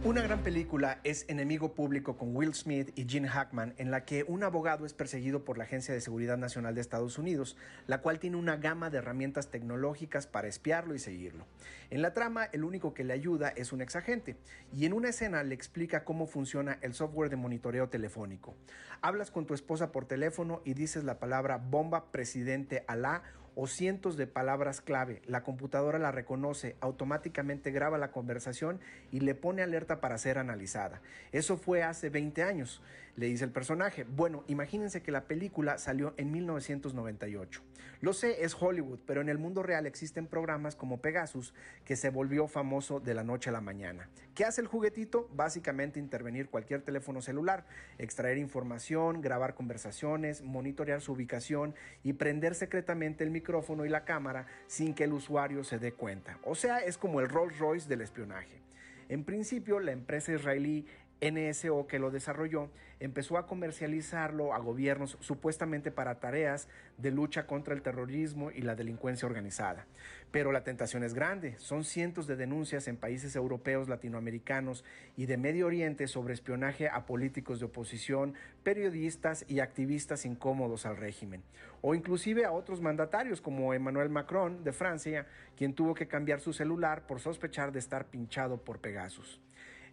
[0.06, 4.23] Una gran película es Enemigo Público con Will Smith y Gene Hackman, en la que
[4.23, 7.57] un abogado es perseguido por la Agencia de Seguridad Nacional de Estados Unidos,
[7.88, 11.48] la cual tiene una gama de herramientas tecnológicas para espiarlo y seguirlo.
[11.90, 14.36] En la trama, el único que le ayuda es un exagente,
[14.72, 18.53] y en una escena le explica cómo funciona el software de monitoreo telefónico.
[19.02, 23.23] Hablas con tu esposa por teléfono y dices la palabra bomba presidente Alá
[23.56, 25.22] o cientos de palabras clave.
[25.26, 28.80] La computadora la reconoce, automáticamente graba la conversación
[29.11, 31.02] y le pone alerta para ser analizada.
[31.32, 32.82] Eso fue hace 20 años
[33.16, 34.04] le dice el personaje.
[34.04, 37.62] Bueno, imagínense que la película salió en 1998.
[38.02, 41.54] Lo sé, es Hollywood, pero en el mundo real existen programas como Pegasus
[41.86, 44.10] que se volvió famoso de la noche a la mañana.
[44.36, 45.30] ¿Qué hace el juguetito?
[45.34, 47.66] Básicamente intervenir cualquier teléfono celular,
[47.98, 51.74] extraer información, grabar conversaciones, monitorear su ubicación
[52.04, 56.38] y prender secretamente el micrófono y la cámara sin que el usuario se dé cuenta.
[56.44, 58.66] O sea, es como el Rolls Royce del espionaje.
[59.08, 60.88] En principio, la empresa israelí
[61.22, 62.70] NSO que lo desarrolló
[63.00, 66.68] empezó a comercializarlo a gobiernos supuestamente para tareas
[66.98, 69.86] de lucha contra el terrorismo y la delincuencia organizada.
[70.32, 71.56] Pero la tentación es grande.
[71.58, 74.84] Son cientos de denuncias en países europeos, latinoamericanos
[75.18, 78.34] y de Medio Oriente sobre espionaje a políticos de oposición,
[78.64, 81.44] periodistas y activistas incómodos al régimen.
[81.82, 86.54] O inclusive a otros mandatarios como Emmanuel Macron de Francia, quien tuvo que cambiar su
[86.54, 89.42] celular por sospechar de estar pinchado por Pegasus.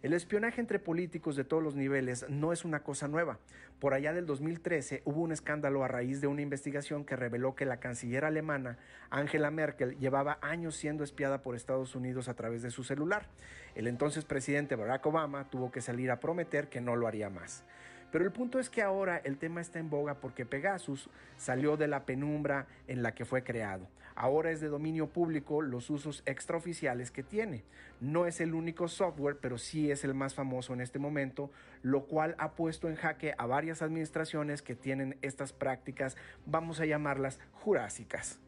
[0.03, 3.39] El espionaje entre políticos de todos los niveles no es una cosa nueva.
[3.79, 7.65] Por allá del 2013 hubo un escándalo a raíz de una investigación que reveló que
[7.65, 8.77] la canciller alemana
[9.09, 13.27] Angela Merkel llevaba años siendo espiada por Estados Unidos a través de su celular.
[13.75, 17.63] El entonces presidente Barack Obama tuvo que salir a prometer que no lo haría más.
[18.13, 21.87] Pero el punto es que ahora el tema está en boga porque Pegasus salió de
[21.87, 23.87] la penumbra en la que fue creado.
[24.13, 27.63] Ahora es de dominio público los usos extraoficiales que tiene.
[28.01, 31.49] No es el único software, pero sí es el más famoso en este momento,
[31.81, 36.15] lo cual ha puesto en jaque a varias administraciones que tienen estas prácticas,
[36.45, 38.39] vamos a llamarlas jurásicas.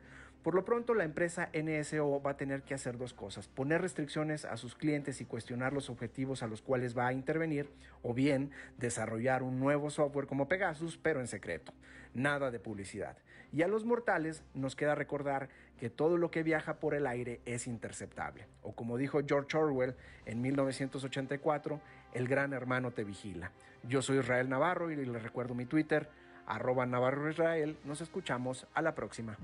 [0.46, 4.46] Por lo pronto, la empresa NSO va a tener que hacer dos cosas, poner restricciones
[4.46, 7.68] a sus clientes y cuestionar los objetivos a los cuales va a intervenir,
[8.04, 11.74] o bien desarrollar un nuevo software como Pegasus, pero en secreto.
[12.14, 13.18] Nada de publicidad.
[13.52, 15.50] Y a los mortales nos queda recordar
[15.80, 18.46] que todo lo que viaja por el aire es interceptable.
[18.62, 19.96] O como dijo George Orwell
[20.28, 21.82] en 1984,
[22.14, 23.52] el gran hermano te vigila.
[23.82, 26.08] Yo soy Israel Navarro y les recuerdo mi Twitter,
[26.46, 27.78] arroba Navarro Israel.
[27.86, 29.38] Nos escuchamos a la próxima.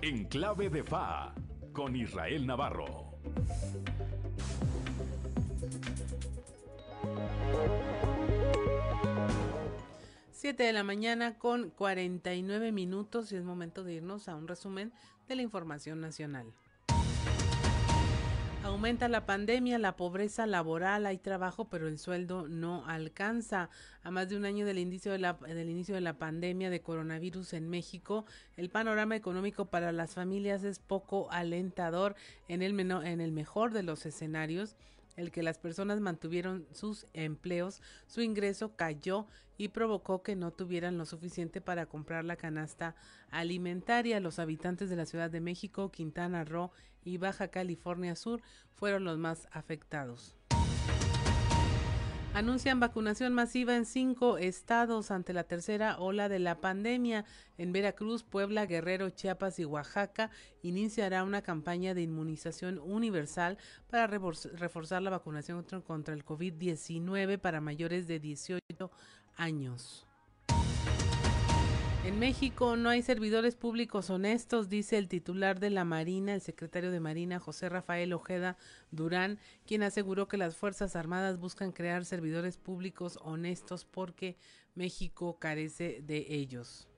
[0.00, 1.34] En clave de FA,
[1.72, 3.12] con Israel Navarro.
[10.30, 14.92] Siete de la mañana con 49 minutos y es momento de irnos a un resumen
[15.28, 16.52] de la información nacional.
[18.64, 23.70] Aumenta la pandemia, la pobreza laboral, hay trabajo, pero el sueldo no alcanza.
[24.02, 28.24] A más de un año del inicio de la, pandemia de coronavirus en México,
[28.56, 32.14] el panorama económico para las familias es poco alentador
[32.48, 34.76] en el, en el mejor de los escenarios
[35.16, 39.26] el que las personas mantuvieron sus empleos, su ingreso cayó
[39.58, 42.94] y provocó que no tuvieran lo suficiente para comprar la canasta
[43.30, 44.20] alimentaria.
[44.20, 46.72] Los habitantes de la Ciudad de México, Quintana Roo
[47.04, 48.40] y Baja California Sur
[48.74, 50.36] fueron los más afectados.
[52.34, 57.26] Anuncian vacunación masiva en cinco estados ante la tercera ola de la pandemia.
[57.58, 60.30] En Veracruz, Puebla, Guerrero, Chiapas y Oaxaca
[60.62, 63.58] iniciará una campaña de inmunización universal
[63.90, 68.90] para reforzar la vacunación contra el COVID-19 para mayores de 18
[69.36, 70.06] años.
[72.04, 76.90] En México no hay servidores públicos honestos, dice el titular de la Marina, el secretario
[76.90, 78.56] de Marina, José Rafael Ojeda
[78.90, 84.36] Durán, quien aseguró que las Fuerzas Armadas buscan crear servidores públicos honestos porque
[84.74, 86.88] México carece de ellos.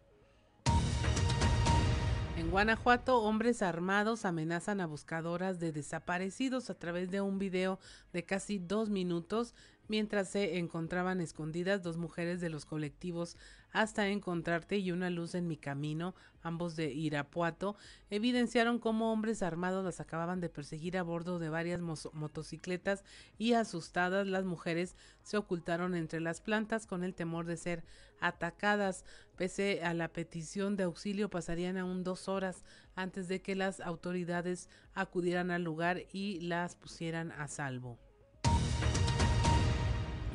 [2.38, 7.78] En Guanajuato, hombres armados amenazan a buscadoras de desaparecidos a través de un video
[8.14, 9.54] de casi dos minutos
[9.86, 13.36] mientras se encontraban escondidas dos mujeres de los colectivos
[13.74, 17.76] hasta encontrarte y una luz en mi camino, ambos de Irapuato,
[18.08, 23.02] evidenciaron cómo hombres armados las acababan de perseguir a bordo de varias motocicletas
[23.36, 24.94] y asustadas las mujeres
[25.24, 27.84] se ocultaron entre las plantas con el temor de ser
[28.20, 29.04] atacadas.
[29.36, 32.62] Pese a la petición de auxilio pasarían aún dos horas
[32.94, 37.98] antes de que las autoridades acudieran al lugar y las pusieran a salvo.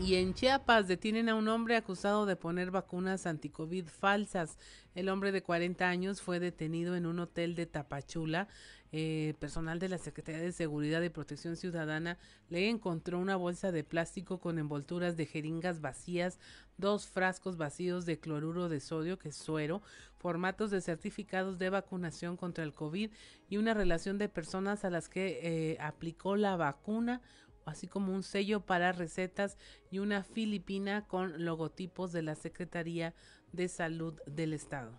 [0.02, 4.58] Y en Chiapas detienen a un hombre acusado de poner vacunas anticovid falsas.
[4.96, 8.48] El hombre de 40 años fue detenido en un hotel de Tapachula.
[8.92, 12.18] Eh, personal de la Secretaría de Seguridad y Protección Ciudadana
[12.50, 16.40] le encontró una bolsa de plástico con envolturas de jeringas vacías,
[16.78, 19.84] dos frascos vacíos de cloruro de sodio, que es suero,
[20.18, 23.12] formatos de certificados de vacunación contra el COVID
[23.48, 27.22] y una relación de personas a las que eh, aplicó la vacuna
[27.66, 29.58] así como un sello para recetas
[29.92, 33.14] y una filipina con logotipos de la Secretaría
[33.52, 34.92] de Salud del Estado.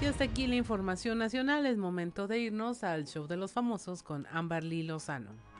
[0.00, 1.64] Y hasta aquí la información nacional.
[1.66, 5.53] Es momento de irnos al show de los famosos con Amberly Lozano.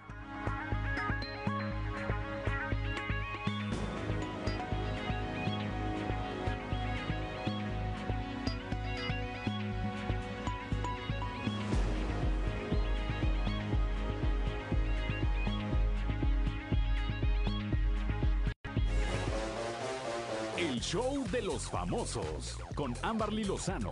[21.35, 23.91] De los famosos con Amberly Lozano.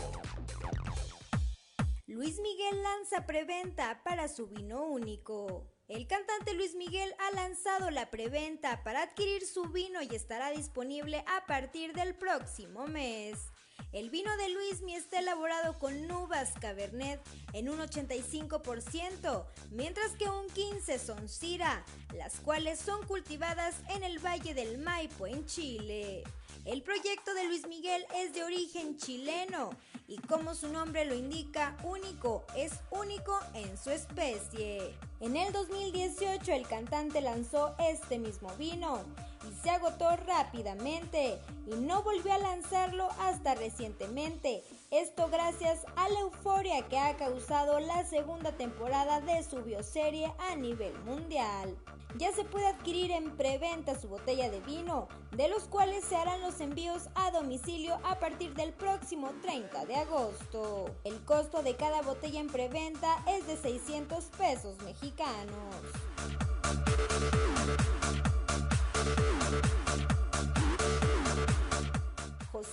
[2.06, 5.66] Luis Miguel lanza preventa para su vino único.
[5.88, 11.24] El cantante Luis Miguel ha lanzado la preventa para adquirir su vino y estará disponible
[11.26, 13.50] a partir del próximo mes.
[13.90, 17.20] El vino de Luismi está elaborado con uvas Cabernet
[17.54, 24.24] en un 85%, mientras que un 15 son Syrah, las cuales son cultivadas en el
[24.24, 26.22] Valle del Maipo en Chile.
[26.64, 29.70] El proyecto de Luis Miguel es de origen chileno
[30.06, 34.94] y como su nombre lo indica, único, es único en su especie.
[35.18, 39.00] En el 2018 el cantante lanzó este mismo vino
[39.50, 44.62] y se agotó rápidamente y no volvió a lanzarlo hasta recientemente.
[44.92, 50.54] Esto gracias a la euforia que ha causado la segunda temporada de su bioserie a
[50.54, 51.76] nivel mundial
[52.16, 56.40] ya se puede adquirir en preventa su botella de vino, de los cuales se harán
[56.40, 60.94] los envíos a domicilio a partir del próximo 30 de agosto.
[61.04, 65.76] El costo de cada botella en preventa es de 600 pesos mexicanos.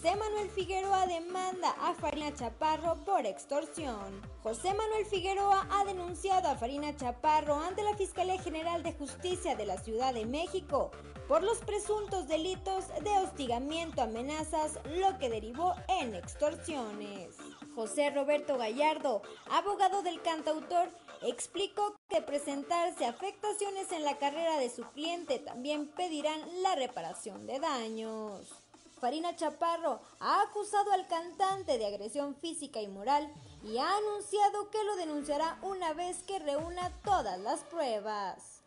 [0.01, 4.21] José Manuel Figueroa demanda a Farina Chaparro por extorsión.
[4.43, 9.65] José Manuel Figueroa ha denunciado a Farina Chaparro ante la Fiscalía General de Justicia de
[9.65, 10.91] la Ciudad de México
[11.27, 17.35] por los presuntos delitos de hostigamiento, amenazas, lo que derivó en extorsiones.
[17.76, 19.21] José Roberto Gallardo,
[19.51, 20.88] abogado del cantautor,
[21.23, 27.59] explicó que presentarse afectaciones en la carrera de su cliente también pedirán la reparación de
[27.59, 28.59] daños.
[28.99, 33.31] Farina Chaparro ha acusado al cantante de agresión física y moral
[33.63, 38.61] y ha anunciado que lo denunciará una vez que reúna todas las pruebas.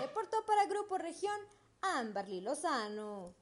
[0.00, 1.40] Reportó para Grupo Región
[1.80, 3.34] Amberly Lozano.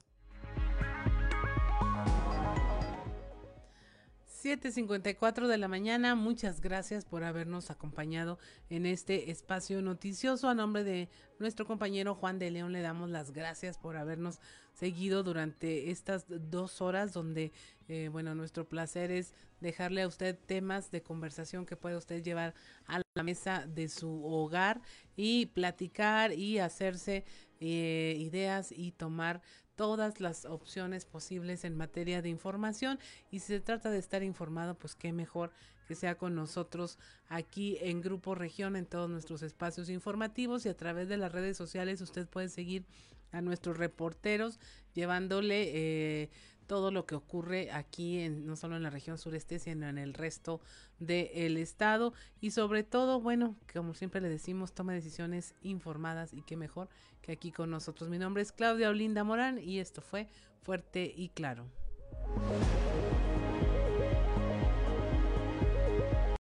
[4.43, 8.39] 7.54 de la mañana, muchas gracias por habernos acompañado
[8.70, 10.48] en este espacio noticioso.
[10.48, 11.09] A nombre de
[11.40, 14.39] nuestro compañero Juan de León le damos las gracias por habernos
[14.74, 17.51] seguido durante estas dos horas donde,
[17.89, 22.55] eh, bueno, nuestro placer es dejarle a usted temas de conversación que pueda usted llevar
[22.86, 24.81] a la mesa de su hogar
[25.16, 27.24] y platicar y hacerse
[27.59, 29.43] eh, ideas y tomar
[29.79, 32.99] todas las opciones posibles en materia de información
[33.31, 35.53] y si se trata de estar informado, pues qué mejor
[35.87, 36.99] que sea con nosotros
[37.29, 41.57] aquí en Grupo Región en todos nuestros espacios informativos y a través de las redes
[41.57, 42.87] sociales usted puede seguir
[43.31, 44.59] a nuestros reporteros
[44.95, 46.31] llevándole eh,
[46.69, 50.15] todo lo que ocurre aquí, en, no solo en la región sureste, sino en el
[50.15, 50.61] resto
[51.01, 52.12] del estado.
[52.40, 56.89] Y sobre todo, bueno, como siempre le decimos, tome decisiones informadas y qué mejor
[57.23, 58.11] que aquí con nosotros.
[58.11, 60.28] Mi nombre es Claudia Olinda Morán y esto fue
[60.62, 61.65] Fuerte y Claro.